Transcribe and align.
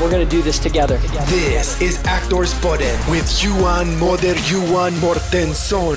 We're 0.00 0.10
going 0.10 0.28
to 0.28 0.36
do 0.36 0.42
this 0.42 0.58
together. 0.58 0.98
This 1.26 1.80
is 1.80 2.04
Actors 2.04 2.54
Podden 2.60 3.10
with 3.10 3.42
Johan 3.42 3.98
Moder 3.98 4.36
Johan 4.50 4.92
Mortensson. 5.00 5.96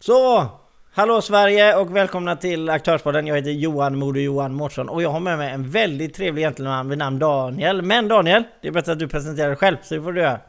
Så, 0.00 0.46
hallå 0.92 1.20
Sverige 1.20 1.76
och 1.76 1.96
välkomna 1.96 2.36
till 2.36 2.70
Aktörspodden. 2.70 3.26
Jag 3.26 3.36
heter 3.36 3.50
Johan 3.50 3.98
Moder 3.98 4.20
Johan 4.20 4.54
Mårtsson 4.54 4.88
och 4.88 5.02
jag 5.02 5.10
har 5.10 5.20
med 5.20 5.38
mig 5.38 5.52
en 5.52 5.70
väldigt 5.70 6.14
trevlig 6.14 6.42
gentleman 6.42 6.88
vid 6.88 6.98
namn 6.98 7.18
Daniel. 7.18 7.82
Men 7.82 8.08
Daniel, 8.08 8.42
det 8.62 8.68
är 8.68 8.72
bättre 8.72 8.92
att 8.92 8.98
du 8.98 9.08
presenterar 9.08 9.48
dig 9.48 9.56
själv, 9.56 9.76
så 9.82 9.94
det 9.94 10.02
får 10.02 10.12
du 10.12 10.20
göra. 10.20 10.40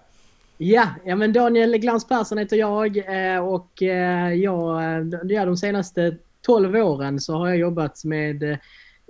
Ja, 0.57 0.87
ja 1.05 1.15
men 1.15 1.33
Daniel 1.33 1.77
Glans 1.77 2.07
Persson 2.07 2.37
heter 2.37 2.57
jag 2.57 2.97
eh, 2.97 3.39
och 3.39 3.83
eh, 3.83 4.33
jag, 4.33 4.81
ja, 5.23 5.45
de 5.45 5.57
senaste 5.57 6.17
12 6.41 6.75
åren 6.75 7.19
så 7.19 7.33
har 7.33 7.47
jag 7.47 7.57
jobbat 7.57 8.03
med 8.03 8.43
eh, 8.43 8.57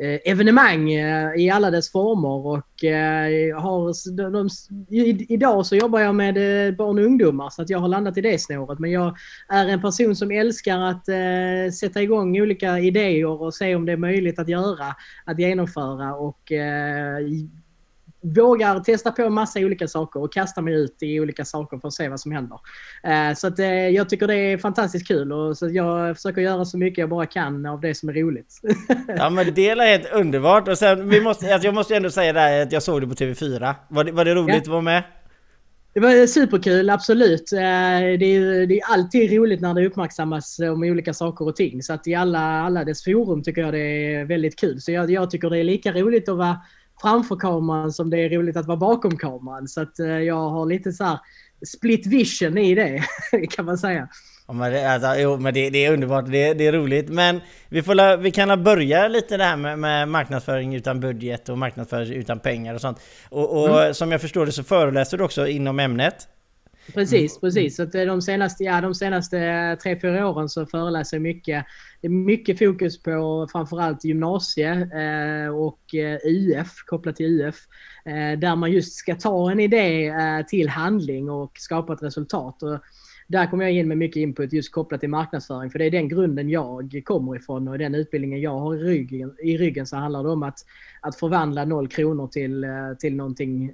Eh, 0.01 0.19
evenemang 0.25 0.91
eh, 0.91 1.35
i 1.35 1.49
alla 1.49 1.71
dess 1.71 1.91
former 1.91 2.47
och 2.47 2.83
eh, 2.83 3.59
har, 3.59 4.11
de, 4.15 4.31
de, 4.31 4.49
idag 5.29 5.65
så 5.65 5.75
jobbar 5.75 5.99
jag 5.99 6.15
med 6.15 6.35
barn 6.77 6.99
och 6.99 7.05
ungdomar 7.05 7.49
så 7.49 7.61
att 7.61 7.69
jag 7.69 7.79
har 7.79 7.87
landat 7.87 8.17
i 8.17 8.21
det 8.21 8.41
snåret. 8.41 8.79
Men 8.79 8.91
jag 8.91 9.17
är 9.49 9.67
en 9.67 9.81
person 9.81 10.15
som 10.15 10.31
älskar 10.31 10.79
att 10.79 11.09
eh, 11.09 11.73
sätta 11.79 12.01
igång 12.01 12.41
olika 12.41 12.79
idéer 12.79 13.41
och 13.41 13.53
se 13.53 13.75
om 13.75 13.85
det 13.85 13.91
är 13.91 13.97
möjligt 13.97 14.39
att 14.39 14.49
göra, 14.49 14.95
att 15.25 15.39
genomföra 15.39 16.15
och 16.15 16.51
eh, 16.51 17.17
vågar 18.21 18.79
testa 18.79 19.11
på 19.11 19.29
massa 19.29 19.59
olika 19.59 19.87
saker 19.87 20.23
och 20.23 20.33
kasta 20.33 20.61
mig 20.61 20.73
ut 20.73 20.97
i 21.03 21.19
olika 21.19 21.45
saker 21.45 21.77
för 21.77 21.87
att 21.87 21.93
se 21.93 22.09
vad 22.09 22.19
som 22.19 22.31
händer. 22.31 22.59
Eh, 23.03 23.35
så 23.35 23.47
att, 23.47 23.59
eh, 23.59 23.67
jag 23.67 24.09
tycker 24.09 24.27
det 24.27 24.35
är 24.35 24.57
fantastiskt 24.57 25.07
kul 25.07 25.31
och 25.31 25.57
så 25.57 25.69
jag 25.69 26.15
försöker 26.15 26.41
göra 26.41 26.65
så 26.65 26.77
mycket 26.77 26.97
jag 26.97 27.09
bara 27.09 27.25
kan 27.25 27.65
av 27.65 27.81
det 27.81 27.95
som 27.95 28.09
är 28.09 28.13
roligt. 28.13 28.61
ja 29.07 29.29
men 29.29 29.53
det 29.53 29.69
är 29.69 29.87
helt 29.87 30.13
underbart 30.13 30.67
och 30.67 30.77
sen 30.77 31.09
vi 31.09 31.21
måste, 31.21 31.53
alltså 31.53 31.67
jag 31.67 31.75
måste 31.75 31.95
ändå 31.95 32.09
säga 32.09 32.33
där 32.33 32.61
att 32.61 32.71
jag 32.71 32.83
såg 32.83 33.01
det 33.01 33.07
på 33.07 33.13
TV4. 33.13 33.75
Var 33.87 34.03
det, 34.03 34.11
var 34.11 34.25
det 34.25 34.35
roligt 34.35 34.55
ja. 34.55 34.61
att 34.61 34.67
vara 34.67 34.81
med? 34.81 35.03
Det 35.93 35.99
var 35.99 36.27
superkul, 36.27 36.89
absolut. 36.89 37.51
Eh, 37.53 37.59
det 38.19 38.25
är, 38.25 38.67
det 38.67 38.79
är 38.79 38.93
alltid 38.93 39.31
roligt 39.31 39.61
när 39.61 39.73
det 39.73 39.87
uppmärksammas 39.87 40.59
om 40.59 40.83
olika 40.83 41.13
saker 41.13 41.47
och 41.47 41.55
ting. 41.55 41.83
Så 41.83 41.93
att 41.93 42.07
i 42.07 42.15
alla, 42.15 42.39
alla 42.39 42.83
dess 42.83 43.03
forum 43.03 43.43
tycker 43.43 43.61
jag 43.61 43.73
det 43.73 44.13
är 44.13 44.25
väldigt 44.25 44.59
kul. 44.59 44.81
Så 44.81 44.91
jag, 44.91 45.11
jag 45.11 45.31
tycker 45.31 45.49
det 45.49 45.57
är 45.57 45.63
lika 45.63 45.91
roligt 45.91 46.29
att 46.29 46.37
vara 46.37 46.57
framför 47.01 47.35
kameran 47.35 47.91
som 47.91 48.09
det 48.09 48.17
är 48.17 48.29
roligt 48.29 48.57
att 48.57 48.65
vara 48.65 48.77
bakom 48.77 49.17
kameran. 49.17 49.67
Så 49.67 49.81
att 49.81 49.99
eh, 49.99 50.07
jag 50.07 50.49
har 50.49 50.65
lite 50.65 50.91
så 50.91 51.03
här 51.03 51.19
split 51.67 52.07
vision 52.07 52.57
i 52.57 52.75
det 52.75 53.03
kan 53.49 53.65
man 53.65 53.77
säga. 53.77 54.07
Ja, 54.47 54.53
men 54.53 54.71
det, 54.71 54.93
alltså, 54.93 55.15
jo, 55.15 55.37
men 55.37 55.53
det, 55.53 55.69
det 55.69 55.85
är 55.85 55.93
underbart, 55.93 56.25
det, 56.25 56.53
det, 56.53 56.67
är 56.67 56.71
roligt. 56.71 57.09
Men 57.09 57.41
vi, 57.69 57.83
får, 57.83 58.17
vi 58.17 58.31
kan 58.31 58.63
börja 58.63 59.07
lite 59.07 59.37
det 59.37 59.43
här 59.43 59.57
med, 59.57 59.79
med, 59.79 60.07
marknadsföring 60.07 60.75
utan 60.75 60.99
budget 60.99 61.49
och 61.49 61.57
marknadsföring 61.57 62.13
utan 62.13 62.39
pengar 62.39 62.75
och 62.75 62.81
sånt. 62.81 62.99
Och, 63.29 63.61
och 63.61 63.81
mm. 63.81 63.93
som 63.93 64.11
jag 64.11 64.21
förstår 64.21 64.45
det 64.45 64.51
så 64.51 64.63
föreläser 64.63 65.17
du 65.17 65.23
också 65.23 65.47
inom 65.47 65.79
ämnet. 65.79 66.27
Precis, 66.93 67.31
mm. 67.31 67.41
precis. 67.41 67.75
Så 67.75 67.85
de 67.85 68.21
senaste, 68.21 68.63
ja, 68.63 68.81
de 68.81 68.95
senaste 68.95 69.77
tre, 69.83 69.99
fyra 69.99 70.27
åren 70.27 70.49
så 70.49 70.65
föreläser 70.65 71.17
jag 71.17 71.21
mycket. 71.21 71.65
Det 72.01 72.07
är 72.07 72.11
mycket 72.11 72.59
fokus 72.59 73.03
på 73.03 73.47
framförallt 73.51 74.05
gymnasie 74.05 74.71
eh, 74.73 75.49
och 75.49 75.95
eh, 75.95 76.19
UF, 76.25 76.83
kopplat 76.85 77.15
till 77.15 77.41
UF. 77.41 77.55
Eh, 78.05 78.39
där 78.39 78.55
man 78.55 78.71
just 78.71 78.93
ska 78.93 79.15
ta 79.15 79.51
en 79.51 79.59
idé 79.59 80.07
eh, 80.07 80.45
till 80.47 80.69
handling 80.69 81.29
och 81.29 81.51
skapa 81.57 81.93
ett 81.93 82.03
resultat. 82.03 82.63
Och 82.63 82.79
där 83.29 83.47
kommer 83.47 83.65
jag 83.65 83.73
in 83.73 83.87
med 83.87 83.97
mycket 83.97 84.19
input 84.19 84.53
just 84.53 84.71
kopplat 84.71 84.99
till 84.99 85.09
marknadsföring. 85.09 85.71
För 85.71 85.79
det 85.79 85.85
är 85.85 85.91
den 85.91 86.09
grunden 86.09 86.49
jag 86.49 87.01
kommer 87.05 87.35
ifrån 87.35 87.67
och 87.67 87.77
den 87.77 87.95
utbildningen 87.95 88.41
jag 88.41 88.59
har 88.59 88.75
i 88.75 88.79
ryggen, 88.79 89.35
i 89.43 89.57
ryggen 89.57 89.87
så 89.87 89.97
handlar 89.97 90.23
det 90.23 90.29
om 90.29 90.43
att, 90.43 90.59
att 91.01 91.15
förvandla 91.15 91.65
noll 91.65 91.87
kronor 91.87 92.27
till, 92.27 92.63
eh, 92.63 92.93
till 92.99 93.15
någonting 93.15 93.73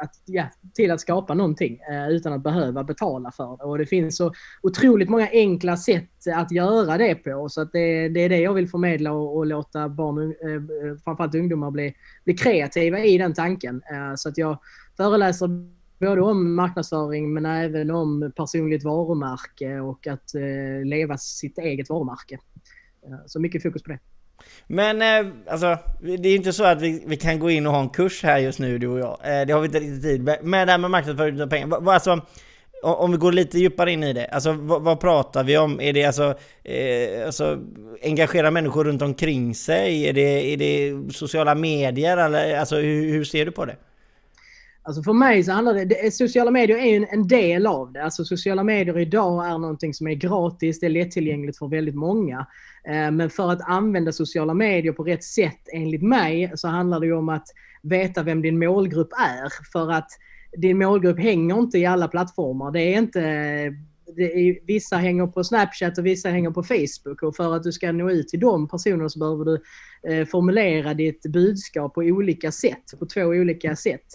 att, 0.00 0.14
ja, 0.24 0.44
till 0.74 0.90
att 0.90 1.00
skapa 1.00 1.34
någonting 1.34 1.80
eh, 1.90 2.08
utan 2.08 2.32
att 2.32 2.42
behöva 2.42 2.84
betala 2.84 3.30
för 3.30 3.56
det. 3.56 3.64
Och 3.64 3.78
det 3.78 3.86
finns 3.86 4.16
så 4.16 4.32
otroligt 4.62 5.08
många 5.08 5.28
enkla 5.32 5.76
sätt 5.76 6.10
att 6.34 6.52
göra 6.52 6.98
det 6.98 7.14
på. 7.14 7.48
Så 7.48 7.60
att 7.60 7.72
det, 7.72 8.08
det 8.08 8.20
är 8.20 8.28
det 8.28 8.40
jag 8.40 8.54
vill 8.54 8.68
förmedla 8.68 9.12
och, 9.12 9.36
och 9.36 9.46
låta 9.46 9.88
barn, 9.88 10.22
eh, 10.22 10.98
framförallt 11.04 11.34
ungdomar, 11.34 11.70
bli, 11.70 11.94
bli 12.24 12.34
kreativa 12.34 12.98
i 12.98 13.18
den 13.18 13.34
tanken. 13.34 13.82
Eh, 13.92 14.14
så 14.16 14.28
att 14.28 14.38
jag 14.38 14.58
föreläser 14.96 15.48
både 16.00 16.20
om 16.20 16.54
marknadsföring 16.54 17.32
men 17.32 17.46
även 17.46 17.90
om 17.90 18.32
personligt 18.36 18.84
varumärke 18.84 19.80
och 19.80 20.06
att 20.06 20.34
eh, 20.34 20.84
leva 20.84 21.18
sitt 21.18 21.58
eget 21.58 21.88
varumärke. 21.88 22.38
Eh, 23.06 23.18
så 23.26 23.40
mycket 23.40 23.62
fokus 23.62 23.82
på 23.82 23.90
det. 23.90 23.98
Men 24.66 25.02
eh, 25.02 25.32
alltså, 25.46 25.78
det 26.00 26.28
är 26.28 26.36
inte 26.36 26.52
så 26.52 26.64
att 26.64 26.80
vi, 26.80 27.02
vi 27.06 27.16
kan 27.16 27.38
gå 27.38 27.50
in 27.50 27.66
och 27.66 27.72
ha 27.72 27.80
en 27.80 27.88
kurs 27.88 28.22
här 28.22 28.38
just 28.38 28.58
nu 28.58 28.78
du 28.78 28.86
och 28.86 28.98
jag. 28.98 29.18
Eh, 29.22 29.46
det 29.46 29.52
har 29.52 29.60
vi 29.60 29.66
inte 29.66 29.78
riktigt 29.78 30.02
tid 30.02 30.24
med. 30.24 30.38
Men 30.42 30.66
det 30.66 30.72
här 30.72 30.78
med 30.78 30.90
marknadsföring 30.90 31.42
av 31.42 31.46
pengar. 31.46 31.90
Alltså, 31.90 32.20
om 32.82 33.12
vi 33.12 33.18
går 33.18 33.32
lite 33.32 33.58
djupare 33.58 33.92
in 33.92 34.04
i 34.04 34.12
det, 34.12 34.26
alltså 34.26 34.52
vad, 34.52 34.82
vad 34.82 35.00
pratar 35.00 35.44
vi 35.44 35.58
om? 35.58 35.80
Är 35.80 35.92
det 35.92 36.04
alltså, 36.04 36.34
eh, 36.64 37.26
alltså 37.26 37.58
engagera 38.02 38.50
människor 38.50 38.84
runt 38.84 39.02
omkring 39.02 39.54
sig? 39.54 40.08
Är 40.08 40.12
det, 40.12 40.52
är 40.52 40.56
det 40.56 41.12
sociala 41.12 41.54
medier? 41.54 42.16
Eller, 42.16 42.58
alltså 42.58 42.76
hur, 42.76 43.12
hur 43.12 43.24
ser 43.24 43.44
du 43.44 43.50
på 43.50 43.64
det? 43.64 43.76
Alltså 44.82 45.02
för 45.02 45.12
mig 45.12 45.44
så 45.44 45.52
handlar 45.52 45.74
det, 45.74 45.84
det 45.84 46.14
sociala 46.14 46.50
medier 46.50 46.78
är 46.78 46.86
ju 46.86 46.96
en, 46.96 47.06
en, 47.10 47.28
del 47.28 47.66
av 47.66 47.92
det. 47.92 48.04
Alltså 48.04 48.24
sociala 48.24 48.64
medier 48.64 48.98
idag 48.98 49.46
är 49.46 49.58
någonting 49.58 49.94
som 49.94 50.06
är 50.06 50.14
gratis, 50.14 50.80
det 50.80 50.86
är 50.86 50.90
lättillgängligt 50.90 51.58
för 51.58 51.66
väldigt 51.66 51.94
många. 51.94 52.46
Eh, 52.88 53.10
men 53.10 53.30
för 53.30 53.52
att 53.52 53.60
använda 53.68 54.12
sociala 54.12 54.54
medier 54.54 54.92
på 54.92 55.04
rätt 55.04 55.24
sätt 55.24 55.68
enligt 55.72 56.02
mig 56.02 56.52
så 56.54 56.68
handlar 56.68 57.00
det 57.00 57.06
ju 57.06 57.12
om 57.12 57.28
att 57.28 57.46
veta 57.82 58.22
vem 58.22 58.42
din 58.42 58.58
målgrupp 58.58 59.12
är. 59.12 59.52
För 59.72 59.92
att 59.92 60.10
din 60.56 60.78
målgrupp 60.78 61.18
hänger 61.18 61.58
inte 61.58 61.78
i 61.78 61.86
alla 61.86 62.08
plattformar. 62.08 62.70
Det 62.70 62.80
är 62.80 62.98
inte 62.98 63.20
är, 64.16 64.66
vissa 64.66 64.96
hänger 64.96 65.26
på 65.26 65.44
Snapchat 65.44 65.98
och 65.98 66.06
vissa 66.06 66.28
hänger 66.28 66.50
på 66.50 66.62
Facebook. 66.62 67.22
Och 67.22 67.36
för 67.36 67.56
att 67.56 67.62
du 67.62 67.72
ska 67.72 67.92
nå 67.92 68.10
ut 68.10 68.28
till 68.28 68.40
de 68.40 68.68
personerna 68.68 69.08
så 69.08 69.18
behöver 69.18 69.44
du 69.44 69.62
eh, 70.12 70.26
formulera 70.26 70.94
ditt 70.94 71.22
budskap 71.22 71.94
på 71.94 72.00
olika 72.00 72.52
sätt, 72.52 72.84
på 72.98 73.06
två 73.06 73.22
olika 73.22 73.76
sätt. 73.76 74.06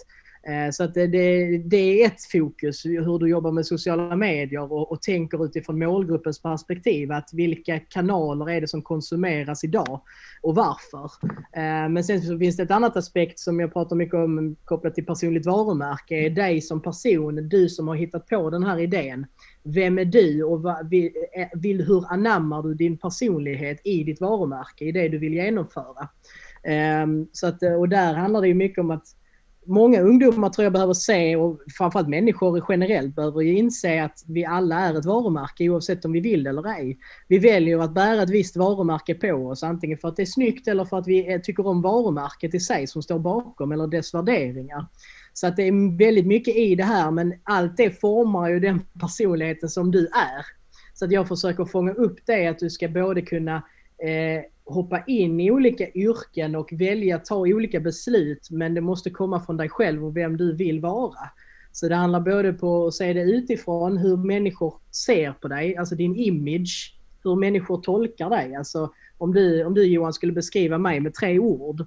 Eh, 0.46 0.70
så 0.70 0.84
att 0.84 0.94
det, 0.94 1.06
det, 1.06 1.58
det, 1.58 1.76
är 1.76 2.06
ett 2.06 2.24
fokus, 2.32 2.84
hur 2.84 3.18
du 3.18 3.28
jobbar 3.28 3.52
med 3.52 3.66
sociala 3.66 4.16
medier 4.16 4.72
och, 4.72 4.92
och, 4.92 5.02
tänker 5.02 5.44
utifrån 5.44 5.78
målgruppens 5.78 6.42
perspektiv. 6.42 7.12
Att 7.12 7.30
vilka 7.32 7.78
kanaler 7.78 8.50
är 8.50 8.60
det 8.60 8.68
som 8.68 8.82
konsumeras 8.82 9.64
idag 9.64 10.00
och 10.42 10.54
varför? 10.54 11.10
Eh, 11.52 11.88
men 11.88 12.04
sen 12.04 12.22
så 12.22 12.38
finns 12.38 12.56
det 12.56 12.62
ett 12.62 12.70
annat 12.70 12.96
aspekt 12.96 13.38
som 13.38 13.60
jag 13.60 13.72
pratar 13.72 13.96
mycket 13.96 14.14
om 14.14 14.56
kopplat 14.64 14.94
till 14.94 15.06
personligt 15.06 15.46
varumärke. 15.46 16.14
är 16.14 16.30
dig 16.30 16.60
som 16.60 16.82
person, 16.82 17.48
du 17.48 17.68
som 17.68 17.88
har 17.88 17.94
hittat 17.94 18.26
på 18.26 18.50
den 18.50 18.64
här 18.64 18.78
idén. 18.78 19.26
Vem 19.62 19.98
är 19.98 20.04
du 20.04 20.42
och 20.42 20.62
vad, 20.62 20.88
vill, 20.88 21.12
eh, 21.36 21.48
vill, 21.54 21.86
hur 21.86 22.12
anammar 22.12 22.62
du 22.62 22.74
din 22.74 22.98
personlighet 22.98 23.80
i 23.84 24.04
ditt 24.04 24.20
varumärke, 24.20 24.84
i 24.84 24.92
det 24.92 25.08
du 25.08 25.18
vill 25.18 25.34
genomföra? 25.34 26.08
Så 27.32 27.46
att, 27.46 27.62
och 27.78 27.88
där 27.88 28.14
handlar 28.14 28.40
det 28.40 28.48
ju 28.48 28.54
mycket 28.54 28.78
om 28.78 28.90
att 28.90 29.04
många 29.66 30.00
ungdomar 30.00 30.50
tror 30.50 30.64
jag 30.64 30.72
behöver 30.72 30.94
se, 30.94 31.36
och 31.36 31.60
framförallt 31.78 32.08
människor 32.08 32.64
generellt, 32.68 33.14
behöver 33.14 33.40
ju 33.40 33.56
inse 33.56 34.04
att 34.04 34.24
vi 34.26 34.44
alla 34.44 34.80
är 34.80 34.98
ett 34.98 35.04
varumärke 35.04 35.68
oavsett 35.68 36.04
om 36.04 36.12
vi 36.12 36.20
vill 36.20 36.46
eller 36.46 36.68
ej. 36.68 36.98
Vi 37.28 37.38
väljer 37.38 37.78
att 37.78 37.94
bära 37.94 38.22
ett 38.22 38.30
visst 38.30 38.56
varumärke 38.56 39.14
på 39.14 39.32
oss, 39.32 39.62
antingen 39.62 39.98
för 39.98 40.08
att 40.08 40.16
det 40.16 40.22
är 40.22 40.26
snyggt 40.26 40.68
eller 40.68 40.84
för 40.84 40.98
att 40.98 41.08
vi 41.08 41.40
tycker 41.42 41.66
om 41.66 41.82
varumärket 41.82 42.54
i 42.54 42.60
sig 42.60 42.86
som 42.86 43.02
står 43.02 43.18
bakom, 43.18 43.72
eller 43.72 43.86
dess 43.86 44.14
värderingar. 44.14 44.86
Så 45.32 45.46
att 45.46 45.56
det 45.56 45.62
är 45.62 45.98
väldigt 45.98 46.26
mycket 46.26 46.56
i 46.56 46.74
det 46.74 46.84
här, 46.84 47.10
men 47.10 47.34
allt 47.42 47.76
det 47.76 48.00
formar 48.00 48.48
ju 48.48 48.60
den 48.60 48.80
personligheten 49.00 49.68
som 49.68 49.90
du 49.90 50.06
är. 50.06 50.46
Så 50.94 51.04
att 51.04 51.12
jag 51.12 51.28
försöker 51.28 51.64
fånga 51.64 51.92
upp 51.92 52.18
det, 52.26 52.46
att 52.46 52.58
du 52.58 52.70
ska 52.70 52.88
både 52.88 53.22
kunna 53.22 53.56
eh, 53.98 54.42
hoppa 54.64 55.04
in 55.06 55.40
i 55.40 55.50
olika 55.50 55.88
yrken 55.90 56.54
och 56.54 56.72
välja 56.72 57.18
ta 57.18 57.36
olika 57.36 57.80
beslut 57.80 58.50
men 58.50 58.74
det 58.74 58.80
måste 58.80 59.10
komma 59.10 59.40
från 59.40 59.56
dig 59.56 59.68
själv 59.68 60.04
och 60.04 60.16
vem 60.16 60.36
du 60.36 60.56
vill 60.56 60.80
vara. 60.80 61.30
Så 61.72 61.88
det 61.88 61.94
handlar 61.94 62.20
både 62.20 62.52
på 62.52 62.86
att 62.86 62.94
se 62.94 63.12
det 63.12 63.22
utifrån, 63.22 63.96
hur 63.96 64.16
människor 64.16 64.74
ser 64.90 65.32
på 65.32 65.48
dig, 65.48 65.76
alltså 65.76 65.94
din 65.94 66.16
image, 66.16 66.98
hur 67.24 67.36
människor 67.36 67.80
tolkar 67.82 68.30
dig. 68.30 68.54
Alltså 68.54 68.92
om 69.18 69.34
du, 69.34 69.64
om 69.64 69.74
du 69.74 69.84
Johan 69.84 70.12
skulle 70.12 70.32
beskriva 70.32 70.78
mig 70.78 71.00
med 71.00 71.14
tre 71.14 71.38
ord 71.38 71.86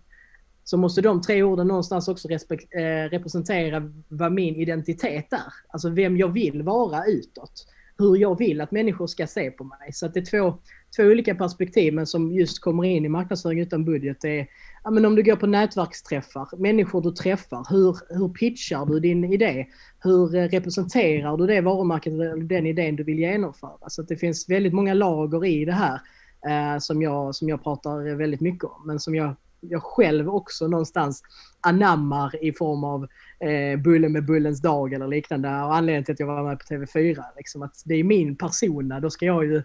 så 0.63 0.77
måste 0.77 1.01
de 1.01 1.21
tre 1.21 1.43
orden 1.43 1.67
någonstans 1.67 2.07
också 2.07 2.27
respekt, 2.27 2.75
eh, 2.75 3.09
representera 3.09 3.91
vad 4.07 4.31
min 4.31 4.55
identitet 4.55 5.33
är. 5.33 5.53
Alltså 5.69 5.89
vem 5.89 6.17
jag 6.17 6.27
vill 6.27 6.63
vara 6.63 7.05
utåt. 7.05 7.67
Hur 7.97 8.17
jag 8.17 8.37
vill 8.37 8.61
att 8.61 8.71
människor 8.71 9.07
ska 9.07 9.27
se 9.27 9.51
på 9.51 9.63
mig. 9.63 9.93
Så 9.93 10.05
att 10.05 10.13
det 10.13 10.19
är 10.19 10.25
två, 10.25 10.59
två 10.97 11.03
olika 11.03 11.35
perspektiv 11.35 11.93
men 11.93 12.07
som 12.07 12.31
just 12.31 12.61
kommer 12.61 12.83
in 12.83 13.05
i 13.05 13.09
marknadsföring 13.09 13.59
utan 13.59 13.85
budget. 13.85 14.25
Är, 14.25 14.47
ja, 14.83 14.91
men 14.91 15.05
om 15.05 15.15
du 15.15 15.23
går 15.23 15.35
på 15.35 15.47
nätverksträffar, 15.47 16.57
människor 16.57 17.01
du 17.01 17.11
träffar, 17.11 17.67
hur, 17.69 17.97
hur 18.09 18.29
pitchar 18.29 18.85
du 18.85 18.99
din 18.99 19.33
idé? 19.33 19.67
Hur 20.03 20.35
eh, 20.35 20.43
representerar 20.43 21.37
du 21.37 21.47
det 21.47 21.61
varumärket 21.61 22.13
eller 22.13 22.37
den 22.37 22.67
idén 22.67 22.95
du 22.95 23.03
vill 23.03 23.19
genomföra? 23.19 23.89
Så 23.89 24.01
att 24.01 24.07
det 24.07 24.17
finns 24.17 24.49
väldigt 24.49 24.73
många 24.73 24.93
lager 24.93 25.45
i 25.45 25.65
det 25.65 25.73
här 25.73 26.01
eh, 26.47 26.79
som, 26.79 27.01
jag, 27.01 27.35
som 27.35 27.49
jag 27.49 27.63
pratar 27.63 28.15
väldigt 28.15 28.41
mycket 28.41 28.63
om. 28.63 28.83
Men 28.85 28.99
som 28.99 29.15
jag, 29.15 29.35
jag 29.61 29.83
själv 29.83 30.29
också 30.29 30.67
någonstans 30.67 31.23
anammar 31.61 32.43
i 32.43 32.53
form 32.53 32.83
av 32.83 33.07
eh, 33.39 33.79
Bullen 33.79 34.11
med 34.11 34.25
Bullens 34.25 34.61
dag 34.61 34.93
eller 34.93 35.07
liknande. 35.07 35.49
Och 35.49 35.75
anledningen 35.75 36.03
till 36.03 36.13
att 36.13 36.19
jag 36.19 36.27
var 36.27 36.43
med 36.43 36.59
på 36.59 36.65
TV4. 36.65 37.23
Liksom, 37.37 37.61
att 37.61 37.81
det 37.85 37.95
är 37.95 38.03
min 38.03 38.35
persona. 38.35 38.99
Då 38.99 39.09
ska 39.09 39.25
jag 39.25 39.45
ju 39.45 39.63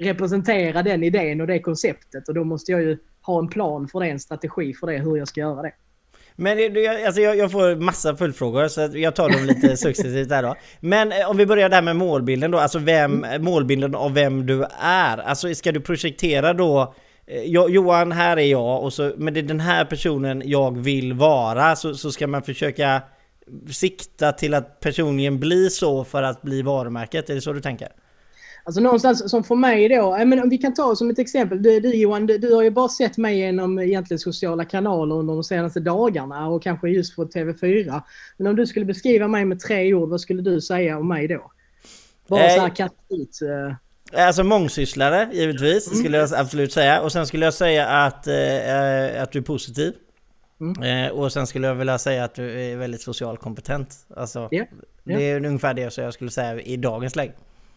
representera 0.00 0.82
den 0.82 1.02
idén 1.02 1.40
och 1.40 1.46
det 1.46 1.58
konceptet. 1.58 2.28
Och 2.28 2.34
då 2.34 2.44
måste 2.44 2.72
jag 2.72 2.82
ju 2.82 2.98
ha 3.22 3.38
en 3.38 3.48
plan 3.48 3.88
för 3.88 4.00
det, 4.00 4.06
en 4.06 4.20
strategi 4.20 4.74
för 4.74 4.86
det, 4.86 4.98
hur 4.98 5.16
jag 5.16 5.28
ska 5.28 5.40
göra 5.40 5.62
det. 5.62 5.72
Men 6.36 6.58
alltså 7.06 7.20
jag, 7.20 7.36
jag, 7.36 7.52
får 7.52 7.76
massa 7.76 8.16
följdfrågor 8.16 8.68
så 8.68 8.88
jag 8.94 9.14
tar 9.14 9.30
dem 9.30 9.44
lite 9.44 9.76
successivt 9.76 10.28
där 10.28 10.42
då. 10.42 10.56
Men 10.80 11.12
eh, 11.12 11.30
om 11.30 11.36
vi 11.36 11.46
börjar 11.46 11.68
där 11.68 11.82
med 11.82 11.96
målbilden 11.96 12.50
då, 12.50 12.58
alltså 12.58 12.78
vem, 12.78 13.26
målbilden 13.38 13.94
av 13.94 14.14
vem 14.14 14.46
du 14.46 14.64
är. 14.80 15.18
Alltså 15.18 15.54
ska 15.54 15.72
du 15.72 15.80
projektera 15.80 16.52
då 16.52 16.94
eh, 17.26 17.42
Johan, 17.42 18.12
här 18.12 18.36
är 18.36 18.46
jag 18.46 18.82
och 18.82 18.92
så, 18.92 19.12
men 19.16 19.34
det 19.34 19.40
är 19.40 19.44
den 19.44 19.60
här 19.60 19.84
personen 19.84 20.42
jag 20.44 20.78
vill 20.78 21.12
vara 21.12 21.76
så, 21.76 21.94
så 21.94 22.12
ska 22.12 22.26
man 22.26 22.42
försöka 22.42 23.02
sikta 23.72 24.32
till 24.32 24.54
att 24.54 24.80
personligen 24.80 25.40
bli 25.40 25.70
så 25.70 26.04
för 26.04 26.22
att 26.22 26.42
bli 26.42 26.62
varumärket. 26.62 27.30
Är 27.30 27.34
det 27.34 27.40
så 27.40 27.52
du 27.52 27.60
tänker? 27.60 27.88
Alltså 28.64 28.80
någonstans 28.80 29.30
som 29.30 29.44
för 29.44 29.54
mig 29.54 29.88
då, 29.88 30.16
men 30.26 30.42
om 30.42 30.48
vi 30.48 30.58
kan 30.58 30.74
ta 30.74 30.96
som 30.96 31.10
ett 31.10 31.18
exempel. 31.18 31.62
Du, 31.62 31.80
du 31.80 31.94
Johan, 31.94 32.26
du, 32.26 32.38
du, 32.38 32.54
har 32.54 32.62
ju 32.62 32.70
bara 32.70 32.88
sett 32.88 33.16
mig 33.16 33.38
genom 33.38 33.78
egentligen 33.78 34.18
sociala 34.18 34.64
kanaler 34.64 35.14
under 35.14 35.34
de 35.34 35.44
senaste 35.44 35.80
dagarna 35.80 36.48
och 36.48 36.62
kanske 36.62 36.88
just 36.88 37.16
på 37.16 37.24
TV4. 37.24 38.02
Men 38.36 38.46
om 38.46 38.56
du 38.56 38.66
skulle 38.66 38.84
beskriva 38.84 39.28
mig 39.28 39.44
med 39.44 39.60
tre 39.60 39.94
ord, 39.94 40.08
vad 40.08 40.20
skulle 40.20 40.42
du 40.42 40.60
säga 40.60 40.98
om 40.98 41.08
mig 41.08 41.28
då? 41.28 41.52
Bara 42.26 42.46
eh, 42.46 42.54
så 42.54 42.60
här 42.60 42.76
kattigt. 42.76 43.38
Eh. 43.42 44.26
Alltså 44.26 44.44
mångsysslare 44.44 45.28
givetvis, 45.32 45.86
mm. 45.86 45.98
skulle 45.98 46.18
jag 46.18 46.34
absolut 46.34 46.72
säga. 46.72 47.00
Och 47.00 47.12
sen 47.12 47.26
skulle 47.26 47.44
jag 47.44 47.54
säga 47.54 47.88
att, 47.88 48.26
eh, 48.26 49.22
att 49.22 49.32
du 49.32 49.38
är 49.38 49.42
positiv. 49.42 49.92
Mm. 50.60 51.06
Eh, 51.06 51.12
och 51.12 51.32
sen 51.32 51.46
skulle 51.46 51.66
jag 51.66 51.74
vilja 51.74 51.98
säga 51.98 52.24
att 52.24 52.34
du 52.34 52.60
är 52.60 52.76
väldigt 52.76 53.02
socialt 53.02 53.40
kompetent. 53.40 53.96
Alltså, 54.16 54.48
yeah. 54.52 54.66
Yeah. 55.04 55.18
Det 55.20 55.30
är 55.30 55.46
ungefär 55.46 55.74
det 55.74 55.96
jag 55.96 56.14
skulle 56.14 56.30
säga 56.30 56.60
i 56.60 56.76
dagens 56.76 57.16
läge. 57.16 57.32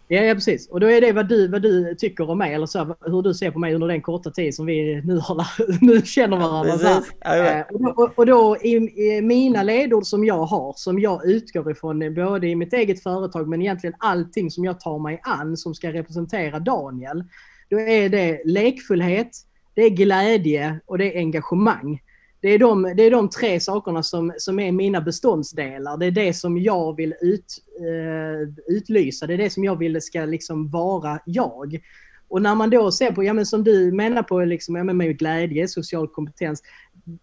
Ja, 0.08 0.22
ja, 0.22 0.34
precis. 0.34 0.70
Och 0.70 0.80
då 0.80 0.88
är 0.88 1.02
det 1.02 1.12
vad 1.12 1.30
du, 1.30 1.48
vad 1.48 1.62
du 1.62 1.96
tycker 1.96 2.30
om 2.30 2.38
mig, 2.38 2.54
eller 2.54 2.66
så, 2.66 2.96
hur 3.06 3.22
du 3.22 3.34
ser 3.34 3.52
på 3.52 3.60
mig 3.60 3.74
under 3.74 3.88
den 3.88 4.02
korta 4.02 4.32
tid 4.32 4.56
som 4.56 4.66
vi 4.66 5.02
nu, 5.06 5.18
har, 5.18 5.48
nu 5.86 6.02
känner 6.02 6.38
varandra. 6.38 7.04
Ja, 7.20 7.36
eh, 7.36 7.66
och, 7.72 7.82
då, 7.82 8.12
och 8.16 8.26
då 8.26 8.58
i, 8.62 8.76
i, 8.76 9.22
mina 9.22 9.64
ledord 9.64 10.06
som 10.06 10.26
jag 10.26 10.44
har, 10.46 10.74
som 10.76 11.00
jag 11.00 11.26
utgår 11.26 11.72
ifrån 11.72 12.14
både 12.14 12.48
i 12.48 12.56
mitt 12.56 12.74
eget 12.74 13.04
företag 13.04 13.48
men 13.48 13.62
egentligen 13.62 13.96
allting 14.00 14.52
som 14.52 14.66
jag 14.66 14.80
tar 14.80 15.00
mig 15.00 15.20
an 15.24 15.58
som 15.58 15.76
ska 15.76 15.94
representera 15.94 16.60
Daniel. 16.60 17.24
Då 17.70 17.80
är 17.80 18.10
det 18.10 18.42
lekfullhet, 18.46 19.30
det 19.74 19.82
är 19.82 19.90
glädje 19.90 20.80
och 20.86 20.98
det 20.98 21.16
är 21.16 21.20
engagemang 21.20 22.00
det 22.44 22.50
är, 22.50 22.60
de, 22.60 22.94
det 22.98 23.04
är 23.04 23.12
de 23.12 23.30
tre 23.30 23.60
sakerna 23.60 24.04
som, 24.04 24.34
som 24.38 24.60
är 24.60 24.72
mina 24.72 25.02
beståndsdelar. 25.02 25.98
Det 25.98 26.06
är 26.06 26.12
det 26.12 26.34
som 26.34 26.58
jag 26.58 26.96
vill 26.96 27.14
ut, 27.22 27.64
uh, 27.82 28.76
utlysa. 28.76 29.28
Det 29.28 29.34
är 29.34 29.38
det 29.38 29.50
som 29.50 29.64
jag 29.64 29.76
vill 29.76 30.02
ska 30.02 30.26
liksom 30.26 30.70
vara 30.70 31.20
jag. 31.26 31.80
Och 32.28 32.42
när 32.42 32.56
man 32.56 32.70
då 32.70 32.92
ser 32.92 33.12
på, 33.12 33.24
ja 33.24 33.34
men 33.34 33.46
som 33.46 33.64
du 33.64 33.92
menar 33.92 34.24
på, 34.24 34.40
liksom, 34.40 34.76
ja, 34.76 34.84
men 34.84 34.98
med 34.98 35.20
glädje, 35.20 35.68
social 35.68 36.08
kompetens. 36.08 36.64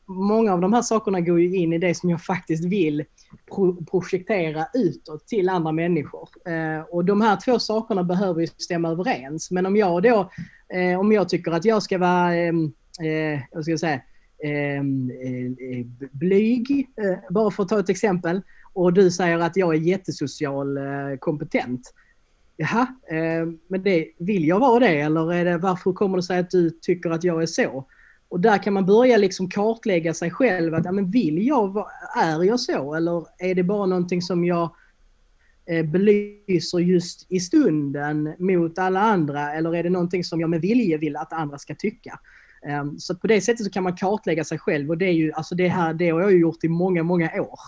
Många 0.06 0.52
av 0.52 0.60
de 0.60 0.72
här 0.72 0.82
sakerna 0.82 1.20
går 1.20 1.40
ju 1.40 1.56
in 1.56 1.72
i 1.72 1.78
det 1.78 1.94
som 1.94 2.10
jag 2.10 2.22
faktiskt 2.22 2.64
vill 2.64 3.04
pro 3.54 3.84
projektera 3.84 4.66
utåt 4.74 5.26
till 5.26 5.48
andra 5.48 5.72
människor. 5.72 6.28
Eh, 6.46 6.80
och 6.80 7.04
de 7.04 7.20
här 7.20 7.36
två 7.44 7.58
sakerna 7.58 8.04
behöver 8.04 8.40
ju 8.40 8.46
stämma 8.46 8.88
överens. 8.88 9.50
Men 9.50 9.66
om 9.66 9.76
jag 9.76 10.02
då, 10.02 10.30
eh, 10.74 11.00
om 11.00 11.12
jag 11.12 11.28
tycker 11.28 11.52
att 11.52 11.64
jag 11.64 11.82
ska 11.82 11.98
vara, 11.98 12.36
eh, 12.36 12.54
eh 13.02 13.40
jag 13.50 13.64
ska 13.64 13.78
säga, 13.78 13.94
eh, 13.94 14.00
Ehm, 14.42 15.10
eh, 15.10 15.78
eh, 15.78 15.86
blyg, 16.12 16.88
eh, 16.96 17.18
bara 17.30 17.50
för 17.50 17.62
att 17.62 17.68
ta 17.68 17.80
ett 17.80 17.88
exempel. 17.88 18.40
Och 18.72 18.92
du 18.92 19.10
säger 19.10 19.38
att 19.38 19.56
jag 19.56 19.74
är 19.74 19.78
jättesocial 19.78 20.78
kompetent. 21.18 21.94
Jaha, 22.56 22.86
ehm, 23.10 23.58
men 23.68 23.82
det, 23.82 24.08
vill 24.18 24.46
jag 24.46 24.60
vara 24.60 24.78
det 24.78 25.00
eller 25.00 25.32
är 25.32 25.44
det, 25.44 25.58
varför 25.58 25.92
kommer 25.92 26.16
det 26.16 26.22
sig 26.22 26.38
att 26.38 26.50
du 26.50 26.70
tycker 26.70 27.10
att 27.10 27.24
jag 27.24 27.42
är 27.42 27.46
så? 27.46 27.86
Och 28.28 28.40
där 28.40 28.62
kan 28.62 28.72
man 28.72 28.86
börja 28.86 29.16
liksom 29.16 29.50
kartlägga 29.50 30.14
sig 30.14 30.30
själv. 30.30 30.74
Att, 30.74 30.84
ja, 30.84 30.92
men 30.92 31.10
vill 31.10 31.46
jag, 31.46 31.86
är 32.16 32.44
jag 32.44 32.60
så? 32.60 32.94
Eller 32.94 33.26
är 33.38 33.54
det 33.54 33.62
bara 33.62 33.86
någonting 33.86 34.22
som 34.22 34.44
jag 34.44 34.70
belyser 35.84 36.78
just 36.78 37.26
i 37.32 37.40
stunden 37.40 38.34
mot 38.38 38.78
alla 38.78 39.00
andra? 39.00 39.52
Eller 39.52 39.74
är 39.74 39.82
det 39.82 39.90
någonting 39.90 40.24
som 40.24 40.40
jag 40.40 40.50
med 40.50 40.60
vilje 40.60 40.98
vill 40.98 41.16
att 41.16 41.32
andra 41.32 41.58
ska 41.58 41.74
tycka? 41.74 42.20
Ehm, 42.66 42.98
så 42.98 43.14
på 43.14 43.26
det 43.26 43.40
sättet 43.40 43.64
så 43.64 43.70
kan 43.70 43.82
man 43.82 43.96
kartlägga 43.96 44.44
sig 44.44 44.58
själv 44.58 44.90
och 44.90 44.98
det 44.98 45.06
är 45.06 45.12
ju, 45.12 45.32
alltså 45.32 45.54
det 45.54 45.68
här, 45.68 45.94
det 45.94 46.10
har 46.10 46.20
jag 46.20 46.32
gjort 46.32 46.64
i 46.64 46.68
många, 46.68 47.02
många 47.02 47.30
år. 47.42 47.60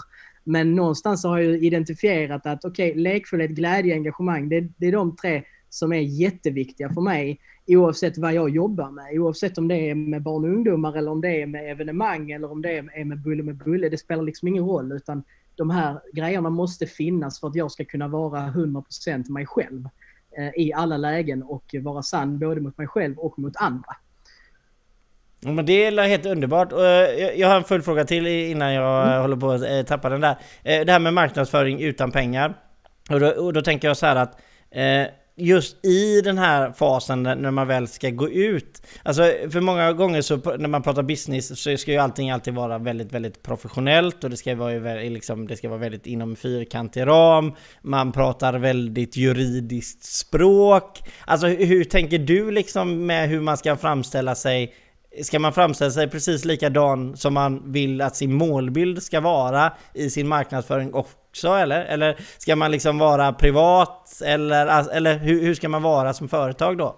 Men 0.45 0.75
någonstans 0.75 1.25
har 1.25 1.39
jag 1.39 1.65
identifierat 1.65 2.47
att 2.47 2.65
okej, 2.65 2.91
okay, 2.91 3.03
lekfullhet, 3.03 3.51
glädje, 3.51 3.95
engagemang, 3.95 4.49
det, 4.49 4.61
det 4.61 4.87
är 4.87 4.93
de 4.93 5.17
tre 5.17 5.43
som 5.69 5.93
är 5.93 6.01
jätteviktiga 6.01 6.91
för 6.93 7.01
mig 7.01 7.41
oavsett 7.67 8.19
vad 8.19 8.35
jag 8.35 8.51
jobbar 8.51 8.91
med. 8.91 9.21
Oavsett 9.21 9.59
om 9.59 9.69
det 9.69 9.91
är 9.91 9.95
med 9.95 10.23
barn 10.23 10.45
och 10.45 10.51
ungdomar 10.51 10.97
eller 10.97 11.11
om 11.11 11.21
det 11.21 11.43
är 11.43 11.47
med 11.47 11.71
evenemang 11.71 12.31
eller 12.31 12.51
om 12.51 12.63
det 12.63 12.77
är 12.77 13.05
med 13.05 13.23
Bulle 13.23 13.43
med 13.43 13.57
Bulle. 13.57 13.89
Det 13.89 13.99
spelar 13.99 14.23
liksom 14.23 14.49
ingen 14.49 14.65
roll 14.65 14.93
utan 14.93 15.23
de 15.55 15.71
här 15.71 16.01
grejerna 16.13 16.51
måste 16.51 16.87
finnas 16.87 17.41
för 17.41 17.49
att 17.49 17.55
jag 17.55 17.71
ska 17.71 17.85
kunna 17.85 18.09
vara 18.09 18.41
100% 18.41 19.31
mig 19.31 19.47
själv 19.47 19.89
eh, 20.39 20.51
i 20.57 20.73
alla 20.73 20.97
lägen 20.97 21.43
och 21.43 21.75
vara 21.83 22.03
sann 22.03 22.39
både 22.39 22.61
mot 22.61 22.79
mig 22.79 22.87
själv 22.87 23.19
och 23.19 23.39
mot 23.39 23.57
andra. 23.57 23.97
Men 25.45 25.67
det 25.67 25.85
är 25.85 26.09
helt 26.09 26.27
underbart. 26.27 26.73
Eh, 26.73 26.79
jag 27.41 27.49
har 27.49 27.57
en 27.57 27.65
full 27.65 27.83
fråga 27.83 28.05
till 28.05 28.27
innan 28.27 28.73
jag 28.73 29.09
mm. 29.09 29.21
håller 29.21 29.37
på 29.37 29.51
att 29.51 29.63
eh, 29.63 29.83
tappa 29.83 30.09
den 30.09 30.21
där. 30.21 30.37
Eh, 30.63 30.85
det 30.85 30.93
här 30.93 30.99
med 30.99 31.15
marknadsföring 31.15 31.81
utan 31.81 32.11
pengar. 32.11 32.55
Och 33.11 33.21
då, 33.21 33.29
och 33.29 33.53
då 33.53 33.63
tänker 33.63 33.89
jag 33.89 33.97
så 33.97 34.07
här 34.07 34.17
att 34.17 34.39
just 35.37 35.87
i 35.87 36.21
den 36.21 36.39
här 36.39 36.73
fasen 36.73 37.23
när 37.23 37.51
man 37.51 37.69
väl 37.69 37.89
ska 37.89 38.11
gå 38.11 38.29
ut. 38.29 38.83
Alltså 39.03 39.23
för 39.51 39.61
många 39.61 39.93
gånger 39.93 40.23
så 40.23 40.37
när 40.37 40.69
man 40.69 40.83
pratar 40.83 41.03
business 41.03 41.61
så 41.63 41.77
ska 41.77 41.93
ju 41.93 41.99
allting 41.99 42.31
alltid 42.31 42.55
vara 42.55 42.79
väldigt, 42.79 43.13
väldigt 43.13 43.43
professionellt 43.43 44.25
och 44.25 44.31
det 44.31 44.37
ska 44.37 44.55
vara, 44.55 44.95
liksom, 44.95 45.47
det 45.47 45.57
ska 45.57 45.69
vara 45.69 45.79
väldigt 45.79 46.07
inom 46.07 46.37
fyrkantig 46.37 47.07
ram. 47.07 47.53
Man 47.83 48.13
pratar 48.13 48.55
väldigt 48.55 49.17
juridiskt 49.17 50.05
språk. 50.05 51.03
Alltså 51.25 51.47
hur 51.47 51.85
tänker 51.85 52.19
du 52.19 52.51
liksom 52.51 53.07
med 53.07 53.29
hur 53.29 53.41
man 53.41 53.57
ska 53.57 53.77
framställa 53.77 54.35
sig 54.35 54.75
Ska 55.23 55.39
man 55.39 55.53
framställa 55.53 55.91
sig 55.91 56.09
precis 56.09 56.45
likadan 56.45 57.17
som 57.17 57.35
man 57.35 57.73
vill 57.73 58.01
att 58.01 58.17
sin 58.17 58.33
målbild 58.33 59.03
ska 59.03 59.21
vara 59.21 59.73
i 59.95 60.11
sin 60.11 60.29
marknadsföring 60.29 60.95
också 60.95 61.49
eller? 61.49 61.85
Eller 61.85 62.17
ska 62.39 62.57
man 62.57 62.71
liksom 62.71 62.99
vara 62.99 63.33
privat? 63.33 64.23
Eller, 64.25 64.67
alltså, 64.67 64.93
eller 64.93 65.19
hur, 65.19 65.43
hur 65.43 65.55
ska 65.55 65.69
man 65.69 65.83
vara 65.83 66.13
som 66.13 66.29
företag 66.29 66.79
då? 66.79 66.97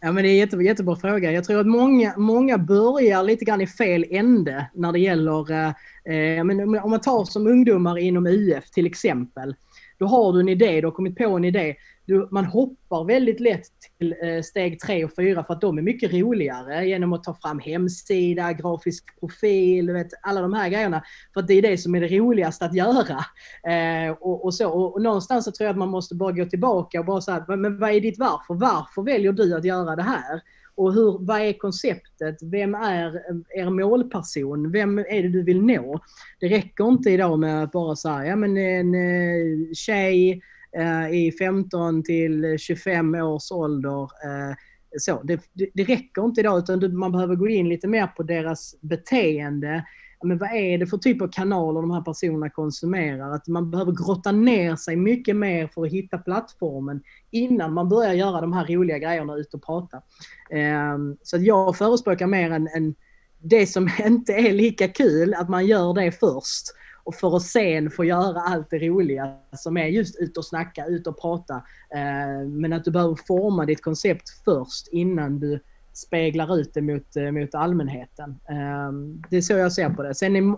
Ja, 0.00 0.12
men 0.12 0.24
det 0.24 0.28
är 0.28 0.32
en 0.32 0.38
jätte, 0.38 0.56
jättebra 0.56 0.96
fråga. 0.96 1.32
Jag 1.32 1.44
tror 1.44 1.60
att 1.60 1.66
många, 1.66 2.14
många 2.16 2.58
börjar 2.58 3.22
lite 3.22 3.44
grann 3.44 3.60
i 3.60 3.66
fel 3.66 4.04
ände 4.10 4.70
när 4.74 4.92
det 4.92 4.98
gäller... 4.98 5.50
Eh, 5.50 5.66
eh 6.14 6.44
men 6.44 6.78
om 6.78 6.90
man 6.90 7.00
tar 7.00 7.24
som 7.24 7.46
ungdomar 7.46 7.98
inom 7.98 8.26
UF 8.26 8.70
till 8.70 8.86
exempel. 8.86 9.54
Då 9.98 10.06
har 10.06 10.32
du 10.32 10.40
en 10.40 10.48
idé, 10.48 10.80
du 10.80 10.86
har 10.86 10.92
kommit 10.92 11.16
på 11.16 11.36
en 11.36 11.44
idé 11.44 11.76
du, 12.06 12.28
man 12.30 12.44
hoppar 12.44 13.04
väldigt 13.04 13.40
lätt 13.40 13.66
till 13.98 14.14
eh, 14.22 14.42
steg 14.42 14.80
tre 14.80 15.04
och 15.04 15.10
fyra 15.16 15.44
för 15.44 15.54
att 15.54 15.60
de 15.60 15.78
är 15.78 15.82
mycket 15.82 16.12
roligare 16.12 16.86
genom 16.86 17.12
att 17.12 17.24
ta 17.24 17.34
fram 17.34 17.58
hemsida, 17.58 18.52
grafisk 18.52 19.20
profil, 19.20 19.90
vet, 19.90 20.08
alla 20.22 20.40
de 20.40 20.52
här 20.52 20.68
grejerna. 20.68 21.02
För 21.34 21.40
att 21.40 21.48
det 21.48 21.54
är 21.54 21.62
det 21.62 21.78
som 21.78 21.94
är 21.94 22.00
det 22.00 22.18
roligaste 22.18 22.64
att 22.64 22.74
göra. 22.74 23.24
Eh, 23.72 24.10
och, 24.20 24.44
och, 24.44 24.54
så. 24.54 24.68
Och, 24.70 24.94
och, 24.94 25.02
någonstans 25.02 25.44
så 25.44 25.52
tror 25.52 25.64
jag 25.66 25.70
att 25.70 25.78
man 25.78 25.88
måste 25.88 26.14
bara 26.14 26.32
gå 26.32 26.44
tillbaka 26.44 27.00
och 27.00 27.06
bara 27.06 27.20
säga, 27.20 27.44
men 27.48 27.78
vad 27.78 27.90
är 27.90 28.00
ditt 28.00 28.18
varför? 28.18 28.54
Varför 28.54 29.02
väljer 29.02 29.32
du 29.32 29.56
att 29.56 29.64
göra 29.64 29.96
det 29.96 30.02
här? 30.02 30.42
Och 30.76 30.94
hur, 30.94 31.26
vad 31.26 31.40
är 31.40 31.52
konceptet? 31.52 32.36
Vem 32.42 32.74
är 32.74 33.06
eh, 33.06 33.62
er 33.62 33.70
målperson? 33.70 34.72
Vem 34.72 34.98
är 34.98 35.22
det 35.22 35.28
du 35.28 35.42
vill 35.42 35.62
nå? 35.62 36.00
Det 36.40 36.48
räcker 36.48 36.88
inte 36.88 37.10
idag 37.10 37.38
med 37.38 37.62
att 37.62 37.72
bara 37.72 37.96
säga, 37.96 38.26
ja 38.26 38.36
men 38.36 38.56
en 38.56 38.94
eh, 38.94 39.72
tjej 39.74 40.42
Eh, 40.78 41.10
i 41.10 41.32
15 41.38 42.02
till 42.02 42.58
25 42.58 43.14
års 43.14 43.52
ålder. 43.52 44.02
Eh, 44.02 44.54
så, 44.98 45.22
det, 45.22 45.40
det 45.74 45.84
räcker 45.84 46.24
inte 46.24 46.40
idag 46.40 46.58
utan 46.58 46.98
man 46.98 47.12
behöver 47.12 47.34
gå 47.34 47.48
in 47.48 47.68
lite 47.68 47.88
mer 47.88 48.06
på 48.06 48.22
deras 48.22 48.80
beteende 48.80 49.84
men 50.26 50.38
vad 50.38 50.52
är 50.52 50.78
det 50.78 50.86
för 50.86 50.98
typ 50.98 51.22
av 51.22 51.28
kanaler 51.28 51.80
de 51.80 51.90
här 51.90 52.00
personerna 52.00 52.50
konsumerar. 52.50 53.34
Att 53.34 53.48
man 53.48 53.70
behöver 53.70 53.92
grotta 53.92 54.32
ner 54.32 54.76
sig 54.76 54.96
mycket 54.96 55.36
mer 55.36 55.66
för 55.66 55.84
att 55.84 55.92
hitta 55.92 56.18
plattformen 56.18 57.02
innan 57.30 57.72
man 57.72 57.88
börjar 57.88 58.12
göra 58.12 58.40
de 58.40 58.52
här 58.52 58.66
roliga 58.66 58.98
grejerna 58.98 59.34
ut 59.34 59.54
och 59.54 59.64
prata. 59.66 60.02
Ehm, 60.50 61.16
så 61.22 61.36
att 61.36 61.42
jag 61.42 61.76
förespråkar 61.76 62.26
mer 62.26 62.50
en, 62.50 62.68
en, 62.74 62.94
det 63.38 63.66
som 63.66 63.90
inte 64.04 64.32
är 64.32 64.52
lika 64.52 64.88
kul, 64.88 65.34
att 65.34 65.48
man 65.48 65.66
gör 65.66 65.94
det 65.94 66.12
först. 66.12 66.64
Och 67.04 67.14
för 67.14 67.36
att 67.36 67.42
sen 67.42 67.90
få 67.90 68.04
göra 68.04 68.40
allt 68.40 68.70
det 68.70 68.78
roliga 68.78 69.34
som 69.56 69.76
är 69.76 69.86
just 69.86 70.20
ut 70.20 70.36
och 70.36 70.44
snacka, 70.44 70.86
ut 70.86 71.06
och 71.06 71.20
prata. 71.20 71.62
Ehm, 71.94 72.60
men 72.60 72.72
att 72.72 72.84
du 72.84 72.90
behöver 72.90 73.18
forma 73.26 73.66
ditt 73.66 73.82
koncept 73.82 74.28
först 74.44 74.88
innan 74.88 75.40
du 75.40 75.60
speglar 75.96 76.56
ut 76.56 76.74
det 76.74 76.82
mot, 76.82 77.16
eh, 77.16 77.30
mot 77.30 77.54
allmänheten. 77.54 78.38
Ehm, 78.48 79.22
det 79.30 79.36
är 79.36 79.40
så 79.40 79.52
jag 79.52 79.72
ser 79.72 79.90
på 79.90 80.02
det. 80.02 80.14
Sen 80.14 80.36
är, 80.36 80.56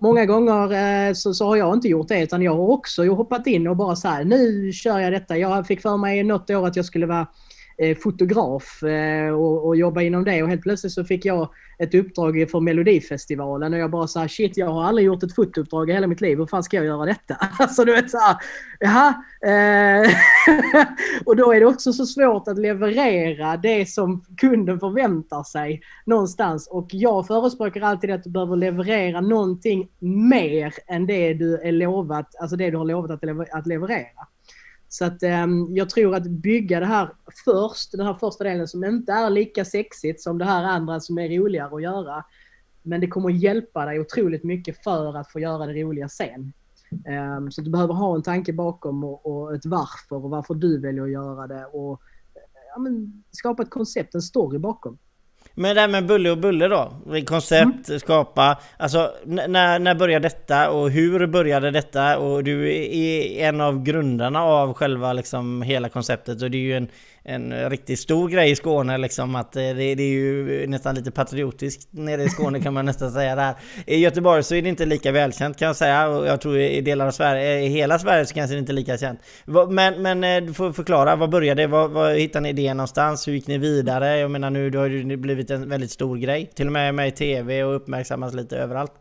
många 0.00 0.26
gånger 0.26 0.72
eh, 1.08 1.12
så, 1.12 1.34
så, 1.34 1.46
har 1.46 1.56
jag 1.56 1.74
inte 1.74 1.88
gjort 1.88 2.08
det 2.08 2.22
utan 2.22 2.42
jag 2.42 2.54
har 2.54 2.68
också 2.68 3.04
hoppat 3.04 3.46
in 3.46 3.66
och 3.66 3.76
bara 3.76 3.96
så 3.96 4.08
här, 4.08 4.24
nu 4.24 4.72
kör 4.72 4.98
jag 4.98 5.12
detta. 5.12 5.36
Jag 5.36 5.66
fick 5.66 5.80
för 5.80 5.96
mig 5.96 6.22
något 6.22 6.50
år 6.50 6.66
att 6.66 6.76
jag 6.76 6.84
skulle 6.84 7.06
vara 7.06 7.26
Eh, 7.78 7.96
fotograf 7.96 8.82
eh, 8.82 9.32
och, 9.32 9.66
och 9.66 9.76
jobba 9.76 10.02
inom 10.02 10.24
det 10.24 10.42
och 10.42 10.48
helt 10.48 10.62
plötsligt 10.62 10.92
så 10.92 11.04
fick 11.04 11.24
jag 11.24 11.50
ett 11.78 11.94
uppdrag 11.94 12.50
för 12.50 12.60
Melodifestivalen 12.60 13.72
och 13.72 13.78
jag 13.78 13.90
bara 13.90 14.06
såhär, 14.06 14.28
shit 14.28 14.56
jag 14.56 14.66
har 14.66 14.84
aldrig 14.84 15.06
gjort 15.06 15.22
ett 15.22 15.34
fotouppdrag 15.34 15.90
i 15.90 15.92
hela 15.92 16.06
mitt 16.06 16.20
liv, 16.20 16.38
hur 16.38 16.46
fan 16.46 16.62
ska 16.62 16.76
jag 16.76 16.86
göra 16.86 17.06
detta? 17.06 17.36
Alltså 17.58 17.84
du 17.84 17.92
vet 17.92 18.10
såhär, 18.10 18.36
jaha. 18.80 19.14
Eh, 19.46 20.10
och 21.24 21.36
då 21.36 21.52
är 21.52 21.60
det 21.60 21.66
också 21.66 21.92
så 21.92 22.06
svårt 22.06 22.48
att 22.48 22.58
leverera 22.58 23.56
det 23.56 23.88
som 23.88 24.24
kunden 24.36 24.80
förväntar 24.80 25.42
sig 25.42 25.80
någonstans 26.06 26.68
och 26.68 26.86
jag 26.90 27.26
förespråkar 27.26 27.80
alltid 27.80 28.10
att 28.10 28.24
du 28.24 28.30
behöver 28.30 28.56
leverera 28.56 29.20
någonting 29.20 29.88
mer 29.98 30.74
än 30.86 31.06
det 31.06 31.34
du 31.34 31.60
är 31.60 31.72
lovat, 31.72 32.34
alltså 32.40 32.56
det 32.56 32.70
du 32.70 32.76
har 32.76 32.84
lovat 32.84 33.10
att 33.52 33.66
leverera. 33.66 34.26
Så 34.92 35.04
att 35.04 35.22
ehm, 35.22 35.76
jag 35.76 35.90
tror 35.90 36.14
att 36.14 36.26
bygga 36.26 36.80
det 36.80 36.86
här 36.86 37.14
först, 37.44 37.92
den 37.92 38.06
här 38.06 38.14
första 38.14 38.44
delen 38.44 38.68
som 38.68 38.84
inte 38.84 39.12
är 39.12 39.30
lika 39.30 39.64
sexigt 39.64 40.20
som 40.20 40.38
det 40.38 40.44
här 40.44 40.64
andra 40.64 41.00
som 41.00 41.18
är 41.18 41.38
roligare 41.38 41.74
att 41.74 41.82
göra. 41.82 42.24
Men 42.82 43.00
det 43.00 43.06
kommer 43.06 43.30
hjälpa 43.30 43.84
dig 43.84 44.00
otroligt 44.00 44.44
mycket 44.44 44.84
för 44.84 45.16
att 45.16 45.32
få 45.32 45.40
göra 45.40 45.66
det 45.66 45.82
roliga 45.82 46.08
sen. 46.08 46.52
Ehm, 47.06 47.50
så 47.50 47.60
du 47.60 47.70
behöver 47.70 47.94
ha 47.94 48.14
en 48.14 48.22
tanke 48.22 48.52
bakom 48.52 49.04
och, 49.04 49.26
och, 49.26 49.54
ett 49.54 49.66
varför 49.66 50.24
och 50.24 50.30
varför 50.30 50.54
du 50.54 50.80
väljer 50.80 51.02
att 51.02 51.10
göra 51.10 51.46
det 51.46 51.64
och 51.64 52.00
ja, 52.74 52.80
men, 52.80 53.22
skapa 53.30 53.62
ett 53.62 53.70
koncept, 53.70 54.14
en 54.14 54.22
story 54.22 54.58
bakom. 54.58 54.98
Men 55.54 55.74
det 55.74 55.80
här 55.80 55.88
med 55.88 56.06
Bulle 56.06 56.30
och 56.30 56.38
Bulle 56.38 56.68
då? 56.68 56.92
Koncept, 57.26 57.88
mm. 57.88 58.00
skapa. 58.00 58.58
Alltså 58.76 59.12
när, 59.24 59.78
när 59.78 59.94
började 59.94 60.28
detta 60.28 60.70
och 60.70 60.90
hur 60.90 61.26
började 61.26 61.70
detta? 61.70 62.18
Och 62.18 62.44
du 62.44 62.72
är 62.74 63.48
en 63.48 63.60
av 63.60 63.82
grundarna 63.82 64.42
av 64.42 64.74
själva 64.74 65.12
liksom 65.12 65.62
hela 65.62 65.88
konceptet 65.88 66.42
och 66.42 66.50
det 66.50 66.56
är 66.56 66.60
ju 66.60 66.76
en 66.76 66.88
en 67.24 67.70
riktigt 67.70 68.00
stor 68.00 68.28
grej 68.28 68.50
i 68.50 68.56
Skåne 68.56 68.98
liksom 68.98 69.34
att 69.34 69.56
eh, 69.56 69.60
det, 69.60 69.94
det, 69.94 70.02
är 70.02 70.08
ju 70.08 70.66
nästan 70.66 70.94
lite 70.94 71.10
patriotiskt 71.10 71.88
nere 71.90 72.22
i 72.22 72.28
Skåne 72.28 72.60
kan 72.60 72.74
man 72.74 72.84
nästan 72.84 73.12
säga 73.12 73.34
där. 73.34 73.54
I 73.86 73.96
Göteborg 73.96 74.42
så 74.42 74.54
är 74.54 74.62
det 74.62 74.68
inte 74.68 74.86
lika 74.86 75.12
välkänt 75.12 75.58
kan 75.58 75.66
jag 75.66 75.76
säga 75.76 76.08
och 76.08 76.26
jag 76.26 76.40
tror 76.40 76.58
i 76.58 76.80
delar 76.80 77.06
av 77.06 77.10
Sverige, 77.10 77.58
eh, 77.58 77.64
i 77.64 77.68
hela 77.68 77.98
Sverige 77.98 78.26
så 78.26 78.34
kanske 78.34 78.54
det 78.54 78.58
inte 78.58 78.72
är 78.72 78.74
lika 78.74 78.98
känt. 78.98 79.20
Men, 79.68 80.02
men 80.02 80.24
eh, 80.24 80.40
du 80.40 80.54
får 80.54 80.72
förklara, 80.72 81.16
vad 81.16 81.30
började 81.30 81.66
Vad, 81.66 81.90
vad 81.90 82.16
hittade 82.16 82.42
ni 82.42 82.48
idén 82.48 82.76
någonstans? 82.76 83.28
Hur 83.28 83.32
gick 83.32 83.46
ni 83.46 83.58
vidare? 83.58 84.18
Jag 84.18 84.30
menar 84.30 84.50
nu, 84.50 84.76
har 84.76 85.08
det 85.08 85.16
blivit 85.16 85.50
en 85.50 85.68
väldigt 85.68 85.90
stor 85.90 86.16
grej. 86.16 86.50
Till 86.54 86.66
och 86.66 86.72
med 86.72 86.94
med 86.94 87.08
i 87.08 87.10
TV 87.10 87.64
och 87.64 87.76
uppmärksammas 87.76 88.34
lite 88.34 88.56
överallt. 88.56 88.92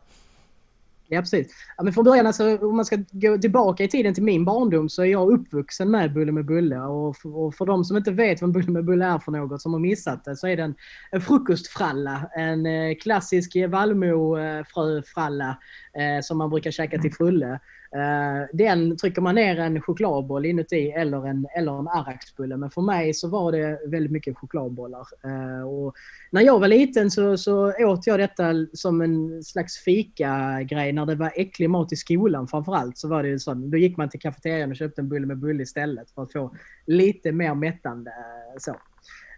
Ja, 1.14 1.22
precis. 1.22 1.48
Ja, 1.78 1.84
men 1.84 1.94
från 1.94 2.04
början, 2.04 2.28
alltså, 2.28 2.58
om 2.58 2.76
man 2.76 2.86
ska 2.86 2.98
gå 3.12 3.38
tillbaka 3.38 3.84
i 3.84 3.88
tiden 3.88 4.14
till 4.14 4.24
min 4.24 4.46
barndom 4.46 4.90
så 4.90 5.02
är 5.02 5.06
jag 5.06 5.32
uppvuxen 5.32 5.92
med 5.92 6.14
Bulle 6.14 6.32
med 6.32 6.46
Bulle. 6.46 6.80
Och 6.80 7.18
för, 7.18 7.38
och 7.38 7.56
för 7.56 7.66
de 7.66 7.84
som 7.84 7.98
inte 7.98 8.12
vet 8.12 8.42
vad 8.42 8.52
Bulle 8.52 8.72
med 8.72 8.86
Bulle 8.86 9.06
är 9.06 9.20
för 9.20 9.32
något, 9.32 9.62
som 9.62 9.74
har 9.74 9.80
missat 9.80 10.26
det, 10.26 10.36
så 10.36 10.48
är 10.48 10.58
det 10.58 10.64
en, 10.64 10.76
en 11.12 11.22
frukostfralla. 11.22 12.30
En 12.36 12.66
eh, 12.66 12.96
klassisk 12.96 13.56
vallmofröfralla 13.70 15.58
eh, 15.94 16.16
eh, 16.16 16.22
som 16.22 16.38
man 16.38 16.50
brukar 16.50 16.72
käka 16.72 16.98
till 16.98 17.14
frulle. 17.14 17.60
Eh, 17.96 18.48
den 18.54 18.98
trycker 18.98 19.22
man 19.22 19.36
ner 19.36 19.60
en 19.60 19.82
chokladboll 19.82 20.46
inuti 20.46 20.92
eller 20.92 21.28
en, 21.28 21.48
eller 21.56 21.80
en 21.80 21.88
arraksbulle. 21.88 22.58
Men 22.58 22.72
för 22.72 22.82
mig 22.82 23.14
så 23.14 23.30
var 23.30 23.52
det 23.52 23.80
väldigt 23.88 24.12
mycket 24.12 24.38
chokladbollar. 24.38 25.08
Eh, 25.24 25.68
och 25.70 25.96
när 26.32 26.42
jag 26.42 26.60
var 26.60 26.68
liten 26.68 27.12
så, 27.12 27.38
så 27.38 27.74
åt 27.80 28.08
jag 28.08 28.20
detta 28.20 28.54
som 28.74 29.02
en 29.02 29.44
slags 29.44 29.78
fika-grej. 29.78 30.94
När 30.94 31.06
det 31.06 31.16
var 31.16 31.32
äcklig 31.36 31.70
mat 31.70 31.94
i 31.94 31.96
skolan 31.96 32.48
framförallt 32.48 32.98
så 32.98 33.08
var 33.08 33.24
det 33.24 33.40
så. 33.40 33.54
Då 33.54 33.78
gick 33.78 33.98
man 33.98 34.10
till 34.10 34.20
kafeterian 34.20 34.72
och 34.72 34.78
köpte 34.78 35.02
en 35.02 35.10
bulle 35.10 35.28
med 35.28 35.38
bulle 35.38 35.64
istället 35.64 36.12
för 36.12 36.24
att 36.24 36.32
få 36.32 36.56
lite 36.86 37.32
mer 37.32 37.56
mättande. 37.56 38.12
Eh, 38.12 38.58
så. 38.60 38.76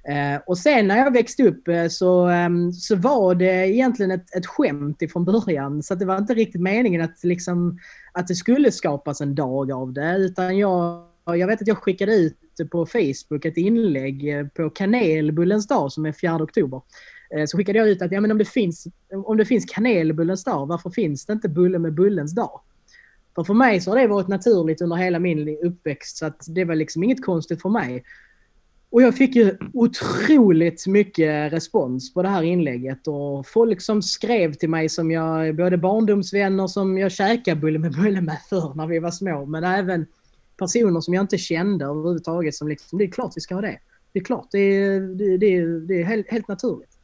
Eh, 0.08 0.42
och 0.46 0.58
sen 0.58 0.88
när 0.88 0.98
jag 0.98 1.14
växte 1.14 1.44
upp 1.44 1.68
eh, 1.68 1.88
så, 1.88 2.28
ehm, 2.28 2.72
så 2.72 2.96
var 2.96 3.36
det 3.36 3.68
egentligen 3.70 4.12
ett, 4.12 4.36
ett 4.36 4.46
skämt 4.46 5.02
ifrån 5.02 5.26
början. 5.26 5.84
Så 5.84 5.96
det 5.96 6.06
var 6.06 6.18
inte 6.18 6.34
riktigt 6.34 6.62
meningen 6.62 7.02
att, 7.02 7.24
liksom, 7.24 7.80
att 8.12 8.28
det 8.28 8.36
skulle 8.36 8.72
skapas 8.72 9.22
en 9.22 9.36
dag 9.36 9.72
av 9.72 9.94
det. 9.94 10.18
Utan 10.18 10.58
jag, 10.58 11.06
jag 11.26 11.48
vet 11.48 11.62
att 11.62 11.68
jag 11.68 11.78
skickade 11.78 12.16
ut 12.16 12.38
på 12.72 12.86
Facebook 12.86 13.46
ett 13.46 13.58
inlägg 13.58 14.40
eh, 14.40 14.48
på 14.48 14.70
kanelbullens 14.70 15.68
dag 15.68 15.92
som 15.92 16.06
är 16.06 16.12
4 16.12 16.36
oktober. 16.44 16.82
Så 17.48 17.58
skickade 17.58 17.80
jag 17.80 17.90
ut 17.90 18.02
att 18.02 18.12
ja, 18.12 18.22
men 18.22 18.32
om, 18.32 18.38
det 18.38 18.46
finns, 18.46 18.88
om 19.26 19.38
det 19.38 19.46
finns 19.46 19.66
kanelbullens 19.66 20.44
dag, 20.44 20.66
varför 20.66 20.90
finns 20.90 21.26
det 21.26 21.34
inte 21.34 21.50
bulle 21.50 21.80
med 21.80 21.94
bullens 21.94 22.36
dag? 22.36 22.62
För 23.36 23.44
för 23.44 23.54
mig 23.54 23.82
så 23.82 23.92
har 23.92 23.98
det 23.98 24.08
varit 24.08 24.28
naturligt 24.28 24.82
under 24.82 24.96
hela 24.96 25.20
min 25.20 25.58
uppväxt 25.64 26.18
så 26.18 26.26
att 26.26 26.46
det 26.48 26.66
var 26.66 26.76
liksom 26.76 27.04
inget 27.04 27.26
konstigt 27.26 27.62
för 27.62 27.70
mig. 27.70 28.04
Och 28.94 29.02
jag 29.02 29.18
fick 29.18 29.36
ju 29.36 29.58
otroligt 29.74 30.88
mycket 30.88 31.54
respons 31.54 32.14
på 32.14 32.22
det 32.22 32.30
här 32.30 32.44
inlägget 32.44 33.08
och 33.08 33.48
folk 33.48 33.82
som 33.82 34.02
skrev 34.02 34.54
till 34.54 34.70
mig 34.70 34.90
som 34.90 35.12
jag, 35.12 35.56
både 35.56 35.78
barndomsvänner 35.78 36.68
som 36.68 36.98
jag 36.98 37.12
käkade 37.12 37.62
bulle 37.62 37.80
med 37.80 37.92
bulle 37.92 38.22
med 38.22 38.38
förr 38.50 38.74
när 38.76 38.88
vi 38.88 39.00
var 39.00 39.12
små, 39.12 39.46
men 39.46 39.64
även 39.64 40.06
personer 40.58 41.02
som 41.02 41.14
jag 41.14 41.24
inte 41.24 41.38
kände 41.38 41.86
överhuvudtaget 41.86 42.56
som 42.56 42.68
liksom, 42.68 42.98
det 42.98 43.06
är 43.06 43.12
klart 43.12 43.32
vi 43.36 43.42
ska 43.42 43.56
ha 43.56 43.62
det. 43.62 43.80
Det 44.12 44.20
är 44.20 44.24
klart, 44.24 44.48
det 44.52 44.60
är, 44.60 45.00
det, 45.00 45.38
det, 45.38 45.80
det 45.80 46.02
är 46.02 46.04
helt, 46.04 46.32
helt 46.32 46.48
naturligt. 46.48 46.98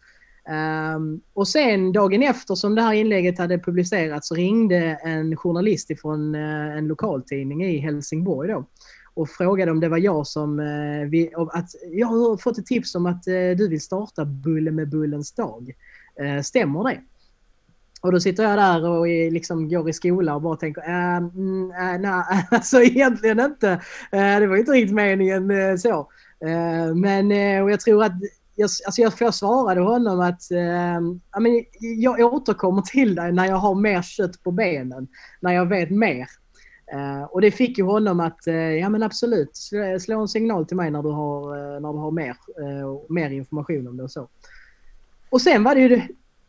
Um, 0.95 1.21
och 1.33 1.47
sen 1.47 1.91
dagen 1.91 2.23
efter 2.23 2.55
som 2.55 2.75
det 2.75 2.81
här 2.81 2.93
inlägget 2.93 3.37
hade 3.37 3.59
publicerats 3.59 4.27
så 4.27 4.35
ringde 4.35 4.99
en 5.03 5.35
journalist 5.35 5.89
ifrån 5.89 6.35
uh, 6.35 6.77
en 6.77 6.87
lokaltidning 6.87 7.65
i 7.65 7.77
Helsingborg 7.77 8.49
då 8.49 8.65
och 9.13 9.29
frågade 9.29 9.71
om 9.71 9.79
det 9.79 9.89
var 9.89 9.97
jag 9.97 10.27
som... 10.27 10.59
Eh, 10.59 11.09
vi, 11.09 11.31
att, 11.35 11.69
jag 11.91 12.07
har 12.07 12.37
fått 12.37 12.57
ett 12.57 12.65
tips 12.65 12.95
om 12.95 13.05
att 13.05 13.27
eh, 13.27 13.33
du 13.57 13.67
vill 13.67 13.81
starta 13.81 14.25
Bulle 14.25 14.71
med 14.71 14.89
Bullens 14.89 15.31
dag. 15.31 15.71
Eh, 16.21 16.41
stämmer 16.41 16.83
det? 16.83 17.01
Och 18.01 18.11
då 18.11 18.19
sitter 18.19 18.43
jag 18.43 18.57
där 18.57 18.89
och 18.89 19.07
liksom 19.07 19.69
går 19.69 19.89
i 19.89 19.93
skola 19.93 20.35
och 20.35 20.41
bara 20.41 20.55
tänker, 20.55 20.81
äh, 20.81 21.17
äh, 21.17 21.99
nej, 21.99 22.23
alltså 22.51 22.81
egentligen 22.81 23.39
inte. 23.39 23.71
Äh, 24.11 24.39
det 24.39 24.47
var 24.47 24.57
inte 24.57 24.71
riktigt 24.71 24.95
meningen 24.95 25.51
äh, 25.51 25.75
så. 25.75 26.09
Äh, 26.45 26.95
men 26.95 27.31
äh, 27.31 27.63
och 27.63 27.71
jag 27.71 27.79
tror 27.79 28.03
att, 28.03 28.13
jag, 28.55 28.69
alltså 28.85 29.01
jag, 29.01 29.13
jag 29.19 29.33
svarade 29.33 29.81
honom 29.81 30.19
att 30.19 30.51
äh, 30.51 30.99
jag 31.97 32.33
återkommer 32.33 32.81
till 32.81 33.15
dig 33.15 33.31
när 33.31 33.45
jag 33.45 33.55
har 33.55 33.75
mer 33.75 34.01
kött 34.01 34.43
på 34.43 34.51
benen. 34.51 35.07
När 35.41 35.53
jag 35.53 35.65
vet 35.65 35.91
mer. 35.91 36.27
Eh, 36.93 37.23
och 37.23 37.41
det 37.41 37.51
fick 37.51 37.77
ju 37.77 37.83
honom 37.83 38.19
att, 38.19 38.47
eh, 38.47 38.55
ja 38.55 38.89
men 38.89 39.03
absolut, 39.03 39.55
slå, 39.55 39.99
slå 39.99 40.21
en 40.21 40.27
signal 40.27 40.65
till 40.65 40.77
mig 40.77 40.91
när 40.91 41.03
du 41.03 41.09
har, 41.09 41.57
eh, 41.57 41.81
när 41.81 41.93
du 41.93 41.99
har 41.99 42.11
mer, 42.11 42.35
mer 43.13 43.29
information 43.29 43.87
om 43.87 43.97
det 43.97 44.03
och 44.03 44.11
så. 44.11 44.27
Och 45.29 45.41
sen 45.41 45.63
var 45.63 45.75
det 45.75 45.81
ju 45.81 46.01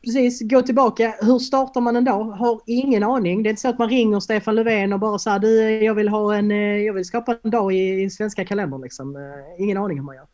precis, 0.04 0.40
gå 0.42 0.62
tillbaka. 0.62 1.14
Hur 1.20 1.38
startar 1.38 1.80
man 1.80 1.96
en 1.96 2.04
dag? 2.04 2.24
Har 2.24 2.60
ingen 2.66 3.02
aning. 3.02 3.42
Det 3.42 3.48
är 3.48 3.50
inte 3.50 3.62
så 3.62 3.68
att 3.68 3.78
man 3.78 3.88
ringer 3.88 4.20
Stefan 4.20 4.54
Löfven 4.54 4.92
och 4.92 5.00
bara 5.00 5.18
säger 5.18 5.38
du, 5.38 5.84
jag 5.84 5.94
vill 5.94 6.08
ha 6.08 6.36
en, 6.36 6.50
jag 6.84 6.94
vill 6.94 7.04
skapa 7.04 7.36
en 7.42 7.50
dag 7.50 7.74
i, 7.74 8.02
i 8.02 8.10
svenska 8.10 8.44
kalendern 8.44 8.80
liksom. 8.82 9.16
Ingen 9.58 9.76
aning 9.76 9.98
hur 9.98 10.04
man 10.04 10.16
gör. 10.16 10.26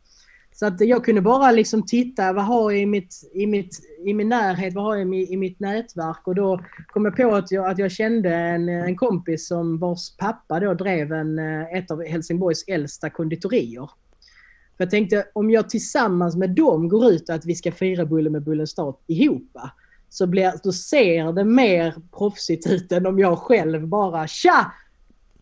Så 0.59 0.65
att 0.65 0.81
jag 0.81 1.05
kunde 1.05 1.21
bara 1.21 1.51
liksom 1.51 1.85
titta, 1.85 2.33
vad 2.33 2.45
har 2.45 2.71
jag 2.71 2.81
i, 2.81 2.85
mitt, 2.85 3.31
i, 3.33 3.47
mitt, 3.47 3.79
i 4.05 4.13
min 4.13 4.29
närhet, 4.29 4.73
vad 4.73 4.83
har 4.83 4.95
jag 4.95 5.15
i, 5.15 5.33
i 5.33 5.37
mitt 5.37 5.59
nätverk? 5.59 6.27
Och 6.27 6.35
då 6.35 6.61
kom 6.87 7.05
jag 7.05 7.15
på 7.15 7.35
att 7.35 7.51
jag, 7.51 7.69
att 7.69 7.79
jag 7.79 7.91
kände 7.91 8.33
en, 8.33 8.69
en 8.69 8.95
kompis 8.95 9.47
som 9.47 9.79
vars 9.79 10.17
pappa 10.17 10.59
då 10.59 10.73
drev 10.73 11.13
en, 11.13 11.39
eh, 11.39 11.73
ett 11.73 11.91
av 11.91 12.03
Helsingborgs 12.03 12.63
äldsta 12.67 13.09
konditorier. 13.09 13.89
För 14.77 14.83
jag 14.83 14.89
tänkte, 14.89 15.25
om 15.33 15.49
jag 15.49 15.69
tillsammans 15.69 16.35
med 16.35 16.49
dem 16.49 16.89
går 16.89 17.11
ut 17.11 17.29
att 17.29 17.45
vi 17.45 17.55
ska 17.55 17.71
fira 17.71 18.05
Bulle 18.05 18.29
med 18.29 18.43
Bullens 18.43 18.69
start 18.69 19.03
ihop, 19.07 19.57
så 20.09 20.27
blir, 20.27 20.53
då 20.63 20.71
ser 20.71 21.33
det 21.33 21.43
mer 21.43 21.95
proffsigt 22.17 22.67
ut 22.67 22.91
än 22.91 23.05
om 23.05 23.19
jag 23.19 23.37
själv 23.37 23.87
bara 23.87 24.27
tja! 24.27 24.71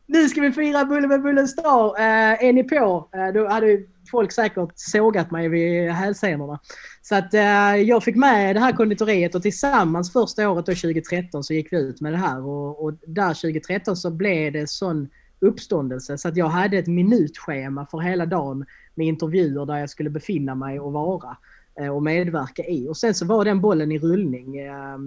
Nu 0.07 0.29
ska 0.29 0.41
vi 0.41 0.51
fira 0.51 0.85
Bulle 0.85 1.07
med 1.07 1.21
Bullens 1.21 1.55
dag. 1.55 1.99
Eh, 1.99 2.45
är 2.45 2.53
ni 2.53 2.63
på? 2.63 3.09
Eh, 3.15 3.33
då 3.33 3.47
hade 3.47 3.79
folk 4.11 4.31
säkert 4.31 4.69
sågat 4.75 5.31
mig 5.31 5.49
vid 5.49 5.89
hälsenorna. 5.89 6.59
Så 7.01 7.15
att 7.15 7.33
eh, 7.33 7.75
jag 7.75 8.03
fick 8.03 8.15
med 8.15 8.55
det 8.55 8.59
här 8.59 8.71
konditoriet 8.71 9.35
och 9.35 9.41
tillsammans 9.41 10.13
första 10.13 10.49
året 10.49 10.65
då 10.65 10.71
2013 10.71 11.43
så 11.43 11.53
gick 11.53 11.73
vi 11.73 11.77
ut 11.77 12.01
med 12.01 12.13
det 12.13 12.17
här 12.17 12.45
och, 12.45 12.83
och 12.83 12.93
där 13.07 13.33
2013 13.33 13.95
så 13.95 14.11
blev 14.11 14.53
det 14.53 14.69
sån 14.69 15.09
uppståndelse 15.39 16.17
så 16.17 16.27
att 16.27 16.37
jag 16.37 16.47
hade 16.47 16.77
ett 16.77 16.87
minutschema 16.87 17.85
för 17.85 17.99
hela 17.99 18.25
dagen 18.25 18.65
med 18.95 19.07
intervjuer 19.07 19.65
där 19.65 19.77
jag 19.77 19.89
skulle 19.89 20.09
befinna 20.09 20.55
mig 20.55 20.79
och 20.79 20.93
vara 20.93 21.37
eh, 21.79 21.95
och 21.95 22.03
medverka 22.03 22.63
i. 22.63 22.87
Och 22.87 22.97
sen 22.97 23.13
så 23.13 23.25
var 23.25 23.45
den 23.45 23.61
bollen 23.61 23.91
i 23.91 23.99
rullning. 23.99 24.57
Eh, 24.57 24.97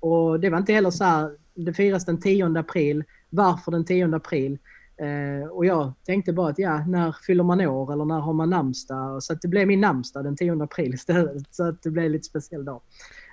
och 0.00 0.40
det 0.40 0.50
var 0.50 0.58
inte 0.58 0.72
heller 0.72 0.90
så 0.90 1.04
här, 1.04 1.30
det 1.54 1.72
firas 1.72 2.04
den 2.04 2.20
10 2.20 2.58
april. 2.58 3.04
Varför 3.30 3.72
den 3.72 3.84
10 3.84 4.16
april? 4.16 4.58
Eh, 4.96 5.48
och 5.48 5.66
jag 5.66 5.92
tänkte 6.06 6.32
bara 6.32 6.50
att 6.50 6.58
ja, 6.58 6.84
när 6.86 7.16
fyller 7.26 7.44
man 7.44 7.60
år 7.60 7.92
eller 7.92 8.04
när 8.04 8.20
har 8.20 8.32
man 8.32 8.50
namnsdag? 8.50 9.22
Så 9.22 9.32
att 9.32 9.42
det 9.42 9.48
blev 9.48 9.66
min 9.66 9.80
namnsdag 9.80 10.24
den 10.24 10.36
10 10.36 10.62
april 10.62 10.94
istället. 10.94 11.54
Så 11.54 11.68
att 11.68 11.82
det 11.82 11.90
blev 11.90 12.10
lite 12.10 12.24
speciell 12.24 12.64
dag. 12.64 12.80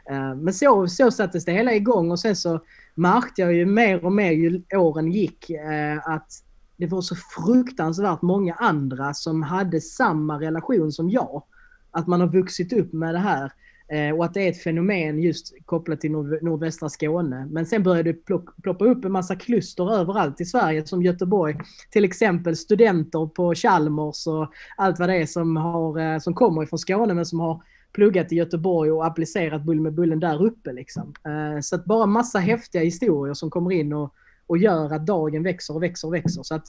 Eh, 0.10 0.36
men 0.36 0.54
så, 0.54 0.88
så 0.88 1.12
sattes 1.12 1.46
det 1.46 1.52
hela 1.52 1.74
igång 1.74 2.12
och 2.12 2.20
sen 2.20 2.36
så 2.36 2.60
märkte 2.96 3.42
jag 3.42 3.54
ju 3.54 3.66
mer 3.66 4.06
och 4.06 4.12
mer 4.12 4.32
ju 4.32 4.62
åren 4.74 5.12
gick 5.12 5.50
eh, 5.50 6.08
att 6.08 6.32
det 6.78 6.88
var 6.88 7.02
så 7.02 7.16
fruktansvärt 7.16 8.22
många 8.22 8.54
andra 8.54 9.14
som 9.14 9.44
hade 9.44 9.82
samma 9.82 10.40
relation 10.40 10.92
som 10.92 11.10
jag. 11.10 11.44
Att 11.92 12.08
man 12.08 12.22
har 12.22 12.28
vuxit 12.28 12.74
upp 12.74 12.94
med 12.94 13.16
det 13.16 13.20
här. 13.20 13.52
Eh, 13.92 14.16
och 14.16 14.26
att 14.26 14.34
det 14.34 14.48
är 14.48 14.50
ett 14.50 14.64
fenomen 14.64 15.20
just 15.20 15.54
kopplat 15.66 16.02
till 16.02 16.12
nordvästra 16.12 16.90
Skåne. 16.90 17.48
Men 17.52 17.66
sen 17.66 17.84
började 17.84 18.12
det 18.12 18.26
ploppa 18.64 18.86
upp 18.86 19.06
en 19.06 19.12
massa 19.12 19.36
kluster 19.36 19.94
överallt 19.94 20.42
i 20.42 20.46
Sverige, 20.46 20.86
som 20.86 21.04
Göteborg. 21.04 21.56
Till 21.92 22.06
exempel 22.06 22.56
studenter 22.56 23.26
på 23.28 23.56
Chalmers 23.56 24.28
och 24.28 24.54
allt 24.78 25.00
vad 25.00 25.10
det 25.10 25.16
är 25.16 25.26
som, 25.26 25.58
har, 25.58 26.00
eh, 26.00 26.20
som 26.20 26.34
kommer 26.34 26.64
ifrån 26.64 26.80
Skåne 26.80 27.14
men 27.14 27.26
som 27.26 27.40
har 27.40 27.64
pluggat 27.94 28.32
i 28.32 28.36
Göteborg 28.36 28.92
och 28.92 29.06
applicerat 29.06 29.64
Bull 29.64 29.82
med 29.82 29.94
Bullen 29.94 30.20
där 30.20 30.44
uppe. 30.44 30.74
Liksom. 30.74 31.14
Eh, 31.26 31.62
så 31.62 31.76
att 31.76 31.86
bara 31.86 32.06
massa 32.06 32.40
häftiga 32.40 32.82
historier 32.82 33.34
som 33.34 33.50
kommer 33.50 33.72
in 33.72 33.94
och, 33.94 34.14
och 34.48 34.58
gör 34.58 34.94
att 34.94 35.06
dagen 35.06 35.44
växer 35.44 35.76
och 35.76 35.84
växer 35.84 36.08
och 36.08 36.14
växer. 36.14 36.44
Så 36.44 36.56
att 36.56 36.68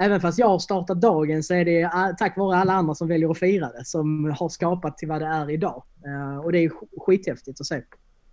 även 0.00 0.20
fast 0.20 0.38
jag 0.38 0.48
har 0.48 0.58
startat 0.58 1.00
dagen 1.00 1.42
så 1.42 1.54
är 1.54 1.64
det 1.64 1.90
tack 2.18 2.36
vare 2.36 2.56
alla 2.56 2.72
andra 2.72 2.94
som 2.94 3.08
väljer 3.08 3.30
att 3.30 3.38
fira 3.38 3.68
det 3.78 3.84
som 3.84 4.34
har 4.38 4.48
skapat 4.48 4.98
till 4.98 5.08
vad 5.08 5.20
det 5.20 5.26
är 5.26 5.50
idag. 5.50 5.82
Uh, 6.06 6.38
och 6.38 6.52
det 6.52 6.58
är 6.58 6.70
skithäftigt 7.06 7.60
att 7.60 7.66
se. 7.66 7.82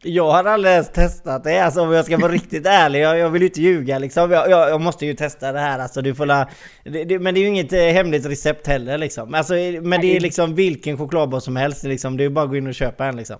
Jag 0.04 0.32
har 0.32 0.44
aldrig 0.44 0.74
ens 0.74 0.90
testat 0.90 1.44
det, 1.44 1.60
alltså 1.60 1.82
om 1.82 1.92
jag 1.92 2.06
ska 2.06 2.18
vara 2.18 2.32
riktigt 2.32 2.66
ärlig. 2.66 3.02
Jag, 3.02 3.18
jag 3.18 3.30
vill 3.30 3.42
ju 3.42 3.48
inte 3.48 3.62
ljuga 3.62 4.00
liksom. 4.00 4.32
Jag, 4.32 4.50
jag, 4.50 4.70
jag, 4.70 4.82
måste 4.82 5.06
ju 5.06 5.14
testa 5.14 5.52
det 5.52 5.60
här 5.60 5.80
alltså. 5.80 6.02
Du 6.02 6.16
får 6.16 6.26
la, 6.26 6.50
det, 6.84 7.04
det, 7.04 7.20
men 7.20 7.34
det 7.34 7.40
är 7.40 7.42
ju 7.42 7.48
inget 7.48 7.74
eh, 7.74 7.80
hemligt 7.80 8.26
recept 8.26 8.68
heller 8.68 8.98
liksom. 8.98 9.34
Alltså, 9.34 9.54
men 9.82 10.02
det 10.02 10.16
är 10.16 10.20
liksom 10.20 10.56
vilken 10.56 10.98
chokladboll 10.98 11.42
som 11.42 11.56
helst 11.56 11.84
liksom. 11.84 12.18
Det 12.18 12.24
är 12.24 12.30
bara 12.30 12.46
att 12.46 12.50
gå 12.50 12.58
in 12.58 12.68
och 12.68 12.74
köpa 12.74 13.06
en 13.06 13.16
liksom. 13.16 13.38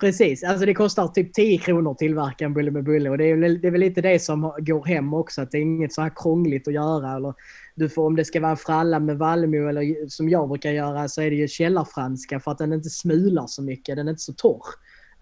Precis, 0.00 0.44
alltså 0.44 0.66
det 0.66 0.74
kostar 0.74 1.08
typ 1.08 1.32
10 1.32 1.58
kronor 1.58 1.90
att 1.90 1.98
tillverka 1.98 2.44
en 2.44 2.54
bulle 2.54 2.70
med 2.70 2.84
bulle 2.84 3.10
och 3.10 3.18
det 3.18 3.24
är, 3.24 3.36
det 3.36 3.68
är 3.68 3.70
väl 3.70 3.80
lite 3.80 4.00
det 4.00 4.18
som 4.18 4.54
går 4.58 4.84
hem 4.84 5.14
också, 5.14 5.42
att 5.42 5.50
det 5.50 5.58
är 5.58 5.62
inget 5.62 5.92
så 5.92 6.02
här 6.02 6.12
krångligt 6.16 6.68
att 6.68 6.74
göra. 6.74 7.16
Eller 7.16 7.34
du 7.74 7.88
får, 7.88 8.06
om 8.06 8.16
det 8.16 8.24
ska 8.24 8.40
vara 8.40 8.50
en 8.50 8.56
fralla 8.56 8.98
med 8.98 9.18
vallmo 9.18 9.68
eller 9.68 10.08
som 10.08 10.28
jag 10.28 10.48
brukar 10.48 10.70
göra 10.70 11.08
så 11.08 11.22
är 11.22 11.30
det 11.30 11.36
ju 11.36 11.48
källarfranska 11.48 12.40
för 12.40 12.50
att 12.50 12.58
den 12.58 12.72
inte 12.72 12.90
smular 12.90 13.46
så 13.46 13.62
mycket, 13.62 13.96
den 13.96 14.08
är 14.08 14.10
inte 14.10 14.22
så 14.22 14.32
torr. 14.32 14.62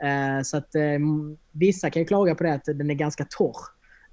Uh, 0.04 0.42
så 0.42 0.56
att 0.56 0.74
uh, 0.76 1.06
vissa 1.52 1.90
kan 1.90 2.02
ju 2.02 2.06
klaga 2.06 2.34
på 2.34 2.44
det 2.44 2.54
att 2.54 2.64
den 2.64 2.90
är 2.90 2.94
ganska 2.94 3.24
torr. 3.24 3.56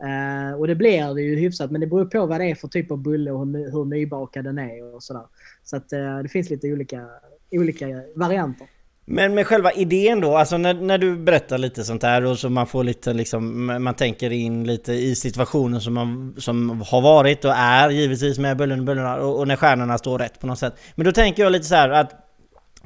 Uh, 0.03 0.59
och 0.59 0.67
det 0.67 0.75
blir 0.75 1.13
det 1.13 1.21
ju 1.21 1.35
hyfsat, 1.35 1.71
men 1.71 1.81
det 1.81 1.87
beror 1.87 2.05
på 2.05 2.25
vad 2.25 2.39
det 2.39 2.45
är 2.45 2.55
för 2.55 2.67
typ 2.67 2.91
av 2.91 2.97
bulle 2.97 3.31
och 3.31 3.47
hur, 3.47 3.71
hur 3.71 3.85
nybakad 3.85 4.45
den 4.45 4.57
är 4.57 4.95
och 4.95 5.03
sådär. 5.03 5.25
Så 5.63 5.77
att 5.77 5.89
det 6.23 6.29
finns 6.31 6.49
lite 6.49 6.73
olika, 6.73 7.07
olika 7.51 7.87
varianter. 8.15 8.67
Men 9.05 9.35
med 9.35 9.47
själva 9.47 9.71
idén 9.71 10.21
då, 10.21 10.37
alltså 10.37 10.57
när, 10.57 10.73
när 10.73 10.97
du 10.97 11.17
berättar 11.17 11.57
lite 11.57 11.83
sånt 11.83 12.03
här 12.03 12.25
och 12.25 12.39
så 12.39 12.49
man 12.49 12.67
får 12.67 12.83
lite 12.83 13.13
liksom, 13.13 13.65
man 13.83 13.93
tänker 13.93 14.31
in 14.31 14.63
lite 14.63 14.93
i 14.93 15.15
situationen 15.15 15.81
som, 15.81 15.93
man, 15.93 16.35
som 16.37 16.81
har 16.81 17.01
varit 17.01 17.45
och 17.45 17.53
är 17.55 17.89
givetvis 17.89 18.39
med 18.39 18.57
Bullen 18.57 18.79
och 18.79 18.85
Bullorna 18.85 19.15
och, 19.15 19.39
och 19.39 19.47
när 19.47 19.55
stjärnorna 19.55 19.97
står 19.97 20.19
rätt 20.19 20.39
på 20.39 20.47
något 20.47 20.59
sätt. 20.59 20.73
Men 20.95 21.05
då 21.05 21.11
tänker 21.11 21.43
jag 21.43 21.51
lite 21.51 21.65
så 21.65 21.75
här 21.75 21.89
att 21.89 22.22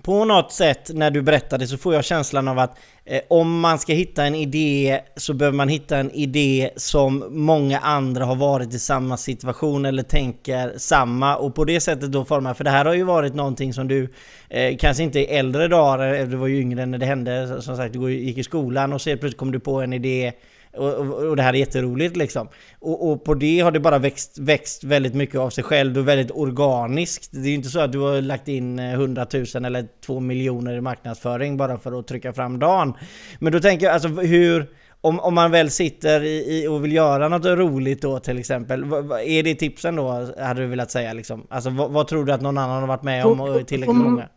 på 0.07 0.25
något 0.25 0.51
sätt 0.51 0.89
när 0.93 1.11
du 1.11 1.21
berättade 1.21 1.67
så 1.67 1.77
får 1.77 1.93
jag 1.93 2.05
känslan 2.05 2.47
av 2.47 2.59
att 2.59 2.77
eh, 3.05 3.21
om 3.27 3.59
man 3.59 3.79
ska 3.79 3.93
hitta 3.93 4.25
en 4.25 4.35
idé 4.35 4.99
så 5.15 5.33
behöver 5.33 5.55
man 5.55 5.69
hitta 5.69 5.97
en 5.97 6.11
idé 6.11 6.69
som 6.75 7.25
många 7.29 7.79
andra 7.79 8.25
har 8.25 8.35
varit 8.35 8.73
i 8.73 8.79
samma 8.79 9.17
situation 9.17 9.85
eller 9.85 10.03
tänker 10.03 10.73
samma. 10.77 11.35
Och 11.35 11.55
på 11.55 11.65
det 11.65 11.79
sättet 11.79 12.11
då 12.11 12.25
forma... 12.25 12.53
För 12.53 12.63
det 12.63 12.69
här 12.69 12.85
har 12.85 12.93
ju 12.93 13.03
varit 13.03 13.35
någonting 13.35 13.73
som 13.73 13.87
du 13.87 14.09
eh, 14.49 14.77
kanske 14.77 15.03
inte 15.03 15.19
i 15.19 15.25
äldre 15.25 15.67
dagar, 15.67 16.13
eh, 16.13 16.27
du 16.27 16.35
var 16.35 16.47
ju 16.47 16.59
yngre 16.61 16.85
när 16.85 16.97
det 16.97 17.05
hände, 17.05 17.61
som 17.61 17.77
sagt 17.77 17.93
du 17.93 18.13
gick 18.13 18.37
i 18.37 18.43
skolan 18.43 18.93
och 18.93 19.01
så 19.01 19.09
plötsligt 19.09 19.37
kom 19.37 19.51
du 19.51 19.59
på 19.59 19.81
en 19.81 19.93
idé 19.93 20.33
och, 20.77 20.93
och, 20.93 21.29
och, 21.29 21.35
det 21.35 21.43
här 21.43 21.53
är 21.53 21.57
jätteroligt 21.57 22.17
liksom. 22.17 22.47
Och, 22.79 23.11
och, 23.11 23.23
på 23.23 23.33
det 23.33 23.59
har 23.59 23.71
det 23.71 23.79
bara 23.79 23.97
växt, 23.97 24.37
växt 24.37 24.83
väldigt 24.83 25.13
mycket 25.13 25.39
av 25.39 25.49
sig 25.49 25.63
själv 25.63 25.97
och 25.97 26.07
väldigt 26.07 26.31
organiskt. 26.31 27.29
Det 27.31 27.39
är 27.39 27.49
ju 27.49 27.55
inte 27.55 27.69
så 27.69 27.79
att 27.79 27.91
du 27.91 27.99
har 27.99 28.21
lagt 28.21 28.47
in 28.47 28.79
100 28.79 29.27
eh, 29.33 29.39
000 29.55 29.65
eller 29.65 29.87
2 30.05 30.19
miljoner 30.19 30.77
i 30.77 30.81
marknadsföring 30.81 31.57
bara 31.57 31.77
för 31.77 31.99
att 31.99 32.07
trycka 32.07 32.33
fram 32.33 32.59
dagen. 32.59 32.93
Men 33.39 33.53
då 33.53 33.59
tänker 33.59 33.85
jag 33.85 33.93
alltså 33.93 34.07
hur... 34.07 34.67
Om, 35.01 35.19
om 35.19 35.33
man 35.33 35.51
väl 35.51 35.69
sitter 35.69 36.23
i, 36.23 36.63
i 36.63 36.67
och 36.67 36.83
vill 36.83 36.93
göra 36.93 37.27
något 37.27 37.45
roligt 37.45 38.01
då 38.01 38.19
till 38.19 38.37
exempel. 38.37 38.83
Är 39.25 39.43
det 39.43 39.55
tipsen 39.55 39.95
då, 39.95 40.09
hade 40.39 40.61
du 40.61 40.67
velat 40.67 40.91
säga 40.91 41.13
liksom? 41.13 41.47
Alltså 41.49 41.69
vad, 41.69 41.91
vad 41.91 42.07
tror 42.07 42.25
du 42.25 42.31
att 42.31 42.41
någon 42.41 42.57
annan 42.57 42.79
har 42.79 42.87
varit 42.87 43.03
med 43.03 43.25
om 43.25 43.41
och 43.41 43.67
tillräckligt 43.67 43.97
många? 43.97 44.27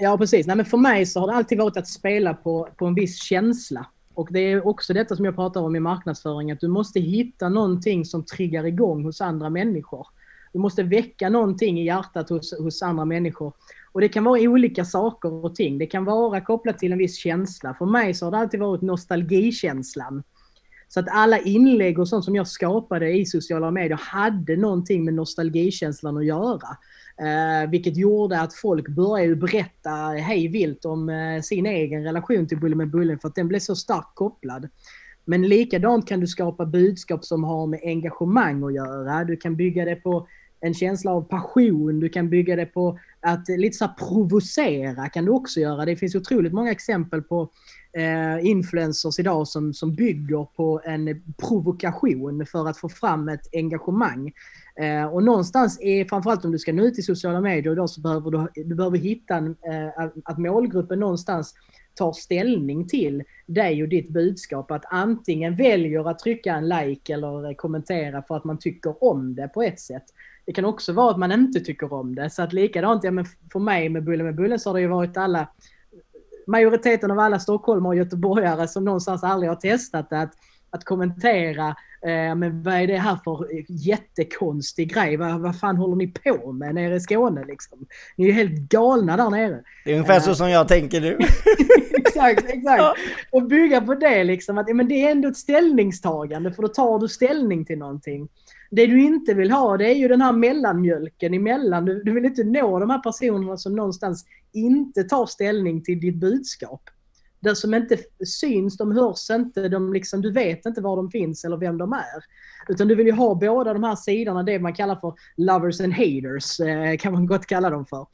Ja, 0.00 0.18
precis. 0.18 0.46
Nej, 0.46 0.56
men 0.56 0.66
för 0.66 0.78
mig 0.78 1.06
så 1.06 1.20
har 1.20 1.26
det 1.26 1.34
alltid 1.34 1.58
varit 1.58 1.76
att 1.76 1.88
spela 1.88 2.34
på, 2.34 2.68
på 2.76 2.86
en 2.86 2.94
viss 2.94 3.22
känsla. 3.22 3.86
Och 4.14 4.28
det 4.30 4.40
är 4.40 4.66
också 4.66 4.92
detta 4.92 5.16
som 5.16 5.24
jag 5.24 5.34
pratar 5.34 5.60
om 5.60 5.76
i 5.76 5.80
marknadsföring, 5.80 6.50
att 6.50 6.60
du 6.60 6.68
måste 6.68 7.00
hitta 7.00 7.48
någonting 7.48 8.04
som 8.04 8.24
triggar 8.24 8.66
igång 8.66 9.04
hos 9.04 9.20
andra 9.20 9.50
människor. 9.50 10.06
Du 10.52 10.58
måste 10.58 10.82
väcka 10.82 11.28
någonting 11.28 11.80
i 11.80 11.84
hjärtat 11.84 12.28
hos, 12.28 12.58
hos 12.58 12.82
andra 12.82 13.04
människor. 13.04 13.52
Och 13.92 14.00
det 14.00 14.08
kan 14.08 14.24
vara 14.24 14.40
olika 14.40 14.84
saker 14.84 15.44
och 15.44 15.54
ting. 15.54 15.78
Det 15.78 15.86
kan 15.86 16.04
vara 16.04 16.40
kopplat 16.40 16.78
till 16.78 16.92
en 16.92 16.98
viss 16.98 17.16
känsla. 17.16 17.74
För 17.74 17.86
mig 17.86 18.14
så 18.14 18.26
har 18.26 18.30
det 18.30 18.38
alltid 18.38 18.60
varit 18.60 18.82
nostalgikänslan. 18.82 20.22
Så 20.88 21.00
att 21.00 21.06
alla 21.10 21.38
inlägg 21.38 21.98
och 21.98 22.08
sånt 22.08 22.24
som 22.24 22.36
jag 22.36 22.48
skapade 22.48 23.10
i 23.10 23.26
sociala 23.26 23.70
medier 23.70 24.00
hade 24.02 24.56
någonting 24.56 25.04
med 25.04 25.14
nostalgikänslan 25.14 26.16
att 26.16 26.26
göra. 26.26 26.76
Eh, 27.20 27.70
vilket 27.70 27.96
gjorde 27.96 28.40
att 28.40 28.54
folk 28.54 28.88
började 28.88 29.36
berätta 29.36 29.90
hej 30.00 30.48
vilt 30.48 30.84
om 30.84 31.08
eh, 31.08 31.42
sin 31.42 31.66
egen 31.66 32.04
relation 32.04 32.48
till 32.48 32.60
Bullen 32.60 32.78
med 32.78 32.90
Bullen 32.90 33.18
för 33.18 33.28
att 33.28 33.34
den 33.34 33.48
blev 33.48 33.58
så 33.58 33.76
starkt 33.76 34.14
kopplad. 34.14 34.68
Men 35.24 35.48
likadant 35.48 36.08
kan 36.08 36.20
du 36.20 36.26
skapa 36.26 36.66
budskap 36.66 37.24
som 37.24 37.44
har 37.44 37.66
med 37.66 37.80
engagemang 37.84 38.64
att 38.64 38.74
göra. 38.74 39.24
Du 39.24 39.36
kan 39.36 39.56
bygga 39.56 39.84
det 39.84 39.96
på 39.96 40.28
en 40.60 40.74
känsla 40.74 41.12
av 41.12 41.22
passion, 41.22 42.00
du 42.00 42.08
kan 42.08 42.30
bygga 42.30 42.56
det 42.56 42.66
på 42.66 42.98
att 43.20 43.48
lite 43.48 43.76
så 43.76 43.88
provocera 43.98 45.08
kan 45.08 45.24
du 45.24 45.30
också 45.30 45.60
göra. 45.60 45.84
Det 45.84 45.96
finns 45.96 46.14
otroligt 46.14 46.52
många 46.52 46.70
exempel 46.70 47.22
på 47.22 47.50
eh, 47.92 48.46
influencers 48.46 49.18
idag 49.18 49.48
som, 49.48 49.74
som 49.74 49.94
bygger 49.94 50.44
på 50.56 50.80
en 50.84 51.22
provokation 51.36 52.46
för 52.46 52.68
att 52.68 52.78
få 52.78 52.88
fram 52.88 53.28
ett 53.28 53.48
engagemang. 53.52 54.32
Eh, 54.80 55.04
och 55.04 55.24
någonstans, 55.24 55.78
är, 55.80 56.04
framförallt 56.04 56.44
om 56.44 56.52
du 56.52 56.58
ska 56.58 56.72
nå 56.72 56.84
ut 56.84 56.98
i 56.98 57.02
sociala 57.02 57.40
medier 57.40 57.72
idag, 57.72 57.90
så 57.90 58.00
behöver 58.00 58.30
du, 58.30 58.64
du 58.64 58.74
behöver 58.74 58.98
hitta 58.98 59.34
en, 59.34 59.46
eh, 59.46 60.10
att 60.24 60.38
målgruppen 60.38 61.00
någonstans 61.00 61.54
tar 61.98 62.12
ställning 62.12 62.88
till 62.88 63.22
dig 63.46 63.82
och 63.82 63.88
ditt 63.88 64.08
budskap. 64.08 64.70
Att 64.70 64.84
antingen 64.90 65.56
väljer 65.56 66.10
att 66.10 66.18
trycka 66.18 66.54
en 66.54 66.68
like 66.68 67.12
eller 67.12 67.50
eh, 67.50 67.54
kommentera 67.54 68.22
för 68.22 68.36
att 68.36 68.44
man 68.44 68.58
tycker 68.58 69.04
om 69.04 69.34
det 69.34 69.48
på 69.48 69.62
ett 69.62 69.80
sätt. 69.80 70.04
Det 70.48 70.52
kan 70.52 70.64
också 70.64 70.92
vara 70.92 71.10
att 71.10 71.18
man 71.18 71.32
inte 71.32 71.60
tycker 71.60 71.92
om 71.92 72.14
det. 72.14 72.30
Så 72.30 72.42
att 72.42 72.52
likadant, 72.52 73.04
ja, 73.04 73.10
men 73.10 73.24
för 73.52 73.58
mig 73.58 73.88
med 73.88 74.04
Bullen 74.04 74.26
med 74.26 74.34
Bullen 74.34 74.58
så 74.58 74.68
har 74.68 74.74
det 74.74 74.80
ju 74.80 74.86
varit 74.86 75.16
alla 75.16 75.48
majoriteten 76.46 77.10
av 77.10 77.18
alla 77.18 77.38
stockholmare 77.38 77.88
och 77.88 77.96
göteborgare 77.96 78.68
som 78.68 78.84
någonstans 78.84 79.24
aldrig 79.24 79.50
har 79.50 79.56
testat 79.56 80.12
att, 80.12 80.32
att 80.70 80.84
kommentera 80.84 81.68
eh, 82.02 82.34
men 82.34 82.62
vad 82.62 82.74
är 82.74 82.86
det 82.86 82.96
här 82.96 83.18
för 83.24 83.46
jättekonstig 83.68 84.94
grej? 84.94 85.16
Vad, 85.16 85.40
vad 85.40 85.60
fan 85.60 85.76
håller 85.76 85.96
ni 85.96 86.06
på 86.06 86.52
med 86.52 86.74
nere 86.74 86.96
i 86.96 87.00
Skåne 87.00 87.44
liksom? 87.44 87.86
Ni 88.16 88.24
är 88.24 88.28
ju 88.28 88.34
helt 88.34 88.70
galna 88.70 89.16
där 89.16 89.30
nere. 89.30 89.62
Det 89.84 89.90
är 89.90 89.94
ungefär 89.94 90.20
så 90.20 90.34
som 90.34 90.50
jag 90.50 90.68
tänker 90.68 91.00
nu. 91.00 91.18
exakt, 91.98 92.44
exakt. 92.48 92.98
Och 93.32 93.42
bygga 93.42 93.80
på 93.80 93.94
det 93.94 94.24
liksom. 94.24 94.58
Att, 94.58 94.76
men 94.76 94.88
det 94.88 95.06
är 95.06 95.10
ändå 95.10 95.28
ett 95.28 95.36
ställningstagande 95.36 96.52
för 96.52 96.62
då 96.62 96.68
tar 96.68 96.98
du 96.98 97.08
ställning 97.08 97.64
till 97.64 97.78
någonting. 97.78 98.28
Det 98.70 98.86
du 98.86 99.02
inte 99.02 99.34
vill 99.34 99.50
ha 99.50 99.76
det 99.76 99.86
är 99.86 99.94
ju 99.94 100.08
den 100.08 100.20
här 100.20 100.32
mellanmjölken 100.32 101.34
emellan. 101.34 101.84
Du, 101.84 102.02
du 102.02 102.12
vill 102.12 102.24
inte 102.24 102.44
nå 102.44 102.78
de 102.78 102.90
här 102.90 102.98
personerna 102.98 103.56
som 103.56 103.76
någonstans 103.76 104.24
inte 104.52 105.04
tar 105.04 105.26
ställning 105.26 105.82
till 105.82 106.00
ditt 106.00 106.16
budskap. 106.16 106.82
De 107.40 107.54
som 107.54 107.74
inte 107.74 107.98
syns, 108.40 108.76
de 108.76 108.92
hörs 108.92 109.30
inte, 109.30 109.68
de 109.68 109.92
liksom, 109.92 110.20
du 110.20 110.32
vet 110.32 110.66
inte 110.66 110.80
var 110.80 110.96
de 110.96 111.10
finns 111.10 111.44
eller 111.44 111.56
vem 111.56 111.78
de 111.78 111.92
är. 111.92 112.24
Utan 112.68 112.88
du 112.88 112.94
vill 112.94 113.06
ju 113.06 113.12
ha 113.12 113.34
båda 113.34 113.72
de 113.72 113.84
här 113.84 113.96
sidorna, 113.96 114.42
det 114.42 114.58
man 114.58 114.74
kallar 114.74 114.96
för 114.96 115.14
lovers 115.36 115.80
and 115.80 115.92
haters, 115.92 116.60
eh, 116.60 116.96
kan 116.96 117.12
man 117.12 117.26
gott 117.26 117.46
kalla 117.46 117.70
dem 117.70 117.86
för. 117.86 118.06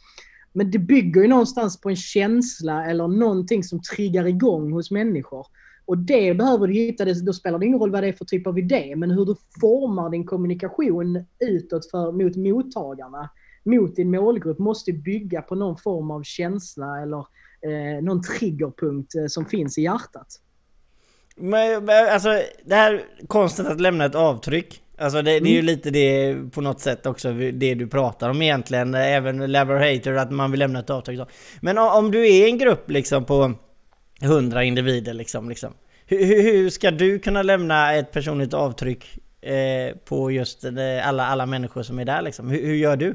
Men 0.52 0.70
det 0.70 0.78
bygger 0.78 1.22
ju 1.22 1.28
någonstans 1.28 1.80
på 1.80 1.88
en 1.88 1.96
känsla 1.96 2.86
eller 2.86 3.08
någonting 3.08 3.64
som 3.64 3.82
triggar 3.82 4.26
igång 4.26 4.72
hos 4.72 4.90
människor. 4.90 5.46
Och 5.86 5.98
det 5.98 6.34
behöver 6.34 6.66
du 6.66 6.74
hitta, 6.74 7.04
då 7.04 7.32
spelar 7.32 7.58
det 7.58 7.66
ingen 7.66 7.78
roll 7.78 7.90
vad 7.90 8.02
det 8.02 8.08
är 8.08 8.12
för 8.12 8.24
typ 8.24 8.46
av 8.46 8.58
idé, 8.58 8.96
men 8.96 9.10
hur 9.10 9.24
du 9.24 9.34
formar 9.60 10.10
din 10.10 10.26
kommunikation 10.26 11.24
utåt 11.40 11.90
för, 11.90 12.12
mot 12.12 12.36
mottagarna, 12.36 13.30
mot 13.64 13.96
din 13.96 14.10
målgrupp, 14.10 14.58
måste 14.58 14.92
bygga 14.92 15.42
på 15.42 15.54
någon 15.54 15.76
form 15.76 16.10
av 16.10 16.22
känsla 16.22 17.02
eller 17.02 17.26
eh, 17.60 18.02
någon 18.02 18.22
triggerpunkt 18.22 19.14
eh, 19.14 19.26
som 19.26 19.46
finns 19.46 19.78
i 19.78 19.82
hjärtat. 19.82 20.40
Men, 21.36 21.88
alltså 21.88 22.28
det 22.64 22.74
här 22.74 23.02
konsten 23.26 23.66
att 23.66 23.80
lämna 23.80 24.04
ett 24.04 24.14
avtryck. 24.14 24.80
Alltså 24.98 25.22
det, 25.22 25.40
det 25.40 25.48
är 25.48 25.52
ju 25.52 25.58
mm. 25.58 25.66
lite 25.66 25.90
det 25.90 26.36
på 26.52 26.60
något 26.60 26.80
sätt 26.80 27.06
också 27.06 27.32
det 27.32 27.74
du 27.74 27.86
pratar 27.86 28.30
om 28.30 28.42
egentligen. 28.42 28.94
Även 28.94 29.52
Lever 29.52 29.94
Hater, 29.94 30.12
att 30.12 30.30
man 30.30 30.50
vill 30.50 30.60
lämna 30.60 30.78
ett 30.78 30.90
avtryck. 30.90 31.20
Men 31.60 31.78
om, 31.78 32.10
du 32.10 32.28
är 32.28 32.46
en 32.46 32.58
grupp 32.58 32.90
liksom 32.90 33.24
på 33.24 33.52
100 34.22 34.64
individer 34.64 35.14
liksom. 35.14 35.48
liksom 35.48 35.74
hur, 36.06 36.42
hur 36.42 36.70
ska 36.70 36.90
du 36.90 37.18
kunna 37.18 37.42
lämna 37.42 37.94
ett 37.94 38.12
personligt 38.12 38.54
avtryck 38.54 39.18
eh, 39.40 39.96
på 40.04 40.30
just 40.30 40.64
eh, 40.64 41.08
alla, 41.08 41.26
alla 41.26 41.46
människor 41.46 41.82
som 41.82 41.98
är 41.98 42.04
där 42.04 42.22
liksom? 42.22 42.48
Hur, 42.48 42.66
hur 42.66 42.74
gör 42.74 42.96
du? 42.96 43.14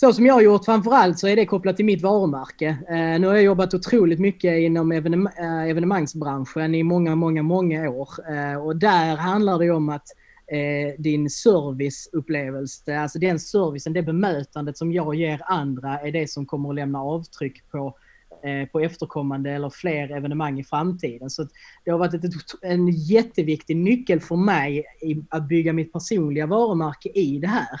så 0.00 0.12
som 0.12 0.26
jag 0.26 0.34
har 0.34 0.40
gjort 0.40 0.64
framförallt 0.64 1.18
så 1.18 1.28
är 1.28 1.36
det 1.36 1.46
kopplat 1.46 1.76
till 1.76 1.84
mitt 1.84 2.02
varumärke. 2.02 2.66
Eh, 2.88 3.20
nu 3.20 3.26
har 3.26 3.34
jag 3.34 3.42
jobbat 3.42 3.74
otroligt 3.74 4.20
mycket 4.20 4.58
inom 4.58 4.92
evenem 4.92 5.26
eh, 5.26 5.70
evenemangsbranschen 5.70 6.74
i 6.74 6.82
många, 6.82 7.14
många, 7.16 7.42
många 7.42 7.90
år. 7.90 8.08
Eh, 8.32 8.56
och 8.56 8.76
där 8.76 9.16
handlar 9.16 9.58
det 9.58 9.70
om 9.70 9.88
att 9.88 10.06
eh, 10.52 11.00
din 11.00 11.30
serviceupplevelse, 11.30 12.98
alltså 12.98 13.18
den 13.18 13.38
servicen, 13.38 13.92
det 13.92 14.02
bemötandet 14.02 14.78
som 14.78 14.92
jag 14.92 15.14
ger 15.14 15.40
andra 15.44 16.00
är 16.00 16.12
det 16.12 16.30
som 16.30 16.46
kommer 16.46 16.68
att 16.68 16.74
lämna 16.74 17.02
avtryck 17.02 17.70
på 17.70 17.86
eh, 17.86 17.92
Eh, 18.42 18.66
på 18.66 18.80
efterkommande 18.80 19.50
eller 19.50 19.70
fler 19.70 20.16
evenemang 20.16 20.60
i 20.60 20.64
framtiden. 20.64 21.30
Så 21.30 21.46
det 21.84 21.90
har 21.90 21.98
varit 21.98 22.14
ett, 22.14 22.32
en 22.62 22.88
jätteviktig 22.88 23.76
nyckel 23.76 24.20
för 24.20 24.36
mig 24.36 24.84
i 25.02 25.22
att 25.28 25.48
bygga 25.48 25.72
mitt 25.72 25.92
personliga 25.92 26.46
varumärke 26.46 27.08
i 27.08 27.38
det 27.38 27.46
här 27.46 27.80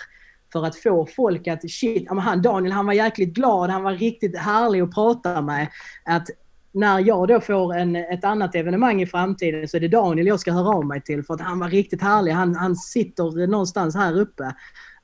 för 0.52 0.66
att 0.66 0.76
få 0.76 1.06
folk 1.06 1.48
att 1.48 1.70
shit, 1.70 2.08
han 2.08 2.42
Daniel 2.42 2.72
han 2.72 2.86
var 2.86 2.92
jäkligt 2.92 3.34
glad, 3.34 3.70
han 3.70 3.82
var 3.82 3.92
riktigt 3.92 4.38
härlig 4.38 4.80
att 4.80 4.94
prata 4.94 5.42
med. 5.42 5.68
Att 6.04 6.28
när 6.72 7.00
jag 7.00 7.28
då 7.28 7.40
får 7.40 7.74
en, 7.74 7.96
ett 7.96 8.24
annat 8.24 8.54
evenemang 8.54 9.02
i 9.02 9.06
framtiden 9.06 9.68
så 9.68 9.76
är 9.76 9.80
det 9.80 9.88
Daniel 9.88 10.26
jag 10.26 10.40
ska 10.40 10.52
höra 10.52 10.68
av 10.68 10.86
mig 10.86 11.02
till 11.02 11.22
för 11.22 11.34
att 11.34 11.40
han 11.40 11.58
var 11.58 11.68
riktigt 11.68 12.02
härlig. 12.02 12.32
Han, 12.32 12.54
han 12.54 12.76
sitter 12.76 13.46
någonstans 13.46 13.94
här 13.94 14.20
uppe. 14.20 14.54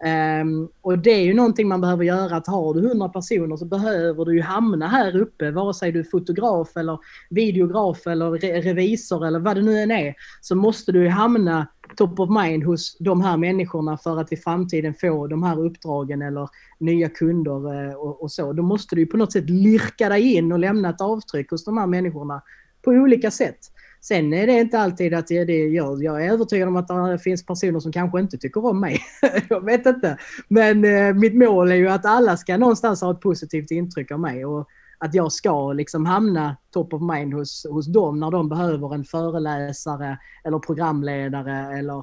Um, 0.04 0.68
och 0.80 0.98
det 0.98 1.10
är 1.10 1.24
ju 1.24 1.34
någonting 1.34 1.68
man 1.68 1.80
behöver 1.80 2.04
göra, 2.04 2.36
att 2.36 2.46
har 2.46 2.74
du 2.74 2.86
100 2.86 3.08
personer 3.08 3.56
så 3.56 3.64
behöver 3.64 4.24
du 4.24 4.34
ju 4.34 4.42
hamna 4.42 4.88
här 4.88 5.16
uppe, 5.16 5.50
vare 5.50 5.74
sig 5.74 5.92
du 5.92 6.00
är 6.00 6.04
fotograf 6.04 6.76
eller 6.76 6.98
videograf 7.30 8.06
eller 8.06 8.30
re 8.30 8.60
revisor 8.60 9.26
eller 9.26 9.38
vad 9.38 9.56
det 9.56 9.62
nu 9.62 9.78
än 9.78 9.90
är, 9.90 10.14
så 10.40 10.54
måste 10.54 10.92
du 10.92 11.02
ju 11.02 11.08
hamna 11.08 11.66
top 11.96 12.20
of 12.20 12.30
mind 12.42 12.64
hos 12.64 12.96
de 12.98 13.20
här 13.20 13.36
människorna 13.36 13.98
för 13.98 14.20
att 14.20 14.32
i 14.32 14.36
framtiden 14.36 14.94
få 14.94 15.26
de 15.26 15.42
här 15.42 15.64
uppdragen 15.64 16.22
eller 16.22 16.48
nya 16.78 17.08
kunder 17.08 17.88
eh, 17.88 17.94
och, 17.94 18.22
och 18.22 18.32
så. 18.32 18.52
Då 18.52 18.62
måste 18.62 18.94
du 18.94 19.00
ju 19.00 19.06
på 19.06 19.16
något 19.16 19.32
sätt 19.32 19.50
lirka 19.50 20.08
dig 20.08 20.34
in 20.34 20.52
och 20.52 20.58
lämna 20.58 20.90
ett 20.90 21.00
avtryck 21.00 21.50
hos 21.50 21.64
de 21.64 21.78
här 21.78 21.86
människorna 21.86 22.42
på 22.82 22.90
olika 22.90 23.30
sätt. 23.30 23.58
Sen 24.08 24.32
är 24.32 24.46
det 24.46 24.52
inte 24.52 24.78
alltid 24.78 25.14
att 25.14 25.26
det, 25.26 25.44
det 25.44 25.68
gör. 25.68 26.02
Jag 26.02 26.24
är 26.24 26.32
övertygad 26.32 26.68
om 26.68 26.76
att 26.76 26.88
det 26.88 27.18
finns 27.18 27.46
personer 27.46 27.80
som 27.80 27.92
kanske 27.92 28.20
inte 28.20 28.38
tycker 28.38 28.64
om 28.64 28.80
mig. 28.80 29.00
jag 29.48 29.64
vet 29.64 29.86
inte. 29.86 30.18
Men 30.48 30.84
eh, 30.84 31.14
mitt 31.14 31.34
mål 31.34 31.70
är 31.70 31.76
ju 31.76 31.88
att 31.88 32.06
alla 32.06 32.36
ska 32.36 32.56
någonstans 32.56 33.00
ha 33.00 33.10
ett 33.10 33.20
positivt 33.20 33.70
intryck 33.70 34.10
av 34.10 34.20
mig. 34.20 34.44
Och 34.44 34.68
att 34.98 35.14
jag 35.14 35.32
ska 35.32 35.72
liksom 35.72 36.06
hamna 36.06 36.56
top 36.70 36.94
of 36.94 37.02
mind 37.02 37.34
hos, 37.34 37.66
hos 37.70 37.86
dem 37.86 38.20
när 38.20 38.30
de 38.30 38.48
behöver 38.48 38.94
en 38.94 39.04
föreläsare 39.04 40.18
eller 40.44 40.58
programledare 40.58 41.78
eller 41.78 41.98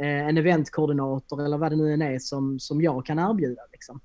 eh, 0.00 0.28
en 0.28 0.38
eventkoordinator 0.38 1.44
eller 1.44 1.58
vad 1.58 1.72
det 1.72 1.76
nu 1.76 1.92
än 1.92 2.02
är 2.02 2.18
som, 2.18 2.60
som 2.60 2.82
jag 2.82 3.06
kan 3.06 3.18
erbjuda. 3.18 3.62
Liksom. 3.72 4.00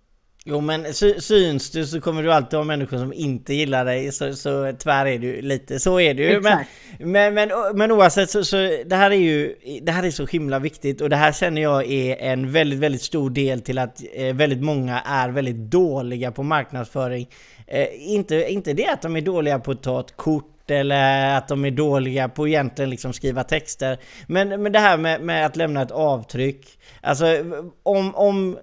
Jo 0.46 0.62
men 0.62 0.94
sy 0.94 1.20
syns 1.22 1.70
du 1.72 1.86
så 1.88 2.02
kommer 2.02 2.24
du 2.24 2.34
alltid 2.34 2.58
ha 2.58 2.64
människor 2.64 2.98
som 2.98 3.14
inte 3.14 3.54
gillar 3.54 3.86
dig 3.86 4.12
så, 4.12 4.34
så 4.34 4.74
tvär 4.74 5.06
är 5.06 5.20
du 5.20 5.42
lite, 5.42 5.80
så 5.80 6.00
är 6.00 6.14
ju. 6.24 6.42
Men, 6.42 6.66
men, 7.00 7.34
men, 7.34 7.50
men 7.76 7.92
oavsett 7.92 8.30
så, 8.30 8.44
så 8.44 8.58
det 8.86 8.96
här 8.96 9.12
är 9.12 9.16
ju 9.16 9.56
det 9.82 9.92
här 9.92 10.04
är 10.04 10.12
så 10.12 10.26
himla 10.26 10.60
viktigt 10.60 11.02
och 11.02 11.10
det 11.10 11.16
här 11.16 11.32
känner 11.32 11.62
jag 11.62 11.92
är 11.92 12.16
en 12.16 12.52
väldigt 12.52 12.80
väldigt 12.80 13.02
stor 13.02 13.30
del 13.30 13.62
till 13.62 13.78
att 13.78 14.04
eh, 14.14 14.36
väldigt 14.36 14.62
många 14.62 15.02
är 15.02 15.30
väldigt 15.30 15.56
dåliga 15.56 16.32
på 16.32 16.44
marknadsföring. 16.44 17.30
Eh, 17.68 17.88
inte, 17.94 18.52
inte 18.52 18.74
det 18.74 18.88
att 18.88 19.02
de 19.02 19.16
är 19.16 19.22
dåliga 19.22 19.60
på 19.60 19.72
att 19.72 19.84
ta 19.84 20.00
ett 20.00 20.18
kort 20.18 20.72
eller 20.72 21.38
att 21.38 21.48
de 21.48 21.66
är 21.66 21.72
dåliga 21.72 22.30
på 22.30 22.48
egentligen 22.48 22.90
liksom 22.90 23.14
skriva 23.14 23.44
texter. 23.44 23.98
Men, 24.28 24.64
men 24.64 24.72
det 24.72 24.80
här 24.80 24.98
med, 24.98 25.22
med 25.22 25.46
att 25.46 25.56
lämna 25.56 25.82
ett 25.82 25.92
avtryck. 25.92 26.80
Alltså 27.02 27.26
om, 27.84 28.16
om 28.16 28.58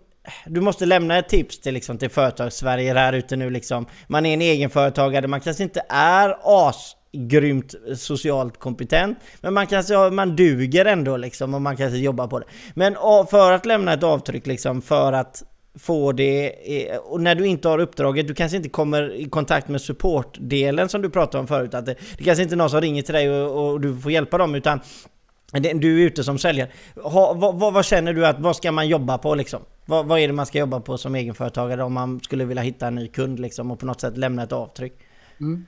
du 0.46 0.60
måste 0.60 0.86
lämna 0.86 1.18
ett 1.18 1.28
tips 1.28 1.60
till, 1.60 1.74
liksom, 1.74 1.98
till 1.98 2.10
företagssverige 2.10 2.94
här 2.94 3.12
ute 3.12 3.36
nu 3.36 3.50
liksom. 3.50 3.86
Man 4.06 4.26
är 4.26 4.34
en 4.34 4.42
egenföretagare, 4.42 5.26
man 5.26 5.40
kanske 5.40 5.62
inte 5.62 5.82
är 5.88 6.36
asgrymt 6.42 7.74
socialt 7.96 8.58
kompetent. 8.58 9.18
Men 9.40 9.54
man 9.54 9.66
kanske 9.66 10.10
man 10.10 10.36
duger 10.36 10.84
ändå 10.84 11.16
liksom 11.16 11.54
och 11.54 11.62
man 11.62 11.76
kanske 11.76 11.98
jobbar 11.98 12.26
på 12.26 12.38
det. 12.38 12.46
Men 12.74 12.94
för 13.30 13.52
att 13.52 13.66
lämna 13.66 13.92
ett 13.92 14.02
avtryck 14.02 14.46
liksom, 14.46 14.82
för 14.82 15.12
att 15.12 15.42
få 15.78 16.12
det, 16.12 16.52
eh, 16.90 16.96
och 16.96 17.20
när 17.20 17.34
du 17.34 17.46
inte 17.46 17.68
har 17.68 17.78
uppdraget, 17.78 18.28
du 18.28 18.34
kanske 18.34 18.56
inte 18.56 18.68
kommer 18.68 19.14
i 19.14 19.24
kontakt 19.24 19.68
med 19.68 19.80
supportdelen 19.80 20.88
som 20.88 21.02
du 21.02 21.10
pratade 21.10 21.40
om 21.40 21.46
förut, 21.46 21.74
att 21.74 21.86
det, 21.86 21.94
det 22.18 22.24
kanske 22.24 22.42
inte 22.42 22.54
är 22.54 22.56
någon 22.56 22.70
som 22.70 22.80
ringer 22.80 23.02
till 23.02 23.14
dig 23.14 23.30
och, 23.30 23.70
och 23.70 23.80
du 23.80 23.98
får 23.98 24.12
hjälpa 24.12 24.38
dem 24.38 24.54
utan 24.54 24.80
du 25.52 26.02
är 26.02 26.06
ute 26.06 26.24
som 26.24 26.38
säljare. 26.38 26.70
Ha, 27.02 27.32
vad, 27.32 27.54
vad, 27.54 27.72
vad, 27.72 27.84
känner 27.84 28.12
du 28.12 28.26
att, 28.26 28.38
vad 28.38 28.56
ska 28.56 28.72
man 28.72 28.88
jobba 28.88 29.18
på 29.18 29.34
liksom? 29.34 29.60
Vad, 29.88 30.06
vad, 30.06 30.20
är 30.20 30.26
det 30.26 30.34
man 30.34 30.46
ska 30.46 30.58
jobba 30.58 30.80
på 30.80 30.98
som 30.98 31.14
egenföretagare 31.14 31.84
om 31.84 31.92
man 31.92 32.20
skulle 32.20 32.44
vilja 32.44 32.62
hitta 32.62 32.86
en 32.86 32.94
ny 32.94 33.08
kund 33.08 33.40
liksom 33.40 33.70
och 33.70 33.78
på 33.78 33.86
något 33.86 34.00
sätt 34.00 34.16
lämna 34.16 34.42
ett 34.42 34.52
avtryck? 34.52 34.92
Mm. 35.40 35.66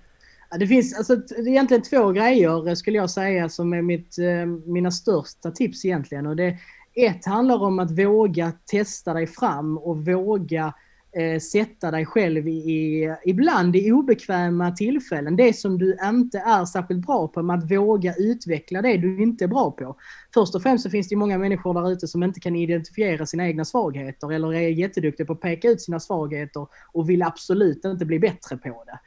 Ja, 0.51 0.59
det 0.59 0.67
finns 0.67 0.99
alltså, 0.99 1.37
egentligen 1.37 1.83
två 1.83 2.13
grejer 2.13 2.69
eh, 2.69 2.75
skulle 2.75 2.97
jag 2.97 3.11
säga 3.11 3.49
som 3.49 3.73
är 3.73 3.83
mitt, 3.83 4.19
eh, 4.19 4.47
mina 4.47 4.91
största 4.91 5.51
tips 5.51 5.85
egentligen. 5.85 6.27
Och 6.27 6.37
det, 6.37 6.59
ett 6.95 7.27
handlar 7.27 7.63
om 7.63 7.79
att 7.79 7.91
våga 7.91 8.53
testa 8.67 9.15
dig 9.15 9.27
fram 9.27 9.79
och 9.79 10.05
våga 10.05 10.75
Eh, 11.13 11.41
sätta 11.41 11.91
dig 11.91 12.07
själv 12.07 12.49
i, 12.49 13.09
ibland 13.25 13.77
i 13.77 13.93
obekväma 13.93 14.71
tillfällen. 14.71 15.37
Det 15.37 15.53
som 15.53 15.79
du 15.79 15.99
inte 16.05 16.39
är 16.39 16.65
särskilt 16.65 17.07
bra 17.07 17.29
på, 17.29 17.43
med 17.43 17.59
att 17.59 17.71
våga 17.71 18.15
utveckla 18.15 18.83
det 18.83 18.97
du 18.97 19.23
inte 19.23 19.45
är 19.45 19.49
bra 19.49 19.71
på. 19.71 19.97
Först 20.35 20.55
och 20.55 20.63
främst 20.63 20.85
så 20.85 20.91
finns 20.91 21.09
det 21.09 21.17
många 21.17 21.39
människor 21.39 21.75
där 21.75 21.93
ute 21.93 22.09
som 22.09 22.23
inte 22.23 22.41
kan 22.41 22.57
identifiera 22.57 23.27
sina 23.27 23.47
egna 23.47 23.65
svagheter 23.65 24.33
eller 24.33 24.55
är 24.55 24.69
jätteduktiga 24.69 25.27
på 25.27 25.33
att 25.33 25.41
peka 25.41 25.69
ut 25.69 25.81
sina 25.81 26.01
svagheter 26.01 26.67
och 26.93 27.11
vill 27.11 27.23
absolut 27.23 27.85
inte 27.85 28.05
bli 28.05 28.19
bättre 28.19 28.57
på 28.57 28.85
det. 28.87 28.99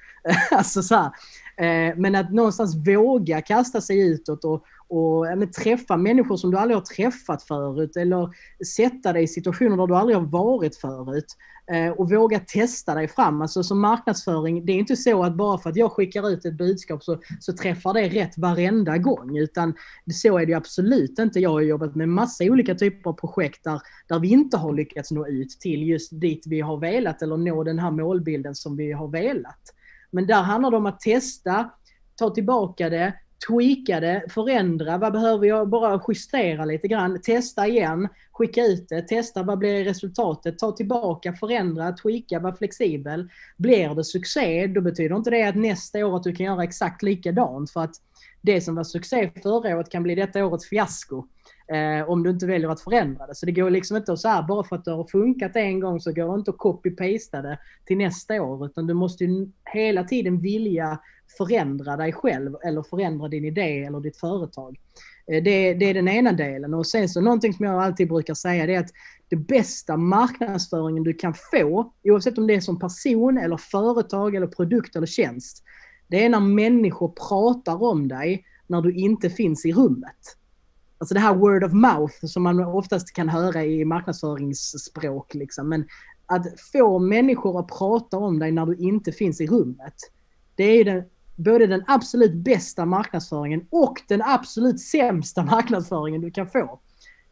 alltså 0.56 0.84
så 0.84 0.96
här. 0.96 1.12
Eh, 1.58 1.94
men 1.98 2.16
att 2.16 2.34
någonstans 2.34 2.76
våga 2.88 3.42
kasta 3.42 3.82
sig 3.82 4.08
utåt 4.08 4.44
och, 4.44 4.66
och 4.88 5.38
men, 5.38 5.52
träffa 5.52 5.98
människor 5.98 6.38
som 6.38 6.52
du 6.52 6.58
aldrig 6.58 6.78
har 6.78 6.86
träffat 6.86 7.44
förut 7.44 7.98
eller 7.98 8.30
sätta 8.66 9.14
dig 9.14 9.24
i 9.24 9.28
situationer 9.28 9.78
där 9.78 9.88
du 9.88 9.96
aldrig 9.96 10.18
har 10.18 10.26
varit 10.26 10.76
förut. 10.76 11.38
Eh, 11.72 11.92
och 11.92 12.12
våga 12.12 12.40
testa 12.40 12.96
dig 12.96 13.08
fram. 13.08 13.42
Alltså 13.42 13.64
som 13.64 13.82
marknadsföring, 13.82 14.66
det 14.66 14.74
är 14.74 14.78
inte 14.78 14.96
så 14.96 15.24
att 15.24 15.36
bara 15.36 15.58
för 15.58 15.70
att 15.70 15.76
jag 15.76 15.92
skickar 15.92 16.30
ut 16.30 16.46
ett 16.46 16.58
budskap 16.58 17.04
så, 17.04 17.20
så 17.40 17.54
träffar 17.54 17.94
det 17.94 18.10
rätt 18.10 18.38
varenda 18.38 18.98
gång. 18.98 19.38
Utan 19.38 19.74
så 20.14 20.38
är 20.38 20.46
det 20.46 20.54
absolut 20.54 21.20
inte. 21.20 21.40
Jag 21.40 21.50
har 21.50 21.62
jobbat 21.62 21.96
med 21.96 22.10
massa 22.10 22.44
olika 22.44 22.76
typer 22.76 23.10
av 23.10 23.14
projekt 23.14 23.64
där, 23.64 23.82
där 24.08 24.20
vi 24.20 24.28
inte 24.28 24.58
har 24.58 24.74
lyckats 24.74 25.12
nå 25.12 25.28
ut 25.28 25.50
till 25.50 25.84
just 25.84 26.20
dit 26.22 26.44
vi 26.48 26.62
har 26.62 26.78
velat 26.78 27.22
eller 27.22 27.38
nå 27.38 27.64
den 27.64 27.80
här 27.80 27.92
målbilden 27.92 28.56
som 28.56 28.76
vi 28.76 28.92
har 28.92 29.08
velat. 29.08 29.74
Men 30.14 30.28
där 30.28 30.42
handlar 30.42 30.72
det 30.72 30.78
om 30.78 30.86
att 30.86 31.00
testa, 31.00 31.70
ta 32.16 32.30
tillbaka 32.30 32.90
det, 32.90 33.14
tweaka 33.48 34.00
det, 34.00 34.24
förändra, 34.30 34.98
vad 34.98 35.14
behöver 35.14 35.48
jag? 35.48 35.70
Bara 35.70 36.02
justera 36.08 36.66
lite 36.66 36.88
grann, 36.88 37.22
testa 37.22 37.68
igen, 37.68 38.08
skicka 38.32 38.62
ut 38.62 38.90
det, 38.90 39.02
testa. 39.02 39.44
Vad 39.44 39.58
blir 39.58 39.84
resultatet, 39.84 40.60
ta 40.60 40.72
tillbaka, 40.72 41.34
förändra, 41.34 41.92
tweaka, 41.92 42.40
vara 42.40 42.56
flexibel. 42.56 43.30
Blir 43.58 43.96
det 43.96 44.04
succé, 44.04 44.68
då 44.68 44.82
betyder 44.82 45.16
inte 45.16 45.30
det 45.30 45.44
att 45.44 45.56
nästa 45.56 46.06
år 46.06 46.16
att 46.16 46.24
du 46.24 46.36
kan 46.36 46.46
göra 46.46 46.64
exakt 46.64 47.04
likadant. 47.04 47.72
För 47.72 47.84
att 47.84 47.96
det 48.42 48.62
som 48.62 48.76
var 48.76 48.84
succé 48.84 49.32
förra 49.44 49.78
året 49.78 49.92
kan 49.92 50.04
bli 50.04 50.16
detta 50.16 50.46
årets 50.46 50.70
fiasko. 50.70 51.28
Eh, 51.68 52.10
om 52.10 52.24
du 52.24 52.30
inte 52.30 52.46
väljer 52.46 52.70
att 52.70 52.82
förändra 52.82 53.28
det. 53.28 53.36
Så 53.36 53.46
det 53.46 53.52
går 53.52 53.70
liksom 53.70 53.98
inte 53.98 54.14
att 54.14 54.20
så 54.20 54.28
här, 54.28 54.44
bara 54.44 54.64
för 54.64 54.76
att 54.76 54.86
det 54.86 54.92
har 54.92 55.08
funkat 55.08 55.56
en 55.56 55.80
gång 55.80 56.00
så 56.00 56.14
går 56.14 56.34
det 56.34 56.40
inte 56.40 56.52
att 56.52 56.58
copy-pasta 56.58 57.42
det 57.42 57.60
till 57.86 57.98
nästa 57.98 58.42
år. 58.42 58.66
Utan 58.66 58.88
du 58.88 58.94
måste 58.94 59.24
ju 59.24 59.48
hela 59.74 60.04
tiden 60.04 60.42
vilja 60.42 61.00
förändra 61.38 61.98
dig 61.98 62.14
själv 62.14 62.56
eller 62.66 62.84
förändra 62.84 63.28
din 63.28 63.46
idé 63.46 63.84
eller 63.84 64.00
ditt 64.00 64.18
företag. 64.18 64.80
Eh, 65.28 65.44
det, 65.44 65.74
det, 65.74 65.86
är 65.86 65.94
den 65.94 66.08
ena 66.08 66.32
delen. 66.32 66.74
Och 66.74 66.88
sen 66.88 67.10
så 67.10 67.22
någonting 67.22 67.54
som 67.54 67.66
jag 67.66 67.84
alltid 67.84 68.08
brukar 68.08 68.34
säga 68.34 68.66
det 68.66 68.76
är 68.76 68.80
att 68.80 68.94
det 69.30 69.36
bästa 69.36 69.98
marknadsföringen 69.98 71.04
du 71.04 71.14
kan 71.14 71.34
få, 71.52 71.94
oavsett 72.04 72.38
om 72.38 72.48
det 72.48 72.56
är 72.56 72.62
som 72.62 72.80
person 72.80 73.38
eller 73.38 73.58
företag 73.58 74.36
eller 74.36 74.48
produkt 74.48 74.96
eller 74.96 75.08
tjänst, 75.08 75.64
det 76.08 76.26
är 76.26 76.30
när 76.30 76.40
människor 76.40 77.14
pratar 77.30 77.84
om 77.84 78.08
dig 78.08 78.46
när 78.68 78.82
du 78.82 78.94
inte 78.94 79.30
finns 79.30 79.66
i 79.66 79.74
rummet. 79.74 80.38
Alltså 81.04 81.14
det 81.14 81.20
här 81.20 81.36
word 81.36 81.64
of 81.64 81.74
mouth 81.74 82.14
som 82.26 82.44
man 82.44 82.60
oftast 82.60 83.14
kan 83.14 83.30
höra 83.30 83.64
i 83.64 83.86
marknadsföringsspråk. 83.86 85.34
Liksom. 85.34 85.70
Men 85.70 85.86
att 86.26 86.46
få 86.72 87.00
människor 87.00 87.60
att 87.60 87.68
prata 87.68 88.18
om 88.18 88.40
dig 88.40 88.52
när 88.52 88.66
du 88.66 88.76
inte 88.76 89.12
finns 89.12 89.42
i 89.42 89.48
rummet. 89.48 89.94
Det 90.56 90.64
är 90.64 90.86
den, 90.86 91.04
både 91.36 91.68
den 91.68 91.84
absolut 91.88 92.34
bästa 92.34 92.86
marknadsföringen 92.86 93.66
och 93.70 94.02
den 94.08 94.22
absolut 94.22 94.80
sämsta 94.80 95.44
marknadsföringen 95.52 96.22
du 96.22 96.32
kan 96.32 96.48
få. 96.48 96.80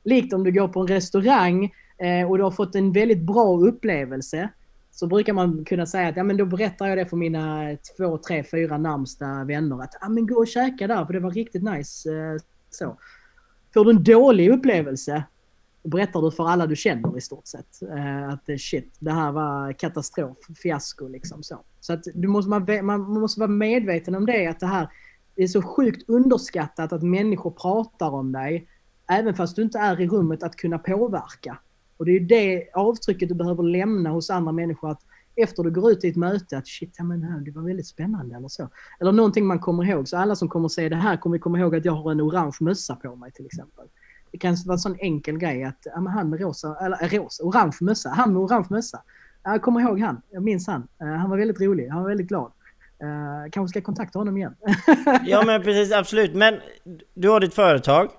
Likt 0.04 0.34
om 0.34 0.44
du 0.44 0.52
går 0.52 0.68
på 0.68 0.80
en 0.80 0.88
restaurang 0.88 1.72
eh, 1.98 2.30
och 2.30 2.38
du 2.38 2.44
har 2.44 2.52
fått 2.52 2.76
en 2.76 2.92
väldigt 2.92 3.22
bra 3.22 3.58
upplevelse 3.58 4.50
så 4.92 5.08
brukar 5.08 5.34
man 5.34 5.66
kunna 5.66 5.86
säga 5.86 6.08
att 6.08 6.18
ja, 6.18 6.24
men 6.24 6.38
då 6.38 6.46
berättar 6.46 6.88
jag 6.88 6.98
det 6.98 7.06
för 7.06 7.18
mina 7.18 7.78
två, 7.98 8.18
tre, 8.18 8.44
fyra 8.44 8.78
närmsta 8.78 9.44
vänner. 9.44 9.84
Att 9.84 9.98
ja, 10.02 10.10
men 10.10 10.28
gå 10.28 10.36
och 10.36 10.48
käka 10.48 10.88
där 10.88 11.06
för 11.06 11.14
det 11.14 11.20
var 11.20 11.32
riktigt 11.32 11.64
nice. 11.64 12.10
Eh, 12.10 12.38
så. 12.70 12.98
Får 13.74 13.86
du 13.86 13.92
en 13.92 14.04
dålig 14.04 14.50
upplevelse 14.50 15.24
berättar 15.84 16.22
du 16.22 16.32
för 16.32 16.48
alla 16.48 16.68
du 16.68 16.76
känner 16.76 17.18
i 17.18 17.22
stort 17.22 17.48
sett. 17.48 17.82
Eh, 17.82 18.30
att 18.30 18.62
shit, 18.62 18.96
det 19.00 19.12
här 19.12 19.32
var 19.32 19.74
katastrof, 19.74 20.38
fiasko 20.64 21.08
liksom 21.08 21.44
så. 21.44 21.60
Så 21.80 21.94
att 21.94 22.04
du 22.14 22.28
måste, 22.28 22.50
man, 22.50 22.84
man 22.84 23.02
måste 23.02 23.40
vara 23.40 23.50
medveten 23.50 24.16
om 24.16 24.26
det, 24.26 24.48
att 24.48 24.60
det 24.60 24.68
här 24.68 24.88
det 25.36 25.44
är 25.44 25.48
så 25.48 25.62
sjukt 25.62 26.10
underskattat 26.10 26.94
att 26.94 27.04
människor 27.04 27.52
pratar 27.52 28.10
om 28.10 28.32
dig, 28.32 28.68
även 29.10 29.36
fast 29.36 29.56
du 29.56 29.62
inte 29.62 29.80
är 29.80 30.02
i 30.02 30.08
rummet, 30.08 30.44
att 30.44 30.56
kunna 30.56 30.78
påverka. 30.78 31.58
Och 31.98 32.06
det 32.06 32.12
är 32.12 32.20
det 32.20 32.70
avtrycket 32.74 33.30
du 33.30 33.36
behöver 33.36 33.64
lämna 33.64 34.10
hos 34.10 34.30
andra 34.30 34.52
människor. 34.52 34.92
Att 34.92 35.02
efter 35.36 35.64
du 35.64 35.72
går 35.72 35.92
ut 35.92 36.04
i 36.04 36.10
ett 36.10 36.16
möte 36.16 36.58
att 36.58 36.68
shit, 36.68 36.96
ja, 36.98 37.04
men 37.04 37.44
det 37.44 37.52
var 37.52 37.62
väldigt 37.62 37.88
spännande 37.88 38.36
eller 38.36 38.48
så. 38.48 38.70
Eller 39.00 39.12
någonting 39.12 39.46
man 39.46 39.60
kommer 39.60 39.90
ihåg. 39.90 40.08
Så 40.08 40.18
alla 40.18 40.36
som 40.36 40.50
kommer 40.50 40.68
se 40.68 40.90
det 40.90 40.96
här 40.96 41.18
kommer 41.18 41.38
komma 41.38 41.60
ihåg 41.60 41.76
att 41.76 41.86
jag 41.86 41.94
har 41.94 42.12
en 42.12 42.22
orange 42.22 42.58
mössa 42.60 42.96
på 42.96 43.16
mig 43.16 43.32
till 43.32 43.46
exempel. 43.46 43.86
Det 44.32 44.38
kan 44.38 44.58
vara 44.66 44.74
en 44.74 44.80
sån 44.80 44.96
enkel 45.00 45.38
grej 45.38 45.64
att 45.64 45.80
ja, 45.84 46.10
han 46.10 46.30
med 46.30 46.42
rosa, 46.42 46.78
eller 46.82 47.04
äh, 47.04 47.20
rosa, 47.20 47.44
orange 47.44 47.78
mössa, 47.82 48.10
han 48.10 48.34
med 48.34 48.42
orange 48.42 48.68
mössa. 48.70 49.02
Jag 49.44 49.62
kommer 49.62 49.82
ihåg 49.82 50.00
han, 50.00 50.22
jag 50.32 50.44
minns 50.44 50.68
han. 50.68 50.88
Uh, 51.04 51.08
han 51.08 51.30
var 51.30 51.38
väldigt 51.38 51.62
rolig, 51.62 51.88
han 51.88 52.02
var 52.02 52.10
väldigt 52.10 52.28
glad. 52.28 52.52
Uh, 53.04 53.50
kanske 53.52 53.70
ska 53.70 53.82
kontakta 53.86 54.20
honom 54.20 54.38
igen. 54.38 54.56
ja 55.26 55.44
men 55.46 55.64
precis, 55.64 55.94
absolut. 55.94 56.34
Men 56.34 56.60
du 57.14 57.30
har 57.30 57.40
ditt 57.40 57.54
företag. 57.54 58.10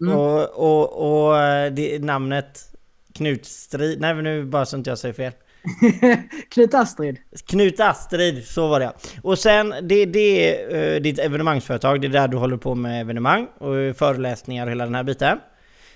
Mm. 0.00 0.16
Och, 0.16 0.42
och, 0.42 1.28
och 1.28 1.34
det, 1.72 2.04
namnet 2.04 2.76
Knutstrid. 3.16 4.00
Nej 4.00 4.14
men 4.14 4.24
nu 4.24 4.44
bara 4.44 4.66
så 4.66 4.76
inte 4.76 4.90
jag 4.90 4.98
säger 4.98 5.14
fel. 5.14 5.32
Knut 6.48 6.74
Astrid. 6.74 7.16
Knut 7.46 7.80
Astrid, 7.80 8.44
så 8.44 8.68
var 8.68 8.80
det 8.80 8.92
Och 9.22 9.38
sen, 9.38 9.74
det, 9.82 10.06
det 10.06 10.54
är 10.54 10.94
uh, 10.94 11.02
ditt 11.02 11.18
evenemangsföretag, 11.18 12.00
det 12.00 12.06
är 12.06 12.08
där 12.08 12.28
du 12.28 12.36
håller 12.36 12.56
på 12.56 12.74
med 12.74 13.00
evenemang 13.00 13.46
och 13.58 13.96
föreläsningar 13.96 14.66
och 14.66 14.70
hela 14.70 14.84
den 14.84 14.94
här 14.94 15.02
biten. 15.02 15.38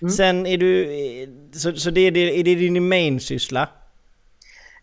Mm. 0.00 0.10
Sen 0.10 0.46
är 0.46 0.58
du, 0.58 0.88
så, 1.52 1.72
så 1.72 1.90
det, 1.90 2.00
är, 2.00 2.10
det, 2.10 2.40
är 2.40 2.44
det 2.44 2.54
din 2.54 2.88
main-syssla? 2.88 3.68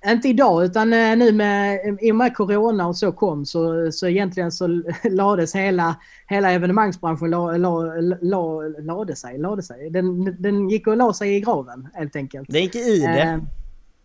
Inte 0.06 0.28
idag 0.28 0.66
utan 0.66 0.94
eh, 0.94 1.18
nu 1.18 1.32
med, 1.32 1.80
i 2.02 2.12
och 2.12 2.16
med 2.16 2.36
corona 2.36 2.88
och 2.88 2.98
så 2.98 3.12
kom 3.12 3.46
så, 3.46 3.92
så 3.92 4.08
egentligen 4.08 4.52
så 4.52 4.68
lades 5.04 5.56
hela, 5.56 5.96
hela 6.28 6.52
evenemangsbranschen 6.52 7.30
la, 7.30 7.58
la, 7.58 7.82
la, 8.22 8.62
lade 8.62 9.16
sig. 9.16 9.38
Lade 9.38 9.64
sig. 9.64 9.90
Den, 9.90 10.36
den 10.42 10.70
gick 10.70 10.88
och 10.88 10.98
la 10.98 11.14
sig 11.14 11.36
i 11.36 11.40
graven 11.40 11.88
helt 11.94 12.16
enkelt. 12.16 12.50
Den 12.50 12.62
gick 12.62 12.76
i 12.76 13.00
det? 13.00 13.22
Eh, 13.22 13.38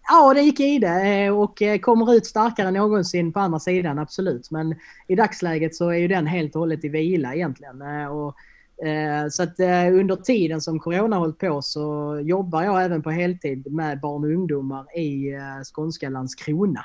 ja, 0.09 0.35
det 0.35 0.43
gick 0.43 0.61
i 0.61 0.79
det 0.79 1.25
eh, 1.25 1.39
och 1.39 1.63
eh, 1.63 1.79
kommer 1.79 2.15
ut 2.15 2.27
starkare 2.27 2.69
än 2.69 2.75
någonsin 2.75 3.33
på 3.33 3.41
andra 3.41 3.59
sidan, 3.59 3.99
absolut. 3.99 4.51
Men 4.51 4.75
i 5.09 5.15
dagsläget 5.15 5.75
så 5.75 5.89
är 5.89 5.99
ju 5.99 6.09
den 6.09 6.27
helt 6.27 6.55
och 6.55 6.61
hållet 6.61 6.85
i 6.85 6.89
vila 6.89 7.35
egentligen. 7.35 7.83
Eh, 7.83 8.07
och, 8.07 8.37
Eh, 8.85 9.29
så 9.29 9.43
att 9.43 9.61
eh, 9.61 9.87
under 9.87 10.17
tiden 10.17 10.61
som 10.61 10.79
corona 10.79 11.17
hållit 11.17 11.39
på 11.39 11.63
så 11.63 12.19
jobbar 12.25 12.63
jag 12.63 12.85
även 12.85 13.03
på 13.03 13.11
heltid 13.11 13.73
med 13.73 14.01
barn 14.01 14.25
och 14.25 14.31
ungdomar 14.31 14.99
i 14.99 15.33
eh, 15.33 15.63
skånska 15.75 16.09
Landskrona 16.09 16.85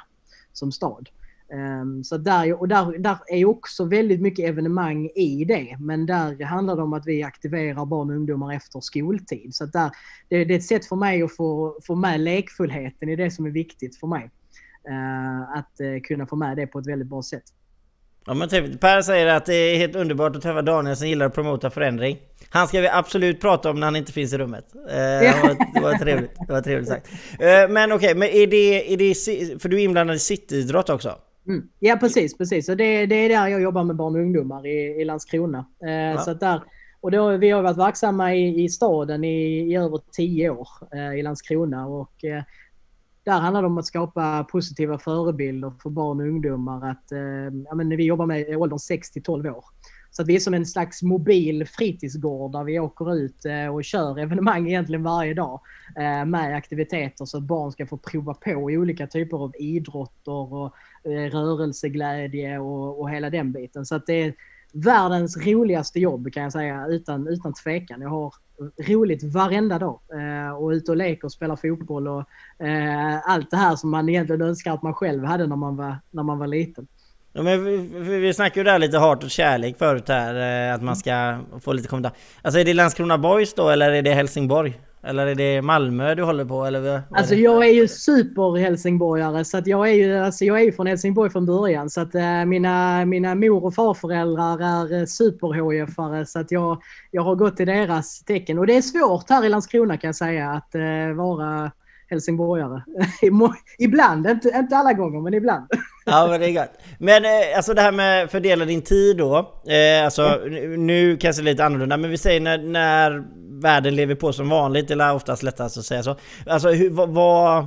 som 0.53 0.71
stad. 0.71 1.10
Um, 1.53 2.03
så 2.03 2.17
där, 2.17 2.60
och 2.60 2.67
där, 2.67 2.97
där 2.97 3.17
är 3.27 3.45
också 3.45 3.86
väldigt 3.86 4.21
mycket 4.21 4.49
evenemang 4.49 5.10
i 5.15 5.45
det. 5.45 5.77
Men 5.79 6.05
där 6.05 6.43
handlar 6.43 6.75
det 6.75 6.81
om 6.81 6.93
att 6.93 7.07
vi 7.07 7.23
aktiverar 7.23 7.86
barn 7.86 8.10
och 8.10 8.15
ungdomar 8.15 8.53
efter 8.53 8.79
skoltid. 8.79 9.55
Så 9.55 9.65
där, 9.65 9.91
det, 10.29 10.45
det 10.45 10.53
är 10.53 10.57
ett 10.57 10.63
sätt 10.63 10.86
för 10.86 10.95
mig 10.95 11.23
att 11.23 11.36
få, 11.36 11.79
få 11.83 11.95
med 11.95 12.19
lekfullheten 12.19 13.10
i 13.10 13.15
det 13.15 13.31
som 13.31 13.45
är 13.45 13.49
viktigt 13.49 13.99
för 13.99 14.07
mig. 14.07 14.31
Ehm, 14.89 15.41
att 15.41 15.79
eh, 15.79 16.01
kunna 16.03 16.27
få 16.27 16.36
med 16.36 16.57
det 16.57 16.67
på 16.67 16.79
ett 16.79 16.88
väldigt 16.88 17.07
bra 17.07 17.23
sätt. 17.23 17.43
Ja 18.25 18.33
men 18.33 18.49
typ, 18.49 18.79
Per 18.79 19.01
säger 19.01 19.27
att 19.27 19.45
det 19.45 19.55
är 19.55 19.77
helt 19.77 19.95
underbart 19.95 20.36
att 20.36 20.41
träffa 20.41 20.62
Daniel 20.62 20.95
som 20.95 21.07
gillar 21.07 21.25
att 21.25 21.33
promota 21.33 21.69
förändring. 21.69 22.17
Han 22.49 22.67
ska 22.67 22.81
vi 22.81 22.88
absolut 22.88 23.41
prata 23.41 23.69
om 23.69 23.79
när 23.79 23.88
han 23.88 23.95
inte 23.95 24.12
finns 24.12 24.33
i 24.33 24.38
rummet. 24.38 24.65
Eh, 24.75 24.95
det, 24.95 25.39
var, 25.43 25.73
det, 25.73 25.79
var 25.79 25.93
trevligt, 25.93 26.31
det 26.47 26.53
var 26.53 26.62
trevligt 26.62 26.89
sagt. 26.89 27.07
Eh, 27.39 27.69
men 27.69 27.91
okej, 27.91 27.95
okay, 27.95 28.15
men 28.15 28.29
är 28.29 28.47
det, 28.47 28.93
är 28.93 28.97
det... 28.97 29.15
För 29.62 29.69
du 29.69 29.77
är 29.77 29.83
inblandad 29.83 30.15
i 30.15 30.19
cityidrott 30.19 30.89
också? 30.89 31.15
Mm. 31.47 31.69
Ja 31.79 31.95
precis, 31.95 32.38
precis. 32.38 32.69
Och 32.69 32.77
det, 32.77 33.05
det 33.05 33.15
är 33.15 33.29
där 33.29 33.47
jag 33.47 33.62
jobbar 33.62 33.83
med 33.83 33.95
barn 33.95 34.15
och 34.15 34.21
ungdomar 34.21 34.67
i, 34.67 35.01
i 35.01 35.05
Landskrona. 35.05 35.65
Eh, 35.86 35.91
ja. 35.91 36.17
så 36.17 36.33
där, 36.33 36.63
och 37.01 37.12
då, 37.12 37.38
vi 37.38 37.49
har 37.49 37.62
varit 37.62 37.77
verksamma 37.77 38.36
i, 38.36 38.63
i 38.63 38.69
staden 38.69 39.23
i, 39.23 39.71
i 39.71 39.75
över 39.75 40.01
tio 40.12 40.49
år 40.49 40.67
eh, 40.93 41.19
i 41.19 41.21
Landskrona. 41.21 41.88
Och, 41.88 42.25
eh, 42.25 42.43
där 43.23 43.39
handlar 43.39 43.62
det 43.62 43.67
om 43.67 43.77
att 43.77 43.86
skapa 43.86 44.43
positiva 44.43 44.99
förebilder 44.99 45.73
för 45.83 45.89
barn 45.89 46.19
och 46.19 46.27
ungdomar. 46.27 46.89
Att, 46.89 47.12
eh, 47.12 47.19
ja, 47.65 47.75
men 47.75 47.89
vi 47.89 48.05
jobbar 48.05 48.25
med 48.25 48.57
åldern 48.57 48.79
6 48.79 49.12
till 49.12 49.23
12 49.23 49.45
år. 49.45 49.65
Så 50.12 50.21
att 50.21 50.27
vi 50.27 50.36
är 50.36 50.39
som 50.39 50.53
en 50.53 50.65
slags 50.65 51.03
mobil 51.03 51.67
fritidsgård 51.67 52.51
där 52.51 52.63
vi 52.63 52.79
åker 52.79 53.15
ut 53.15 53.45
eh, 53.45 53.67
och 53.67 53.83
kör 53.83 54.19
evenemang 54.19 54.67
egentligen 54.67 55.03
varje 55.03 55.33
dag 55.33 55.62
eh, 55.95 56.25
med 56.25 56.55
aktiviteter 56.55 57.25
så 57.25 57.38
att 57.38 57.43
barn 57.43 57.71
ska 57.71 57.88
få 57.88 57.97
prova 57.97 58.33
på 58.33 58.51
olika 58.51 59.07
typer 59.07 59.38
av 59.38 59.53
idrotter 59.60 60.53
och 60.53 60.73
rörelseglädje 61.08 62.60
och, 62.60 63.02
och 63.02 63.12
hela 63.12 63.30
den 63.30 63.52
biten. 63.52 63.86
Så 63.86 64.02
det 64.08 64.13
är 64.13 64.34
världens 64.74 65.38
roligaste 65.38 66.00
jobb 66.00 66.34
kan 66.34 66.43
jag 66.43 66.52
säga 66.52 66.88
utan, 66.88 67.28
utan 67.28 67.54
tvekan. 67.54 68.02
Jag 68.02 68.10
har 68.10 68.34
roligt 68.88 69.24
varenda 69.24 69.80
dag 69.80 70.00
eh, 70.13 70.52
och 70.52 70.70
ute 70.70 70.91
och 70.91 70.98
leker 70.98 71.26
och 71.26 71.32
spelar 71.32 71.56
fotboll 71.56 72.08
och 72.08 72.24
eh, 72.65 73.30
allt 73.30 73.52
det 73.52 73.58
här 73.58 73.76
som 73.76 73.89
man 73.89 74.10
egentligen 74.10 74.41
önskar 74.41 74.74
att 74.74 74.84
man 74.84 74.93
själv 74.93 75.24
hade 75.24 75.48
när 75.48 75.56
man 75.56 75.76
var, 75.76 75.96
när 76.12 76.24
man 76.24 76.39
var 76.39 76.48
liten. 76.48 76.88
Ja, 77.34 77.43
men 77.43 77.65
vi, 77.65 77.78
vi 78.20 78.34
snackade 78.34 78.60
ju 78.60 78.63
där 78.63 78.80
lite 78.80 78.98
hat 78.98 79.24
och 79.24 79.30
kärlek 79.30 79.78
förut 79.78 80.08
här, 80.08 80.67
eh, 80.70 80.76
att 80.76 80.82
man 80.82 80.96
ska 80.96 81.39
få 81.62 81.74
lite 81.74 81.88
kommentar. 81.88 82.12
Alltså 82.41 82.60
är 82.60 82.65
det 82.65 82.74
Landskrona 82.74 83.17
Boys 83.17 83.54
då 83.54 83.70
eller 83.70 83.91
är 83.91 84.02
det 84.02 84.13
Helsingborg? 84.13 84.80
Eller 85.03 85.27
är 85.27 85.36
det 85.36 85.62
Malmö 85.62 86.15
du 86.15 86.23
håller 86.23 86.45
på? 86.45 86.65
Eller 86.65 87.03
alltså 87.12 87.36
jag 87.36 87.67
är 87.67 87.71
ju 87.71 87.88
super-helsingborgare 87.88 89.45
så 89.45 89.57
att 89.57 89.67
jag 89.67 89.89
är 89.89 89.93
ju 89.93 90.17
alltså 90.17 90.45
jag 90.45 90.62
är 90.62 90.71
från 90.71 90.88
Helsingborg 90.88 91.29
från 91.29 91.45
början. 91.45 91.89
Så 91.89 92.01
att 92.01 92.15
äh, 92.15 92.45
mina, 92.45 93.05
mina 93.05 93.36
mor 93.36 93.65
och 93.65 93.75
farföräldrar 93.75 94.93
är 94.93 95.05
super 95.05 95.86
hfare 95.86 96.25
så 96.25 96.39
att 96.39 96.51
jag, 96.51 96.81
jag 97.12 97.21
har 97.21 97.36
gått 97.36 97.60
i 97.60 97.65
deras 97.65 98.19
tecken. 98.23 98.60
Och 98.60 98.67
det 98.67 98.77
är 98.77 98.81
svårt 98.81 99.29
här 99.29 99.45
i 99.45 99.49
Landskrona 99.49 99.97
kan 99.97 100.07
jag 100.07 100.15
säga 100.15 100.51
att 100.51 100.75
äh, 100.75 101.13
vara 101.15 101.71
helsingborgare. 102.10 102.81
ibland, 103.79 104.27
inte, 104.27 104.49
inte 104.55 104.77
alla 104.77 104.93
gånger 104.93 105.21
men 105.21 105.33
ibland. 105.33 105.67
Ja 106.08 106.28
men 106.28 106.39
det 106.39 106.50
är 106.50 106.54
gott. 106.54 106.72
Men 106.98 107.26
eh, 107.26 107.32
alltså 107.56 107.74
det 107.74 107.82
här 107.82 107.91
med 107.91 108.32
fördela 108.32 108.65
din 108.65 108.82
tid 108.82 109.17
då. 109.17 109.38
Eh, 109.67 110.06
alltså 110.06 110.22
ja. 110.22 110.38
nu 110.78 111.17
kanske 111.17 111.41
lite 111.41 111.65
annorlunda 111.65 111.98
men 111.98 112.10
vi 112.10 112.17
säger 112.17 112.39
när, 112.39 112.58
när 112.58 113.24
världen 113.62 113.96
lever 113.96 114.15
på 114.15 114.34
som 114.34 114.50
vanligt, 114.50 114.91
eller 114.91 115.13
oftast 115.13 115.43
lättast 115.43 115.78
att 115.78 115.86
säga 115.86 116.04
så. 116.04 116.15
Alltså 116.46 116.70
hur, 116.70 116.89
vad, 116.89 117.65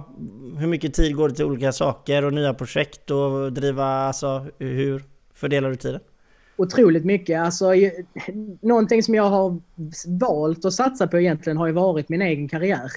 hur 0.59 0.67
mycket 0.67 0.95
tid 0.95 1.17
går 1.17 1.29
det 1.29 1.35
till 1.35 1.45
olika 1.45 1.73
saker 1.73 2.25
och 2.25 2.33
nya 2.33 2.55
projekt 2.55 3.11
och 3.11 3.53
driva, 3.53 3.85
alltså 3.85 4.47
hur 4.59 5.03
fördelar 5.35 5.71
du 5.71 5.77
tiden? 5.77 6.01
Otroligt 6.57 7.05
mycket. 7.05 7.41
Alltså, 7.41 7.67
någonting 8.61 9.03
som 9.03 9.15
jag 9.15 9.31
har 9.31 9.61
valt 10.07 10.65
att 10.65 10.73
satsa 10.73 11.07
på 11.07 11.19
egentligen 11.19 11.57
har 11.57 11.67
ju 11.67 11.73
varit 11.73 12.09
min 12.09 12.23
egen 12.23 12.49
karriär 12.49 12.91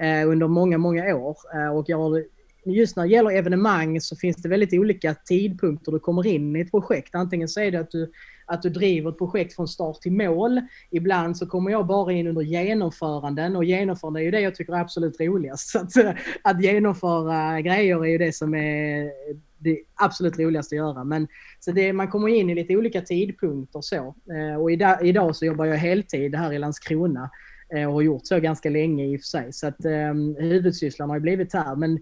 eh, 0.00 0.28
under 0.28 0.48
många, 0.48 0.78
många 0.78 1.16
år. 1.16 1.36
Eh, 1.54 1.76
och 1.76 1.84
jag 1.88 1.98
har, 1.98 2.24
just 2.64 2.96
när 2.96 3.04
det 3.04 3.10
gäller 3.10 3.30
evenemang 3.30 4.00
så 4.00 4.16
finns 4.16 4.36
det 4.36 4.48
väldigt 4.48 4.72
olika 4.72 5.14
tidpunkter 5.14 5.92
du 5.92 5.98
kommer 5.98 6.26
in 6.26 6.56
i 6.56 6.60
ett 6.60 6.70
projekt. 6.70 7.14
Antingen 7.14 7.48
så 7.48 7.60
är 7.60 7.70
det 7.70 7.80
att 7.80 7.90
du 7.90 8.12
att 8.48 8.62
du 8.62 8.70
driver 8.70 9.10
ett 9.10 9.18
projekt 9.18 9.54
från 9.54 9.68
start 9.68 10.00
till 10.00 10.12
mål. 10.12 10.60
Ibland 10.90 11.36
så 11.36 11.46
kommer 11.46 11.70
jag 11.70 11.86
bara 11.86 12.12
in 12.12 12.26
under 12.26 12.42
genomföranden 12.42 13.56
och 13.56 13.64
genomförande 13.64 14.20
är 14.20 14.24
ju 14.24 14.30
det 14.30 14.40
jag 14.40 14.54
tycker 14.54 14.72
är 14.72 14.80
absolut 14.80 15.20
roligast. 15.20 15.68
Så 15.72 15.78
att, 15.78 16.16
att 16.42 16.62
genomföra 16.62 17.60
grejer 17.60 18.04
är 18.04 18.08
ju 18.08 18.18
det 18.18 18.32
som 18.32 18.54
är 18.54 19.10
det 19.58 19.78
absolut 19.94 20.38
roligaste 20.38 20.74
att 20.74 20.76
göra. 20.76 21.04
Men 21.04 21.28
så 21.60 21.72
det, 21.72 21.92
man 21.92 22.08
kommer 22.08 22.28
in 22.28 22.50
i 22.50 22.54
lite 22.54 22.76
olika 22.76 23.00
tidpunkter 23.00 23.80
så. 23.80 24.14
Eh, 24.32 24.60
och 24.60 24.72
idag, 24.72 25.06
idag 25.06 25.36
så 25.36 25.44
jobbar 25.44 25.64
jag 25.64 25.76
heltid 25.76 26.34
här 26.34 26.52
i 26.52 26.58
Landskrona 26.58 27.30
eh, 27.74 27.86
och 27.86 27.92
har 27.92 28.02
gjort 28.02 28.26
så 28.26 28.40
ganska 28.40 28.70
länge 28.70 29.04
i 29.04 29.16
och 29.16 29.20
för 29.20 29.26
sig. 29.26 29.52
Så 29.52 29.66
att 29.66 29.84
um, 29.84 30.36
huvudsysslan 30.38 31.08
har 31.08 31.16
ju 31.16 31.20
blivit 31.20 31.52
här. 31.52 31.76
Men 31.76 31.98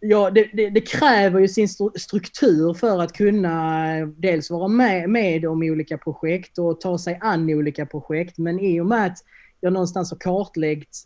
ja, 0.00 0.30
det, 0.30 0.50
det, 0.52 0.70
det, 0.70 0.80
kräver 0.80 1.40
ju 1.40 1.48
sin 1.48 1.68
struktur 1.94 2.74
för 2.74 3.02
att 3.02 3.12
kunna 3.12 3.98
eh, 3.98 4.06
dels 4.06 4.50
vara 4.50 4.68
med, 4.68 5.10
med 5.10 5.46
om 5.46 5.62
olika 5.62 5.98
projekt 5.98 6.58
och 6.58 6.80
ta 6.80 6.98
sig 6.98 7.18
an 7.20 7.50
olika 7.50 7.86
projekt. 7.86 8.38
Men 8.38 8.60
i 8.60 8.80
och 8.80 8.86
med 8.86 9.06
att 9.06 9.18
jag 9.60 9.72
någonstans 9.72 10.10
har 10.10 10.18
kartlagt, 10.18 10.96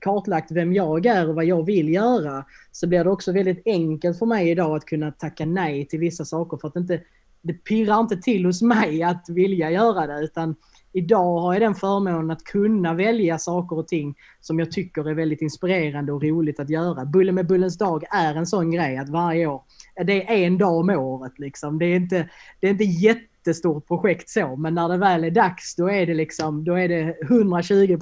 kartlagt 0.00 0.50
vem 0.50 0.72
jag 0.72 1.06
är 1.06 1.28
och 1.28 1.34
vad 1.34 1.44
jag 1.44 1.66
vill 1.66 1.88
göra 1.88 2.44
så 2.72 2.86
blir 2.86 3.04
det 3.04 3.10
också 3.10 3.32
väldigt 3.32 3.62
enkelt 3.64 4.18
för 4.18 4.26
mig 4.26 4.50
idag 4.50 4.76
att 4.76 4.84
kunna 4.84 5.10
tacka 5.12 5.46
nej 5.46 5.86
till 5.86 5.98
vissa 5.98 6.24
saker 6.24 6.56
för 6.56 6.68
att 6.68 6.76
inte, 6.76 7.00
det 7.42 7.52
pirrar 7.52 8.00
inte 8.00 8.16
till 8.16 8.46
hos 8.46 8.62
mig 8.62 9.02
att 9.02 9.24
vilja 9.28 9.70
göra 9.70 10.06
det 10.06 10.24
utan 10.24 10.54
idag 10.92 11.40
har 11.40 11.52
jag 11.52 11.62
den 11.62 11.74
förmånen 11.74 12.30
att 12.30 12.44
kunna 12.44 12.94
välja 12.94 13.38
saker 13.38 13.78
och 13.78 13.88
ting 13.88 14.14
som 14.40 14.58
jag 14.58 14.72
tycker 14.72 15.08
är 15.08 15.14
väldigt 15.14 15.42
inspirerande 15.42 16.12
och 16.12 16.22
roligt 16.22 16.60
att 16.60 16.70
göra. 16.70 17.04
Bulle 17.04 17.32
med 17.32 17.46
Bullens 17.46 17.78
dag 17.78 18.04
är 18.10 18.34
en 18.34 18.46
sån 18.46 18.70
grej 18.70 18.96
att 18.96 19.08
varje 19.08 19.46
år, 19.46 19.62
det 20.06 20.30
är 20.30 20.46
en 20.46 20.58
dag 20.58 20.76
om 20.76 20.90
året 20.90 21.38
liksom. 21.38 21.78
Det 21.78 21.86
är 21.86 21.96
inte, 21.96 22.28
det 22.60 22.66
är 22.66 22.70
inte 22.70 22.84
jättestort 22.84 23.86
projekt 23.86 24.28
så, 24.28 24.56
men 24.56 24.74
när 24.74 24.88
det 24.88 24.96
väl 24.96 25.24
är 25.24 25.30
dags 25.30 25.76
då 25.76 25.90
är 25.90 26.06
det 26.06 26.14
liksom, 26.14 26.64
då 26.64 26.74
är 26.74 26.88
det 26.88 27.16
120 27.22 27.98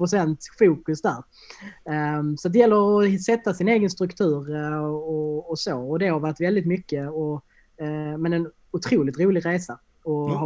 fokus 0.58 1.02
där. 1.02 1.22
Um, 2.18 2.36
så 2.36 2.48
det 2.48 2.58
gäller 2.58 3.02
att 3.02 3.22
sätta 3.22 3.54
sin 3.54 3.68
egen 3.68 3.90
struktur 3.90 4.50
uh, 4.54 4.84
och, 4.84 5.50
och, 5.50 5.58
så 5.58 5.90
och 5.90 5.98
det 5.98 6.08
har 6.08 6.20
varit 6.20 6.40
väldigt 6.40 6.66
mycket 6.66 7.10
och, 7.10 7.44
uh, 7.82 8.18
men 8.18 8.32
en 8.32 8.50
otroligt 8.70 9.20
rolig 9.20 9.46
resa. 9.46 9.78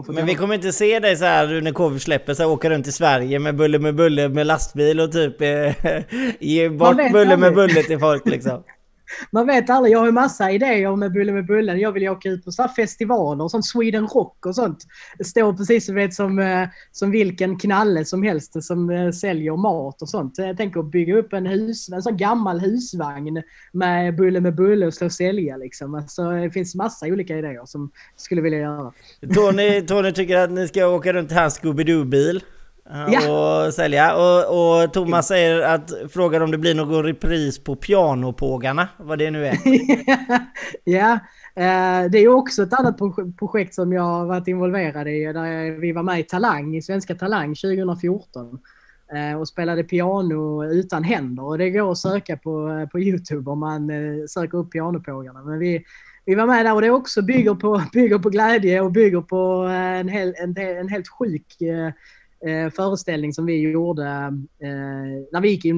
Men 0.09 0.27
vi 0.27 0.35
kommer 0.35 0.55
inte 0.55 0.73
se 0.73 0.99
dig 0.99 1.16
så 1.16 1.25
här 1.25 1.61
när 1.61 1.73
KV 1.73 1.99
släpper 1.99 2.35
så 2.35 2.42
här, 2.42 2.51
åka 2.51 2.70
runt 2.70 2.87
i 2.87 2.92
Sverige 2.92 3.38
med 3.38 3.57
bulle 3.57 3.79
med 3.79 3.94
bulle 3.94 4.29
med 4.29 4.46
lastbil 4.46 5.01
och 5.01 5.12
typ 5.12 5.40
eh, 5.40 5.75
ge 6.40 6.68
bort 6.68 7.12
bulle 7.12 7.37
med 7.37 7.55
bulle 7.55 7.83
till 7.83 7.99
folk 7.99 8.27
liksom. 8.27 8.62
Man 9.33 9.46
vet 9.46 9.70
aldrig. 9.70 9.94
Jag 9.94 9.99
har 9.99 10.07
ju 10.07 10.12
massa 10.12 10.51
idéer 10.51 10.96
med 10.96 11.12
Bulle 11.12 11.33
med 11.33 11.46
Bullen. 11.46 11.81
Jag 11.81 11.92
vill 11.92 12.03
ju 12.03 12.09
åka 12.09 12.29
ut 12.29 12.44
på 12.44 12.53
så 12.53 12.68
festivaler, 12.68 13.49
sånt 13.49 13.66
Sweden 13.66 14.07
Rock 14.07 14.46
och 14.46 14.55
sånt. 14.55 14.87
Stå 15.25 15.51
står 15.51 15.53
precis 15.53 15.87
som, 15.87 15.94
vet, 15.94 16.14
som, 16.14 16.38
eh, 16.38 16.68
som 16.92 17.11
vilken 17.11 17.59
knalle 17.59 18.05
som 18.05 18.23
helst 18.23 18.64
som 18.64 18.90
eh, 18.90 19.11
säljer 19.11 19.57
mat 19.57 20.03
och 20.03 20.09
sånt. 20.09 20.38
Jag 20.38 20.57
tänker 20.57 20.83
bygga 20.83 21.16
upp 21.16 21.33
en, 21.33 21.46
hus, 21.46 21.88
en 21.88 22.03
sån 22.03 22.16
gammal 22.16 22.61
husvagn 22.61 23.42
med 23.73 24.16
Bulle 24.16 24.40
med 24.40 24.55
Bulle 24.55 24.87
och 24.87 24.94
slå 24.94 25.07
och 25.07 25.12
sälja 25.12 25.57
liksom. 25.57 25.94
Alltså, 25.94 26.31
det 26.31 26.51
finns 26.51 26.75
massa 26.75 27.07
olika 27.07 27.38
idéer 27.38 27.66
som 27.66 27.90
jag 28.14 28.20
skulle 28.20 28.40
vilja 28.40 28.59
göra. 28.59 28.92
Tony, 29.35 29.81
Tony 29.81 30.12
tycker 30.12 30.37
att 30.37 30.51
ni 30.51 30.68
ska 30.68 30.87
åka 30.87 31.12
runt 31.12 31.33
i 31.33 31.35
hans 31.35 31.61
Scooby-Doo-bil. 31.61 32.40
Ja. 32.92 33.66
och 33.66 33.74
sälja. 33.74 34.16
Och, 34.16 34.83
och 34.83 34.92
Thomas 34.92 35.29
säger 35.29 35.61
att 35.61 35.92
frågar 36.11 36.40
om 36.40 36.50
det 36.50 36.59
blir 36.59 36.74
någon 36.74 37.05
repris 37.05 37.64
på 37.64 37.76
pianopågarna, 37.76 38.88
vad 38.96 39.18
det 39.18 39.31
nu 39.31 39.46
är. 39.46 39.59
ja, 40.85 41.12
eh, 41.55 42.11
det 42.11 42.18
är 42.18 42.29
också 42.29 42.62
ett 42.62 42.72
annat 42.72 42.98
projekt 43.38 43.74
som 43.74 43.92
jag 43.92 44.03
har 44.03 44.26
varit 44.26 44.48
involverad 44.48 45.09
i. 45.09 45.24
Där 45.24 45.81
vi 45.81 45.92
var 45.92 46.03
med 46.03 46.20
i 46.20 46.22
Talang, 46.22 46.76
i 46.76 46.83
Svenska 46.83 47.14
Talang 47.14 47.55
2014 47.55 48.59
eh, 49.14 49.40
och 49.40 49.48
spelade 49.48 49.85
piano 49.85 50.64
utan 50.64 51.05
händer. 51.05 51.44
Och 51.44 51.59
det 51.59 51.70
går 51.70 51.92
att 51.92 51.98
söka 51.98 52.37
på, 52.37 52.87
på 52.92 53.00
Youtube 53.00 53.50
om 53.50 53.59
man 53.59 53.90
eh, 53.90 54.26
söker 54.29 54.59
upp 54.59 54.72
pianopågarna. 54.72 55.42
Men 55.42 55.59
vi, 55.59 55.85
vi 56.24 56.35
var 56.35 56.46
med 56.46 56.66
där 56.66 56.74
och 56.74 56.83
det 56.83 56.90
också 56.90 57.22
bygger 57.22 57.55
på, 57.55 57.83
bygger 57.92 58.18
på 58.18 58.31
glädje 58.31 58.81
och 58.81 58.92
bygger 58.92 59.20
på 59.20 59.68
en, 59.72 60.09
hel, 60.09 60.35
en, 60.38 60.57
en 60.57 60.88
helt 60.88 61.09
sjuk 61.09 61.57
eh, 62.46 62.70
föreställning 62.70 63.33
som 63.33 63.46
vi 63.46 63.70
gjorde 63.70 64.05
eh, 64.59 64.68
när 65.33 65.40
vi 65.40 65.48
gick 65.48 65.64
i, 65.64 65.68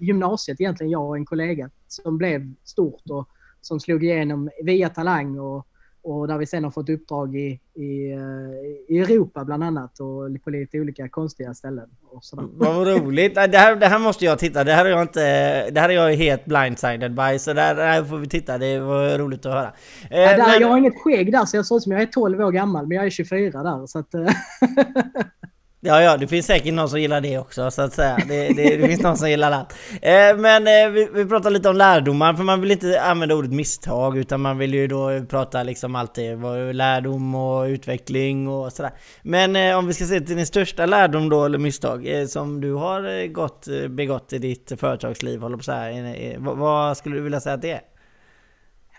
gymnasiet 0.00 0.60
egentligen, 0.60 0.90
jag 0.90 1.08
och 1.08 1.16
en 1.16 1.24
kollega, 1.24 1.70
som 1.88 2.18
blev 2.18 2.52
stort 2.64 3.10
och 3.10 3.28
som 3.60 3.80
slog 3.80 4.04
igenom 4.04 4.50
via 4.62 4.88
Talang 4.88 5.38
och, 5.38 5.66
och 6.02 6.28
där 6.28 6.38
vi 6.38 6.46
sen 6.46 6.64
har 6.64 6.70
fått 6.70 6.88
uppdrag 6.88 7.36
i, 7.36 7.60
i, 7.74 8.12
eh, 8.12 8.94
i 8.94 8.98
Europa 8.98 9.44
bland 9.44 9.64
annat 9.64 10.00
och 10.00 10.44
på 10.44 10.50
lite 10.50 10.80
olika 10.80 11.08
konstiga 11.08 11.54
ställen. 11.54 11.88
Och 12.10 12.24
sådär. 12.24 12.46
Vad 12.52 12.86
roligt! 12.86 13.34
Det 13.34 13.58
här, 13.58 13.76
det 13.76 13.86
här 13.86 13.98
måste 13.98 14.24
jag 14.24 14.38
titta, 14.38 14.64
det 14.64 14.72
här 14.72 14.84
är 14.84 14.90
jag 14.90 15.02
inte... 15.02 15.70
Det 15.70 15.80
här 15.80 15.88
är 15.88 15.94
jag 15.94 16.16
helt 16.16 16.44
blindsided 16.44 17.14
by, 17.14 17.38
så 17.38 17.52
där, 17.52 17.74
där 17.74 18.04
får 18.04 18.18
vi 18.18 18.28
titta, 18.28 18.58
det 18.58 18.78
var 18.78 19.18
roligt 19.18 19.46
att 19.46 19.52
höra. 19.52 19.72
Eh, 20.10 20.20
ja, 20.20 20.36
där, 20.36 20.46
men... 20.46 20.60
Jag 20.60 20.68
har 20.68 20.78
inget 20.78 21.02
skägg 21.02 21.32
där 21.32 21.44
så 21.44 21.56
jag 21.56 21.66
ser 21.66 21.76
ut 21.76 21.82
som 21.82 21.92
jag 21.92 22.02
är 22.02 22.06
12 22.06 22.40
år 22.40 22.52
gammal, 22.52 22.86
men 22.86 22.96
jag 22.96 23.06
är 23.06 23.10
24 23.10 23.62
där 23.62 23.86
så 23.86 23.98
att... 23.98 24.14
Ja, 25.84 26.02
ja, 26.02 26.16
det 26.16 26.26
finns 26.26 26.46
säkert 26.46 26.74
någon 26.74 26.88
som 26.88 27.00
gillar 27.00 27.20
det 27.20 27.38
också 27.38 27.70
så 27.70 27.82
att 27.82 27.92
säga. 27.92 28.18
Det, 28.28 28.48
det, 28.48 28.76
det 28.76 28.88
finns 28.88 29.00
någon 29.02 29.16
som 29.16 29.30
gillar 29.30 29.52
allt. 29.52 29.72
Eh, 30.02 30.36
men 30.36 30.66
eh, 30.66 30.90
vi, 30.92 31.08
vi 31.14 31.24
pratar 31.26 31.50
lite 31.50 31.68
om 31.68 31.76
lärdomar, 31.76 32.34
för 32.34 32.44
man 32.44 32.60
vill 32.60 32.70
inte 32.70 33.02
använda 33.02 33.34
ordet 33.34 33.52
misstag 33.52 34.18
utan 34.18 34.40
man 34.40 34.58
vill 34.58 34.74
ju 34.74 34.86
då 34.86 35.24
prata 35.28 35.62
liksom 35.62 35.94
alltid 35.94 36.38
lärdom 36.72 37.34
och 37.34 37.64
utveckling 37.64 38.48
och 38.48 38.72
sådär. 38.72 38.92
Men 39.22 39.56
eh, 39.56 39.78
om 39.78 39.86
vi 39.86 39.94
ska 39.94 40.04
se 40.04 40.20
till 40.20 40.36
din 40.36 40.46
största 40.46 40.86
lärdom 40.86 41.28
då, 41.28 41.44
eller 41.44 41.58
misstag, 41.58 42.06
eh, 42.06 42.26
som 42.26 42.60
du 42.60 42.72
har 42.72 43.20
eh, 43.20 43.26
gått, 43.26 43.68
eh, 43.68 43.88
begått 43.88 44.32
i 44.32 44.38
ditt 44.38 44.72
företagsliv, 44.80 45.40
håller 45.40 45.56
på 45.56 45.62
så 45.64 45.72
här, 45.72 46.16
eh, 46.16 46.38
vad, 46.38 46.56
vad 46.58 46.96
skulle 46.96 47.16
du 47.16 47.22
vilja 47.22 47.40
säga 47.40 47.54
att 47.54 47.62
det 47.62 47.70
är? 47.70 47.91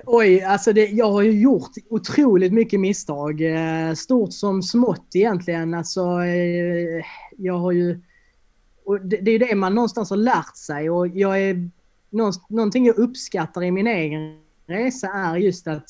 Oj, 0.05 0.41
alltså 0.41 0.73
det, 0.73 0.85
jag 0.85 1.11
har 1.11 1.21
ju 1.21 1.31
gjort 1.31 1.71
otroligt 1.89 2.53
mycket 2.53 2.79
misstag. 2.79 3.41
Eh, 3.41 3.93
stort 3.93 4.33
som 4.33 4.63
smått 4.63 5.15
egentligen. 5.15 5.73
Alltså, 5.73 6.01
eh, 6.01 7.05
jag 7.37 7.57
har 7.57 7.71
ju... 7.71 8.01
Och 8.85 9.01
det, 9.01 9.17
det 9.17 9.31
är 9.31 9.39
det 9.39 9.55
man 9.55 9.75
någonstans 9.75 10.09
har 10.09 10.17
lärt 10.17 10.57
sig 10.57 10.89
och 10.89 11.07
jag 11.07 11.41
är... 11.41 11.69
Någonting 12.49 12.85
jag 12.85 12.97
uppskattar 12.97 13.63
i 13.63 13.71
min 13.71 13.87
egen 13.87 14.39
resa 14.67 15.07
är 15.07 15.35
just 15.35 15.67
att, 15.67 15.85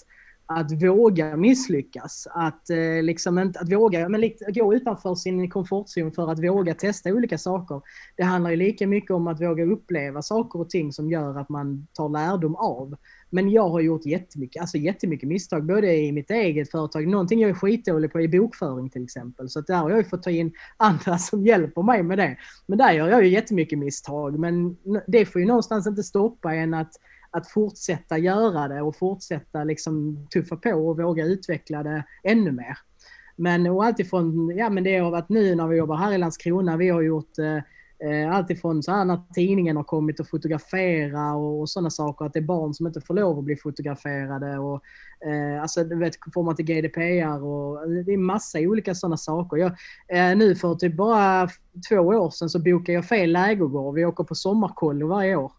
att 0.54 0.84
våga 0.84 1.38
misslyckas. 1.38 2.28
Att, 2.32 2.70
eh, 2.70 3.04
liksom 3.04 3.40
inte, 3.40 3.60
att 3.60 3.72
våga 3.72 4.10
men, 4.10 4.32
gå 4.48 4.74
utanför 4.74 5.16
sin 5.16 5.50
komfortzon 5.50 6.12
för 6.12 6.32
att 6.32 6.44
våga 6.44 6.74
testa 6.74 7.10
olika 7.10 7.38
saker. 7.38 7.82
Det 8.16 8.24
handlar 8.24 8.52
ju 8.52 8.58
lika 8.58 8.88
mycket 8.88 9.12
om 9.12 9.28
att 9.28 9.42
våga 9.42 9.64
uppleva 9.64 10.22
saker 10.22 10.60
och 10.60 10.70
ting 10.70 10.94
som 10.94 11.10
gör 11.10 11.40
att 11.40 11.50
man 11.50 11.88
tar 11.94 12.10
lärdom 12.10 12.56
av. 12.56 12.96
Men 13.30 13.50
jag 13.50 13.70
har 13.70 13.80
gjort 13.80 14.06
jättemycket, 14.06 14.62
alltså 14.62 14.78
jättemycket 14.78 15.30
misstag, 15.30 15.66
både 15.66 15.96
i 15.96 16.12
mitt 16.12 16.32
eget 16.32 16.72
företag, 16.72 17.08
någonting 17.08 17.40
jag 17.40 17.50
är 17.50 17.54
skitdålig 17.54 18.12
på 18.12 18.22
i 18.22 18.28
bokföring 18.28 18.90
till 18.90 19.04
exempel. 19.04 19.50
Så 19.50 19.62
där 19.62 19.76
har 19.76 19.90
jag 19.90 20.10
fått 20.10 20.24
ta 20.24 20.30
in 20.30 20.52
andra 20.78 21.18
som 21.18 21.46
hjälper 21.46 21.82
mig 21.82 22.04
med 22.04 22.18
det. 22.18 22.38
Men 22.66 22.78
där 22.78 22.92
gör 22.92 23.10
jag 23.10 23.24
ju 23.24 23.30
jättemycket 23.30 23.80
misstag. 23.80 24.40
Men 24.40 24.78
det 25.08 25.26
får 25.26 25.42
ju 25.42 25.48
någonstans 25.48 25.88
inte 25.88 26.04
stoppa 26.04 26.54
en 26.54 26.74
att, 26.74 26.92
att 27.34 27.48
fortsätta 27.48 28.18
göra 28.18 28.68
det 28.68 28.82
och 28.82 28.96
fortsätta 28.96 29.64
liksom 29.64 30.28
tuffa 30.34 30.56
på 30.56 30.70
och 30.70 30.98
våga 30.98 31.26
utveckla 31.26 31.84
det 31.84 32.04
ännu 32.24 32.52
mer. 32.52 32.78
Men 33.36 33.68
och 33.68 33.86
alltifrån, 33.86 34.54
ja 34.58 34.70
men 34.70 34.84
det 34.84 34.98
har 34.98 35.12
varit 35.12 35.30
nu 35.30 35.56
när 35.56 35.68
vi 35.68 35.78
jobbar 35.78 35.96
här 35.96 36.14
i 36.14 36.18
Landskrona, 36.18 36.78
vi 36.78 36.90
har 36.90 37.02
gjort 37.02 37.40
eh, 37.40 37.58
eh 38.10 38.36
Alltifrån 38.36 38.84
så 38.84 38.92
här 38.92 39.06
när 39.06 39.22
tidningen 39.34 39.78
har 39.78 39.84
kommit 39.84 40.20
och 40.20 40.30
fotografera 40.30 41.34
och, 41.34 41.60
och 41.60 41.70
sådana 41.70 41.90
saker. 41.90 42.26
Att 42.26 42.34
det 42.34 42.40
är 42.40 42.44
barn 42.44 42.74
som 42.74 42.88
inte 42.88 43.02
får 43.02 43.14
lov 43.14 43.40
att 43.40 43.46
bli 43.46 43.56
fotograferade. 43.56 44.58
Och, 44.58 44.82
eh, 45.26 45.62
alltså 45.62 45.84
du 45.84 45.96
vet, 45.96 46.14
får 46.34 46.44
man 46.44 46.56
till 46.56 46.66
GDPR 46.66 47.44
och 47.44 47.90
det 48.06 48.14
är 48.14 48.18
massa 48.18 48.60
olika 48.60 48.96
sådana 48.96 49.18
saker. 49.18 49.58
Jag, 49.58 49.72
eh, 50.08 50.38
nu 50.38 50.56
för 50.56 50.76
typ 50.76 50.96
bara 50.96 51.50
två 51.90 52.00
år 52.00 52.30
sedan 52.30 52.50
så 52.50 52.60
bokade 52.60 52.94
jag 52.94 53.06
fel 53.06 53.32
lägergård. 53.32 53.96
Vi 53.96 54.06
åker 54.06 54.24
på 54.24 54.36
sommarkollo 54.36 55.08
varje 55.08 55.36
år. 55.36 55.52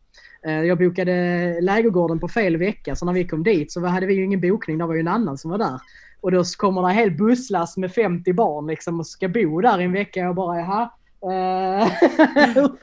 Eh, 0.47 0.63
jag 0.63 0.79
bokade 0.79 1.13
lägergården 1.61 2.21
på 2.21 2.29
fel 2.29 2.57
vecka 2.57 2.97
så 2.97 3.07
när 3.07 3.13
vi 3.13 3.29
kom 3.29 3.43
dit 3.43 3.73
så 3.73 3.87
hade 3.87 4.07
vi 4.07 4.15
ju 4.15 4.25
ingen 4.25 4.41
bokning. 4.41 4.79
Det 4.79 4.87
var 4.87 4.95
ju 4.95 5.01
en 5.01 5.09
annan 5.09 5.39
som 5.39 5.51
var 5.51 5.59
där. 5.59 5.81
Och 6.21 6.33
då 6.33 6.45
kommer 6.45 6.83
det 6.83 6.89
en 6.89 6.95
hel 6.95 7.11
busslast 7.11 7.77
med 7.77 7.93
50 7.93 8.33
barn 8.33 8.67
liksom 8.67 9.01
och 9.01 9.07
ska 9.07 9.29
bo 9.29 9.61
där 9.61 9.81
i 9.81 9.85
en 9.85 9.93
vecka. 9.93 10.21
Jag 10.21 10.35
bara, 10.35 10.59
jaha 10.59 10.91
Eh, 11.25 11.89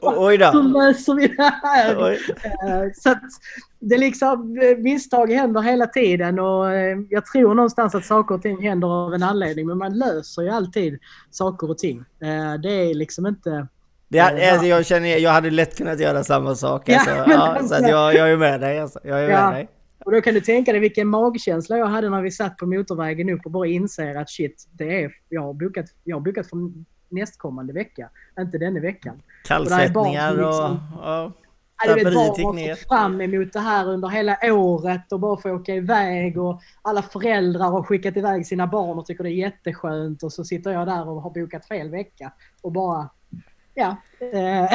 Oj 0.00 0.38
då. 0.38 0.46
Hur 0.46 0.62
löser 0.62 1.14
vi 1.14 1.28
det 1.28 1.52
här? 1.62 2.12
Eh, 2.12 2.92
så 2.94 3.10
att 3.10 3.22
det 3.78 3.98
liksom, 3.98 4.58
eh, 4.58 4.78
misstag 4.78 5.30
händer 5.30 5.60
hela 5.60 5.86
tiden 5.86 6.38
och 6.38 6.66
jag 7.08 7.26
tror 7.26 7.54
någonstans 7.54 7.94
att 7.94 8.04
saker 8.04 8.34
och 8.34 8.42
ting 8.42 8.62
händer 8.62 8.88
av 8.88 9.14
en 9.14 9.22
anledning. 9.22 9.66
Men 9.66 9.78
man 9.78 9.98
löser 9.98 10.42
ju 10.42 10.48
alltid 10.48 10.98
saker 11.30 11.70
och 11.70 11.78
ting. 11.78 12.04
Det 12.62 12.90
är 12.90 12.94
liksom 12.94 13.26
inte... 13.26 13.66
Det, 14.12 14.50
alltså, 14.52 14.66
jag 14.66 14.86
känner, 14.86 15.16
jag 15.16 15.30
hade 15.30 15.50
lätt 15.50 15.76
kunnat 15.76 16.00
göra 16.00 16.24
samma 16.24 16.54
sak. 16.54 16.88
Alltså. 16.88 17.10
Ja, 17.16 17.24
ja, 17.28 17.68
så 17.68 17.74
att 17.74 17.88
jag, 17.88 18.14
jag 18.14 18.30
är 18.30 18.36
med 18.36 18.60
dig. 18.60 18.78
Alltså. 18.78 19.00
Jag 19.04 19.24
är 19.24 19.28
med 19.28 19.52
dig. 19.52 19.68
Och 20.04 20.12
då 20.12 20.20
kan 20.20 20.34
du 20.34 20.40
tänka 20.40 20.72
dig 20.72 20.80
vilken 20.80 21.08
magkänsla 21.08 21.78
jag 21.78 21.86
hade 21.86 22.10
när 22.10 22.22
vi 22.22 22.30
satt 22.30 22.56
på 22.56 22.66
motorvägen 22.66 23.30
upp 23.30 23.40
och 23.44 23.50
bara 23.50 23.66
inser 23.66 24.14
att 24.14 24.30
shit, 24.30 24.68
det 24.72 25.02
är, 25.02 25.12
jag, 25.28 25.42
har 25.42 25.52
bokat, 25.54 25.86
jag 26.04 26.16
har 26.16 26.20
bokat 26.20 26.46
för 26.46 26.58
nästkommande 27.08 27.72
vecka, 27.72 28.10
inte 28.38 28.58
denna 28.58 28.80
veckan. 28.80 29.22
Kallsättningar 29.44 30.32
och... 30.32 30.46
liksom- 30.46 30.98
och, 31.02 31.32
Ja, 31.86 31.94
du 31.94 32.04
vet, 32.04 32.14
bara 32.14 32.76
fram 32.76 33.20
emot 33.20 33.52
det 33.52 33.60
här 33.60 33.88
under 33.88 34.08
hela 34.08 34.38
året 34.42 35.12
och 35.12 35.20
bara 35.20 35.36
få 35.36 35.50
åka 35.50 35.74
iväg 35.74 36.38
och 36.38 36.60
alla 36.82 37.02
föräldrar 37.02 37.70
har 37.70 37.82
skickat 37.82 38.16
iväg 38.16 38.46
sina 38.46 38.66
barn 38.66 38.98
och 38.98 39.06
tycker 39.06 39.24
det 39.24 39.30
är 39.30 39.32
jätteskönt 39.32 40.22
och 40.22 40.32
så 40.32 40.44
sitter 40.44 40.70
jag 40.70 40.86
där 40.86 41.08
och 41.08 41.22
har 41.22 41.30
bokat 41.30 41.68
fel 41.68 41.90
vecka 41.90 42.32
och 42.62 42.72
bara 42.72 43.08
ja, 43.74 43.96
eh, 44.20 44.28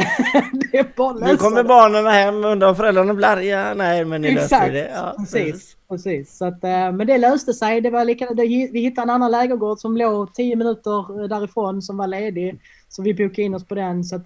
det 0.72 0.78
är 0.78 0.96
bara 0.96 1.28
Nu 1.28 1.38
kommer 1.38 1.64
barnen 1.64 2.06
hem, 2.06 2.46
undrar 2.46 2.70
om 2.70 2.76
föräldrarna 2.76 3.14
blir 3.14 3.28
arga. 3.28 3.74
Nej, 3.74 4.06
men 4.06 4.22
ni 4.22 4.28
Exakt, 4.28 4.68
ju 4.68 4.74
det. 4.74 4.92
Ja, 4.96 5.16
precis. 5.18 5.76
precis. 5.90 6.38
Så 6.38 6.46
att, 6.46 6.64
eh, 6.64 6.92
men 6.92 7.08
det 7.08 7.18
löste 7.18 7.54
sig. 7.54 7.82
Det 7.82 7.90
var 7.90 8.06
lika, 8.06 8.26
det, 8.26 8.44
vi 8.72 8.80
hittade 8.80 9.06
en 9.06 9.10
annan 9.10 9.32
lägergård 9.32 9.80
som 9.80 9.98
låg 9.98 10.34
10 10.34 10.56
minuter 10.56 11.28
därifrån 11.28 11.82
som 11.82 11.98
var 11.98 12.08
ledig. 12.08 12.62
Så 12.90 13.02
vi 13.02 13.14
bokade 13.14 13.42
in 13.42 13.56
oss 13.56 13.68
på 13.68 13.76
den. 13.76 14.04
Så 14.04 14.16
att 14.16 14.26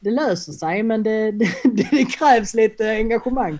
det 0.00 0.10
löser 0.10 0.52
sig 0.52 0.82
men 0.82 1.02
det, 1.02 1.30
det, 1.30 1.48
det 1.90 2.04
krävs 2.04 2.54
lite 2.54 2.90
engagemang. 2.90 3.58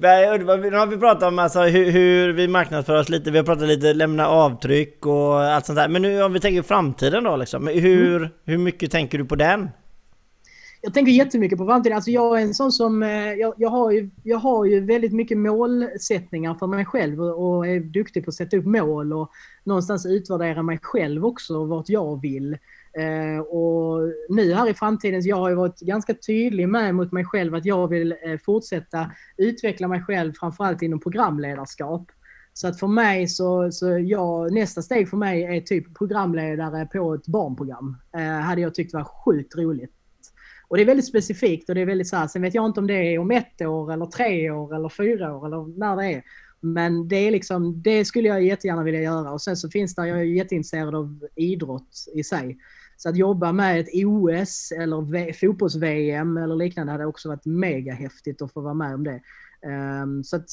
Nej. 0.00 0.38
Nu 0.38 0.76
har 0.76 0.86
vi 0.86 0.96
pratat 0.96 1.22
om 1.28 1.38
alltså, 1.38 1.60
hur, 1.62 1.90
hur 1.90 2.32
vi 2.32 2.48
marknadsför 2.48 3.00
oss 3.00 3.08
lite, 3.08 3.30
vi 3.30 3.38
har 3.38 3.44
pratat 3.44 3.68
lite 3.68 3.92
lämna 3.92 4.28
avtryck 4.28 5.06
och 5.06 5.40
allt 5.42 5.66
sånt 5.66 5.76
där. 5.76 5.88
Men 5.88 6.02
nu 6.02 6.22
om 6.22 6.32
vi 6.32 6.40
tänker 6.40 6.62
framtiden 6.62 7.24
då 7.24 7.36
liksom. 7.36 7.66
Hur, 7.66 8.16
Mm. 8.16 8.28
hur 8.44 8.58
mycket 8.58 8.90
tänker 8.90 9.18
du 9.18 9.24
på 9.24 9.36
den? 9.36 9.68
Jag 10.80 10.94
tänker 10.94 11.12
jättemycket 11.12 11.58
på 11.58 11.66
framtiden. 11.66 11.96
Alltså 11.96 12.10
jag 12.10 12.38
är 12.40 12.42
en 12.42 12.54
sån 12.54 12.72
som... 12.72 13.02
eh, 13.02 13.32
Jag, 13.32 13.54
jag, 13.56 13.70
har 13.70 13.90
ju, 13.90 14.10
jag 14.22 14.38
har 14.38 14.64
ju 14.64 14.80
väldigt 14.80 15.12
mycket 15.12 15.38
målsättningar 15.38 16.54
för 16.54 16.66
mig 16.66 16.84
själv 16.84 17.20
och 17.22 17.56
och 17.56 17.66
är 17.66 17.80
duktig 17.80 18.24
på 18.24 18.28
att 18.28 18.34
sätta 18.34 18.56
upp 18.56 18.64
mål 18.66 19.12
och 19.12 19.30
någonstans 19.64 20.06
utvärdera 20.06 20.62
mig 20.62 20.78
själv 20.82 21.26
också, 21.26 21.64
vart 21.64 21.88
jag 21.88 22.20
vill. 22.20 22.56
Eh, 22.98 23.40
och 23.40 24.00
nu 24.28 24.54
här 24.54 24.70
i 24.70 24.74
framtiden, 24.74 25.22
så 25.22 25.28
jag 25.28 25.36
har 25.36 25.48
ju 25.48 25.54
varit 25.54 25.80
ganska 25.80 26.14
tydlig 26.14 26.68
med 26.68 26.94
mot 26.94 27.12
mig 27.12 27.24
själv 27.24 27.54
att 27.54 27.64
jag 27.64 27.88
vill 27.88 28.12
eh, 28.12 28.38
fortsätta 28.44 29.10
utveckla 29.36 29.88
mig 29.88 30.02
själv, 30.02 30.32
framförallt 30.32 30.82
inom 30.82 31.00
programledarskap. 31.00 32.10
Så 32.52 32.68
att 32.68 32.80
för 32.80 32.86
mig 32.86 33.28
så, 33.28 33.72
så 33.72 33.98
jag, 33.98 34.52
nästa 34.52 34.82
steg 34.82 35.08
för 35.08 35.16
mig 35.16 35.44
är 35.44 35.60
typ 35.60 35.98
programledare 35.98 36.86
på 36.86 37.14
ett 37.14 37.26
barnprogram. 37.26 37.96
Eh, 38.16 38.40
hade 38.40 38.60
jag 38.60 38.74
tyckt 38.74 38.94
var 38.94 39.04
sjukt 39.04 39.56
roligt. 39.56 39.92
Och 40.68 40.76
det 40.76 40.82
är 40.82 40.86
väldigt 40.86 41.08
specifikt 41.08 41.68
och 41.68 41.74
det 41.74 41.80
är 41.80 41.86
väldigt 41.86 42.08
så 42.08 42.16
här, 42.16 42.26
sen 42.26 42.42
vet 42.42 42.54
jag 42.54 42.66
inte 42.66 42.80
om 42.80 42.86
det 42.86 43.14
är 43.14 43.18
om 43.18 43.30
ett 43.30 43.62
år 43.62 43.92
eller 43.92 44.06
tre 44.06 44.50
år 44.50 44.74
eller 44.74 44.88
fyra 44.88 45.36
år 45.36 45.46
eller 45.46 45.78
när 45.78 45.96
det 45.96 46.12
är. 46.12 46.22
Men 46.60 47.08
det 47.08 47.16
är 47.16 47.30
liksom, 47.30 47.82
det 47.82 48.04
skulle 48.04 48.28
jag 48.28 48.42
jättegärna 48.42 48.82
vilja 48.82 49.02
göra 49.02 49.30
och 49.30 49.42
sen 49.42 49.56
så 49.56 49.70
finns 49.70 49.94
det, 49.94 50.08
jag 50.08 50.18
är 50.18 50.22
jätteintresserad 50.22 50.94
av 50.94 51.26
idrott 51.34 52.06
i 52.14 52.24
sig. 52.24 52.58
Så 52.96 53.08
att 53.08 53.16
jobba 53.16 53.52
med 53.52 53.80
ett 53.80 53.88
OS 53.94 54.72
eller 54.72 55.32
fotbolls-VM 55.32 56.36
eller 56.36 56.56
liknande 56.56 56.92
hade 56.92 57.06
också 57.06 57.28
varit 57.28 57.46
mega 57.46 57.92
häftigt 57.92 58.42
att 58.42 58.52
få 58.52 58.60
vara 58.60 58.74
med 58.74 58.94
om 58.94 59.04
det. 59.04 59.20
Ehm, 59.68 60.24
så 60.24 60.36
att 60.36 60.46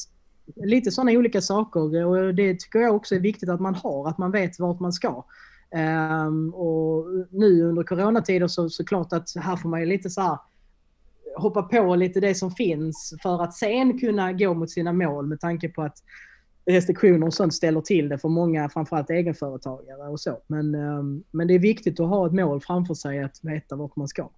lite 0.56 0.90
sådana 0.90 1.10
olika 1.10 1.40
saker 1.40 2.04
och 2.04 2.34
det 2.34 2.60
tycker 2.60 2.78
jag 2.78 2.96
också 2.96 3.14
är 3.14 3.20
viktigt 3.20 3.48
att 3.48 3.60
man 3.60 3.74
har, 3.74 4.08
att 4.08 4.18
man 4.18 4.30
vet 4.30 4.58
vart 4.58 4.80
man 4.80 4.92
ska. 4.92 5.24
Ehm, 5.70 6.54
och 6.54 7.06
nu 7.30 7.62
under 7.62 7.82
coronatider 7.82 8.48
så 8.48 8.68
såklart 8.68 9.12
att 9.12 9.28
här 9.36 9.56
får 9.56 9.68
man 9.68 9.80
ju 9.80 9.86
lite 9.86 10.10
så 10.10 10.20
här 10.20 10.38
hoppa 11.36 11.62
på 11.62 11.96
lite 11.96 12.20
det 12.20 12.34
som 12.34 12.50
finns 12.50 13.14
för 13.22 13.42
att 13.42 13.54
sen 13.54 13.98
kunna 13.98 14.32
gå 14.32 14.54
mot 14.54 14.70
sina 14.70 14.92
mål 14.92 15.26
med 15.26 15.40
tanke 15.40 15.68
på 15.68 15.82
att 15.82 15.96
restriktioner 16.66 17.26
och 17.26 17.34
sånt 17.34 17.54
ställer 17.54 17.80
till 17.80 18.08
det 18.08 18.18
för 18.18 18.28
många, 18.28 18.68
framförallt 18.68 19.10
egenföretagare 19.10 20.08
och 20.08 20.20
så. 20.20 20.38
Men, 20.46 20.74
ehm, 20.74 21.22
men 21.30 21.46
det 21.46 21.54
är 21.54 21.58
viktigt 21.58 22.00
att 22.00 22.08
ha 22.08 22.26
ett 22.26 22.32
mål 22.32 22.60
framför 22.60 22.94
sig, 22.94 23.22
att 23.22 23.38
veta 23.42 23.76
vart 23.76 23.96
man 23.96 24.08
ska. 24.08 24.28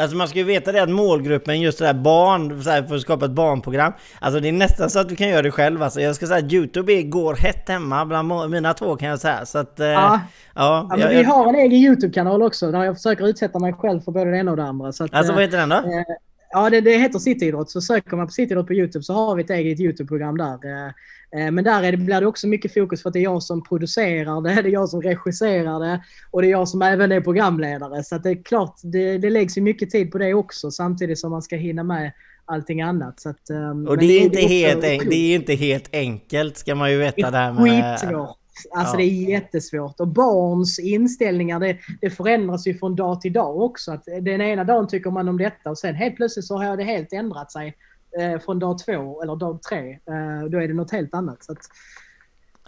Alltså 0.00 0.16
man 0.16 0.28
ska 0.28 0.38
ju 0.38 0.44
veta 0.44 0.72
det 0.72 0.82
att 0.82 0.88
målgruppen, 0.90 1.60
just 1.60 1.78
det 1.78 1.84
där 1.84 1.94
barn, 1.94 2.62
så 2.62 2.70
här, 2.70 2.82
för 2.82 2.94
att 2.94 3.00
skapa 3.00 3.24
ett 3.24 3.30
barnprogram. 3.30 3.92
Alltså 4.20 4.40
det 4.40 4.48
är 4.48 4.52
nästan 4.52 4.90
så 4.90 4.98
att 4.98 5.08
du 5.08 5.16
kan 5.16 5.28
göra 5.28 5.42
det 5.42 5.50
själv 5.50 5.82
alltså. 5.82 6.00
Jag 6.00 6.16
ska 6.16 6.26
säga 6.26 6.46
att 6.46 6.52
Youtube 6.52 7.02
går 7.02 7.34
hett 7.34 7.68
hemma 7.68 8.04
bland 8.06 8.50
mina 8.50 8.74
två 8.74 8.96
kan 8.96 9.08
jag 9.08 9.18
säga. 9.20 9.46
Så 9.46 9.58
att... 9.58 9.80
eh, 9.80 9.86
Ja. 9.86 10.20
ja, 10.54 10.88
Ja, 10.90 10.98
jag- 10.98 11.08
vi 11.08 11.22
har 11.22 11.48
en 11.48 11.54
egen 11.54 11.72
YouTube-kanal 11.78 12.42
också 12.42 12.70
där 12.70 12.84
jag 12.84 12.96
försöker 12.96 13.26
utsätta 13.28 13.58
mig 13.58 13.72
själv 13.72 14.00
för 14.00 14.12
både 14.12 14.30
det 14.30 14.36
ena 14.38 14.50
och 14.50 14.56
det 14.56 14.64
andra. 14.64 14.92
Så 14.92 15.04
att, 15.04 15.14
Alltså 15.14 15.32
eh, 15.32 15.36
vad 15.36 15.44
heter 15.44 15.58
den 15.58 15.68
då? 15.68 15.76
Eh, 15.76 15.82
Ja, 16.52 16.70
det, 16.70 16.80
det 16.80 16.98
heter 16.98 17.18
Cityidrott. 17.18 17.70
Så 17.70 17.80
söker 17.80 18.16
man 18.16 18.26
på 18.26 18.32
Cityidrott 18.32 18.66
på 18.66 18.74
YouTube 18.74 19.02
så 19.02 19.12
har 19.12 19.36
vi 19.36 19.42
ett 19.42 19.50
eget 19.50 19.80
YouTube-program 19.80 20.36
där. 20.38 20.58
Eh, 20.64 20.86
eh, 21.40 21.50
Men 21.50 21.64
där 21.64 21.82
är 21.82 21.92
det, 21.92 21.98
blir 21.98 22.20
det 22.20 22.26
också 22.26 22.46
mycket 22.48 22.74
fokus 22.74 23.02
för 23.02 23.08
att 23.08 23.12
det 23.12 23.18
är 23.18 23.22
jag 23.22 23.42
som 23.42 23.62
producerar 23.62 24.40
det, 24.40 24.54
det 24.62 24.68
är 24.68 24.72
jag 24.72 24.88
som 24.88 25.02
regisserar 25.02 25.80
det 25.80 26.02
och 26.30 26.42
det 26.42 26.48
är 26.48 26.50
jag 26.50 26.68
som 26.68 26.82
även 26.82 27.12
är 27.12 27.20
programledare. 27.20 28.04
Så 28.04 28.18
det 28.18 28.30
är 28.30 28.42
klart, 28.42 28.76
det, 28.82 29.18
det 29.18 29.30
läggs 29.30 29.58
ju 29.58 29.60
mycket 29.60 29.90
tid 29.90 30.12
på 30.12 30.18
det 30.18 30.34
också 30.34 30.70
samtidigt 30.70 31.18
som 31.18 31.30
man 31.30 31.42
ska 31.42 31.56
hinna 31.56 31.82
med 31.82 32.12
allting 32.44 32.82
annat. 32.82 33.20
Så 33.20 33.28
att, 33.28 33.50
eh, 33.50 33.70
Och 33.70 33.98
det 33.98 34.04
är, 34.04 34.20
inte 34.20 34.38
också 34.38 34.48
helt, 34.48 34.84
en, 34.84 34.98
klokt. 34.98 35.10
det 35.10 35.16
är 35.16 35.34
inte 35.34 35.54
helt 35.54 35.88
enkelt 35.94 36.56
ska 36.56 36.74
man 36.74 36.90
ju 36.90 36.98
veta 36.98 37.26
Det 37.26 37.30
det 37.30 37.38
här 37.38 37.48
är 37.48 37.52
med... 37.52 38.00
skitsvårt. 38.00 38.41
Alltså 38.74 38.94
Ja. 38.94 38.98
det 38.98 39.04
är 39.04 39.30
jättesvårt. 39.30 40.00
Och 40.00 40.08
barns 40.08 40.78
inställningar, 40.78 41.60
det, 41.60 41.78
det 42.00 42.10
förändras 42.10 42.66
ju 42.66 42.78
från 42.78 42.96
dag 42.96 43.20
till 43.20 43.32
dag 43.32 43.60
också. 43.60 43.92
Att 43.92 44.04
den 44.04 44.40
ena 44.40 44.64
dagen 44.64 44.88
tycker 44.88 45.10
man 45.10 45.28
om 45.28 45.38
detta 45.38 45.70
och 45.70 45.78
sen 45.78 45.94
helt 45.94 46.16
plötsligt 46.16 46.44
så 46.44 46.56
har 46.62 46.76
det 46.76 46.84
helt 46.84 47.12
ändrat 47.12 47.52
sig 47.52 47.76
eh, 48.20 48.40
från 48.40 48.58
dag 48.58 48.78
två 48.78 49.22
eller 49.22 49.36
dag 49.36 49.62
tre. 49.62 49.90
Eh, 49.92 50.48
då 50.50 50.58
är 50.58 50.68
det 50.68 50.74
något 50.74 50.92
helt 50.92 51.14
annat. 51.14 51.44
Så 51.44 51.52
att, 51.52 51.58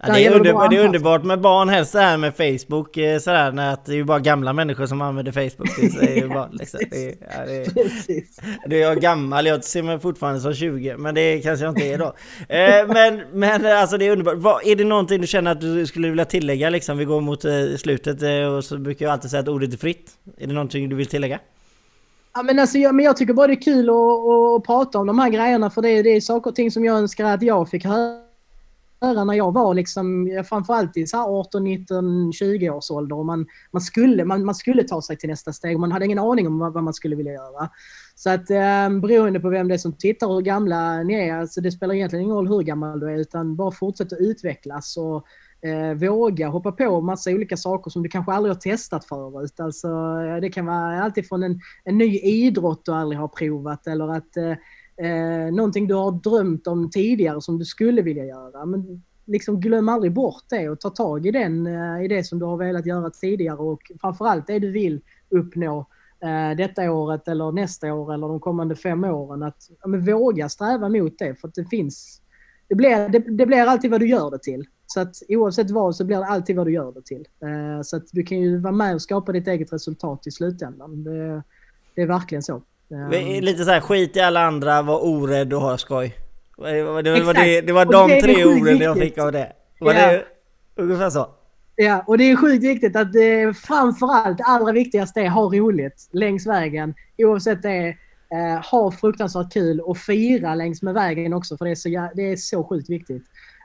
Ja, 0.01 0.13
det, 0.13 0.19
är 0.19 0.23
gäller 0.23 0.39
det 0.39 0.49
är 0.49 0.53
anpassa. 0.53 0.81
underbart 0.85 1.23
med 1.23 1.41
barn, 1.41 1.69
helst 1.69 1.93
det 1.93 1.99
här 1.99 2.17
med 2.17 2.35
Facebook 2.35 2.97
eh, 2.97 3.19
sådär, 3.19 3.51
när 3.51 3.73
att 3.73 3.85
det 3.85 3.91
är 3.91 3.95
ju 3.95 4.03
bara 4.03 4.19
gamla 4.19 4.53
människor 4.53 4.85
som 4.85 5.01
använder 5.01 5.31
Facebook. 5.31 5.69
Det 5.99 6.11
är 6.11 6.15
ju 6.15 6.27
bara, 6.27 6.49
liksom, 6.51 6.79
det, 6.91 7.05
är- 7.05 7.15
ja, 7.21 7.45
det, 7.45 7.55
är- 7.55 8.67
det 8.69 8.75
är 8.75 8.81
jag 8.81 8.99
gammal, 9.01 9.45
jag 9.45 9.63
ser 9.63 9.83
mig 9.83 9.99
fortfarande 9.99 10.39
som 10.39 10.53
20, 10.53 10.97
men 10.97 11.15
det 11.15 11.39
kanske 11.39 11.65
jag 11.65 11.71
inte 11.71 11.85
är 11.87 11.97
då. 11.97 12.05
Eh, 12.49 12.87
men, 12.87 13.21
men 13.39 13.65
alltså 13.77 13.97
det 13.97 14.05
är 14.07 14.11
underbart. 14.11 14.35
Vad, 14.37 14.67
är 14.67 14.75
det 14.75 14.83
någonting 14.83 15.21
du 15.21 15.27
känner 15.27 15.51
att 15.51 15.61
du 15.61 15.85
skulle 15.87 16.09
vilja 16.09 16.25
tillägga 16.25 16.69
liksom? 16.69 16.97
Vi 16.97 17.05
går 17.05 17.21
mot 17.21 17.45
eh, 17.45 17.51
slutet 17.77 18.21
eh, 18.21 18.29
och 18.55 18.63
så 18.63 18.77
brukar 18.77 19.05
jag 19.05 19.13
alltid 19.13 19.29
säga 19.31 19.39
att 19.41 19.47
ordet 19.47 19.73
är 19.73 19.77
fritt. 19.77 20.11
Är 20.37 20.47
det 20.47 20.53
någonting 20.53 20.89
du 20.89 20.95
vill 20.95 21.05
tillägga? 21.07 21.39
Ja, 22.33 22.43
men, 22.43 22.59
alltså, 22.59 22.77
jag, 22.77 22.95
men 22.95 23.05
jag 23.05 23.17
tycker 23.17 23.33
bara 23.33 23.47
det 23.47 23.53
är 23.53 23.61
kul 23.61 23.89
att, 23.89 23.95
att, 23.95 24.59
att 24.61 24.65
prata 24.65 24.99
om 24.99 25.07
de 25.07 25.19
här 25.19 25.29
grejerna 25.29 25.69
för 25.69 25.81
det, 25.81 26.01
det 26.01 26.09
är 26.09 26.21
saker 26.21 26.49
och 26.49 26.55
ting 26.55 26.71
som 26.71 26.85
jag 26.85 26.97
önskar 26.97 27.25
att 27.25 27.41
jag 27.41 27.69
fick 27.69 27.85
höra 27.85 28.24
när 29.01 29.33
jag 29.33 29.53
var 29.53 29.73
liksom, 29.73 30.29
framförallt 30.49 30.97
i 30.97 31.07
så 31.07 31.17
18, 31.17 31.63
19, 31.63 32.33
20 32.33 32.69
års 32.69 32.91
ålder. 32.91 33.15
Och 33.15 33.25
man, 33.25 33.45
man, 33.71 33.81
skulle, 33.81 34.25
man, 34.25 34.45
man 34.45 34.55
skulle 34.55 34.83
ta 34.83 35.01
sig 35.01 35.17
till 35.17 35.29
nästa 35.29 35.53
steg. 35.53 35.75
och 35.75 35.79
Man 35.79 35.91
hade 35.91 36.05
ingen 36.05 36.19
aning 36.19 36.47
om 36.47 36.59
vad, 36.59 36.73
vad 36.73 36.83
man 36.83 36.93
skulle 36.93 37.15
vilja 37.15 37.33
göra. 37.33 37.69
Så 38.15 38.29
att 38.29 38.49
eh, 38.49 38.89
beroende 38.89 39.39
på 39.39 39.49
vem 39.49 39.67
det 39.67 39.73
är 39.73 39.77
som 39.77 39.93
tittar 39.93 40.27
och 40.27 40.33
hur 40.33 40.41
gamla 40.41 41.03
ni 41.03 41.13
är, 41.13 41.35
alltså 41.35 41.61
det 41.61 41.71
spelar 41.71 41.95
egentligen 41.95 42.23
ingen 42.23 42.35
roll 42.35 42.47
hur 42.47 42.61
gammal 42.61 42.99
du 42.99 43.09
är 43.11 43.17
utan 43.17 43.55
bara 43.55 43.71
fortsätt 43.71 44.13
att 44.13 44.19
utvecklas 44.19 44.97
och 44.97 45.25
eh, 45.69 45.93
våga 45.93 46.47
hoppa 46.47 46.71
på 46.71 47.01
massa 47.01 47.31
olika 47.31 47.57
saker 47.57 47.91
som 47.91 48.03
du 48.03 48.09
kanske 48.09 48.31
aldrig 48.31 48.55
har 48.55 48.61
testat 48.61 49.05
förut. 49.05 49.59
Alltså, 49.59 49.87
eh, 49.87 50.41
det 50.41 50.49
kan 50.49 50.65
vara 50.65 51.03
alltifrån 51.03 51.43
en, 51.43 51.59
en 51.83 51.97
ny 51.97 52.19
idrott 52.19 52.85
du 52.85 52.91
aldrig 52.91 53.19
har 53.19 53.27
provat 53.27 53.87
eller 53.87 54.15
att 54.15 54.37
eh, 54.37 54.53
eh, 54.97 55.53
någonting 55.53 55.87
du 55.87 55.93
har 55.93 56.11
drömt 56.11 56.67
om 56.67 56.89
tidigare 56.89 57.41
som 57.41 57.59
du 57.59 57.65
skulle 57.65 58.01
vilja 58.01 58.25
göra. 58.25 58.65
Men 58.65 59.03
liksom 59.25 59.59
glöm 59.59 59.89
aldrig 59.89 60.13
bort 60.13 60.43
det 60.49 60.69
och 60.69 60.79
ta 60.79 60.89
tag 60.89 61.25
i, 61.25 61.31
den, 61.31 61.67
eh, 61.67 62.05
i 62.05 62.07
det 62.07 62.23
som 62.23 62.39
du 62.39 62.45
har 62.45 62.57
velat 62.57 62.85
göra 62.85 63.09
tidigare 63.09 63.57
och 63.57 63.91
framförallt 64.01 64.47
det 64.47 64.59
du 64.59 64.71
vill 64.71 65.01
uppnå 65.29 65.87
eh, 66.19 66.57
detta 66.57 66.91
året 66.91 67.27
eller 67.27 67.51
nästa 67.51 67.93
år 67.93 68.13
eller 68.13 68.27
de 68.27 68.39
kommande 68.39 68.75
fem 68.75 69.03
åren. 69.03 69.43
Att 69.43 69.69
ja, 69.81 69.87
men 69.87 70.05
våga 70.05 70.49
sträva 70.49 70.89
mot 70.89 71.19
det 71.19 71.35
för 71.35 71.47
att 71.47 71.55
det 71.55 71.65
finns 71.65 72.21
det 72.67 72.75
blir, 72.75 73.09
det, 73.09 73.19
det 73.19 73.45
blir 73.45 73.61
alltid 73.61 73.91
vad 73.91 73.99
du 73.99 74.07
gör 74.07 74.31
det 74.31 74.39
till. 74.39 74.67
Så 74.85 74.99
att 74.99 75.15
oavsett 75.27 75.71
vad 75.71 75.95
så 75.95 76.05
blir 76.05 76.17
det 76.17 76.25
alltid 76.25 76.55
vad 76.55 76.67
du 76.67 76.73
gör 76.73 76.91
det 76.91 77.05
till. 77.05 77.27
Eh, 77.41 77.81
så 77.81 77.97
att 77.97 78.07
du 78.11 78.23
kan 78.23 78.39
ju 78.39 78.57
vara 78.57 78.73
med 78.73 78.95
och 78.95 79.01
skapa 79.01 79.31
ditt 79.31 79.47
eget 79.47 79.73
resultat 79.73 80.27
i 80.27 80.31
slutändan. 80.31 81.03
Det, 81.03 81.43
det 81.95 82.01
är 82.01 82.07
verkligen 82.07 82.43
så. 82.43 82.61
Eh, 82.91 83.41
Lite 83.41 83.65
så 83.65 83.71
här, 83.71 83.79
skit 83.81 84.15
i 84.17 84.19
alla 84.19 84.41
andra, 84.41 84.81
var 84.81 85.05
orädd 85.05 85.53
och 85.53 85.61
ha 85.61 85.77
skoj. 85.77 86.15
Det 86.57 86.83
var, 86.83 87.01
det, 87.03 87.11
var, 87.11 87.17
Exakt. 87.17 87.39
det, 87.39 87.61
det 87.61 87.73
var 87.73 87.85
de 87.85 88.09
det 88.09 88.21
tre 88.21 88.45
orden 88.45 88.77
jag 88.77 88.97
fick 88.97 89.17
av 89.17 89.31
det. 89.31 89.51
Var 89.79 89.93
Ja. 89.93 90.07
det 90.11 90.23
ungefär 90.75 91.09
så? 91.09 91.27
Ja, 91.75 92.03
och 92.07 92.17
det 92.17 92.23
är 92.31 92.35
sjukt 92.35 92.63
viktigt 92.63 92.95
att 92.95 93.13
det 93.13 93.57
framförallt, 93.57 94.37
det 94.37 94.43
allra 94.43 94.71
viktigaste 94.71 95.21
är 95.21 95.29
ha 95.29 95.41
roligt 95.41 96.09
längs 96.11 96.47
vägen. 96.47 96.93
Oavsett 97.17 97.61
det 97.61 97.87
eh, 98.31 98.65
ha 98.71 98.91
fruktansvärt 98.91 99.53
kul 99.53 99.79
och 99.81 99.97
fira 99.97 100.55
längs 100.55 100.81
med 100.81 100.93
vägen 100.93 101.33
också 101.33 101.57
för 101.57 101.65
det 101.65 101.71
är 101.71 101.75
så, 101.75 101.89
det 102.15 102.31
är 102.31 102.35
så 102.35 102.63
sjukt 102.63 102.89
viktigt. 102.89 103.23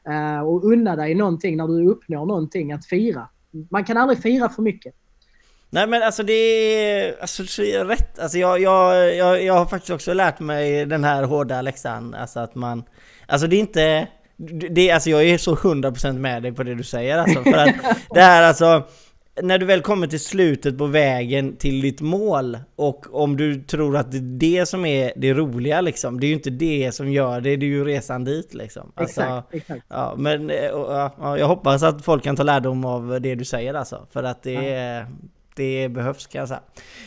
Eh, 0.08 0.40
och 0.40 0.64
unna 0.64 0.96
dig 0.96 1.14
någonting 1.14 1.56
när 1.56 1.66
du 1.68 1.88
uppnår 1.90 2.26
någonting 2.26 2.72
att 2.72 2.86
fira. 2.86 3.28
Man 3.70 3.84
kan 3.84 3.96
aldrig 3.96 4.18
fira 4.22 4.48
för 4.48 4.62
mycket. 4.62 4.94
Nej 5.70 5.86
men 5.86 6.02
alltså 6.02 6.22
det 6.22 6.32
är, 6.32 7.16
alltså 7.20 7.42
det 7.42 7.74
är 7.74 7.84
rätt. 7.84 8.18
Alltså 8.18 8.38
jag, 8.38 8.60
jag, 8.60 9.16
jag, 9.16 9.44
jag 9.44 9.54
har 9.54 9.66
faktiskt 9.66 9.90
också 9.90 10.12
lärt 10.12 10.40
mig 10.40 10.86
den 10.86 11.04
här 11.04 11.22
hårda 11.22 11.62
läxan. 11.62 12.14
Alltså 12.14 12.40
att 12.40 12.54
man, 12.54 12.84
Alltså 13.30 13.46
det 13.46 13.56
är 13.56 13.60
inte... 13.60 14.06
Det, 14.70 14.90
alltså 14.90 15.10
jag 15.10 15.24
är 15.24 15.38
så 15.38 15.54
100% 15.54 16.18
med 16.18 16.42
dig 16.42 16.52
på 16.52 16.62
det 16.62 16.74
du 16.74 16.82
säger 16.82 17.18
alltså. 17.18 17.42
För 17.42 17.54
att 17.54 17.74
det 18.10 18.20
här 18.20 18.42
alltså... 18.42 18.82
När 19.42 19.58
du 19.58 19.66
väl 19.66 19.80
kommer 19.80 20.06
till 20.06 20.20
slutet 20.20 20.78
på 20.78 20.86
vägen 20.86 21.56
till 21.56 21.80
ditt 21.80 22.00
mål 22.00 22.58
och 22.76 23.22
om 23.22 23.36
du 23.36 23.62
tror 23.62 23.96
att 23.96 24.12
det 24.12 24.18
är 24.18 24.20
det 24.60 24.66
som 24.66 24.84
är 24.84 25.12
det 25.16 25.34
roliga 25.34 25.80
liksom. 25.80 26.20
Det 26.20 26.26
är 26.26 26.28
ju 26.28 26.34
inte 26.34 26.50
det 26.50 26.94
som 26.94 27.12
gör 27.12 27.40
det, 27.40 27.56
det 27.56 27.66
är 27.66 27.68
ju 27.68 27.84
resan 27.84 28.24
dit 28.24 28.54
liksom. 28.54 28.92
Alltså, 28.94 29.20
Exakt, 29.20 29.54
exakt. 29.54 29.84
Ja, 29.88 30.14
men 30.16 30.50
eh, 30.50 30.70
och, 30.70 30.92
ja, 30.92 31.38
jag 31.38 31.46
hoppas 31.46 31.82
att 31.82 32.04
folk 32.04 32.24
kan 32.24 32.36
ta 32.36 32.42
lärdom 32.42 32.84
av 32.84 33.20
det 33.20 33.34
du 33.34 33.44
säger 33.44 33.74
alltså. 33.74 34.06
För 34.12 34.22
att 34.22 34.42
det, 34.42 35.06
det 35.56 35.88
behövs 35.88 36.26
kan 36.26 36.38
jag 36.38 36.48
säga. 36.48 36.60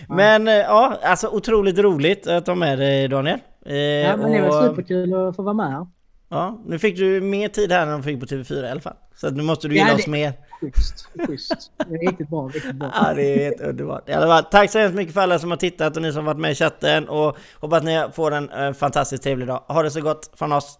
Men 0.09 0.47
eh, 0.47 0.53
ja, 0.53 0.97
alltså 1.03 1.27
otroligt 1.27 1.77
roligt 1.79 2.27
att 2.27 2.47
ha 2.47 2.55
med 2.55 2.79
dig 2.79 3.07
Daniel. 3.07 3.39
Eh, 3.65 3.75
Ja, 3.77 4.17
men 4.17 4.31
det 4.31 4.41
var 4.41 4.47
och- 4.47 4.69
superkul 4.75 5.13
att 5.13 5.35
få 5.35 5.41
vara 5.43 5.53
med 5.53 5.71
här. 5.71 5.87
Ja, 6.29 6.61
nu 6.65 6.79
fick 6.79 6.97
du 6.97 7.21
mer 7.21 7.47
tid 7.47 7.71
här 7.71 7.81
än 7.87 7.91
de 7.91 8.03
fick 8.03 8.19
på 8.19 8.25
TV4 8.25 8.65
i 8.67 8.69
alla 8.71 8.81
fall. 8.81 8.93
Så 9.15 9.29
nu 9.29 9.43
måste 9.43 9.67
du 9.67 9.75
gilla 9.75 9.87
Ja, 9.89 9.95
oss 9.95 10.05
det- 10.05 10.11
mer. 10.11 10.33
Schysst, 10.61 11.07
schysst. 11.27 11.71
Det 11.87 11.95
är 11.95 11.99
riktigt 12.09 12.29
bra, 12.29 12.47
riktigt 12.47 12.75
bra. 12.75 12.91
Ja, 12.95 13.13
det 13.13 13.21
är 13.33 13.43
helt 13.43 13.61
underbart. 13.61 14.09
I 14.09 14.13
alla 14.13 14.27
fall, 14.27 14.43
tack 14.43 14.71
så 14.71 14.79
hemskt 14.79 14.95
mycket 14.95 15.13
för 15.13 15.21
alla 15.21 15.39
som 15.39 15.49
har 15.49 15.57
tittat 15.57 15.95
och 15.95 16.01
ni 16.01 16.13
som 16.13 16.25
varit 16.25 16.37
med 16.39 16.51
i 16.51 16.55
chatten 16.55 17.09
och 17.09 17.37
hoppas 17.59 17.77
att 17.77 17.83
ni 17.85 18.03
får 18.13 18.31
en 18.33 18.49
eh, 18.49 18.73
fantastiskt 18.73 19.23
trevlig 19.23 19.47
dag. 19.47 19.63
Ha 19.67 19.83
det 19.83 19.91
så 19.91 20.01
gott 20.01 20.31
från 20.35 20.51
oss. 20.51 20.79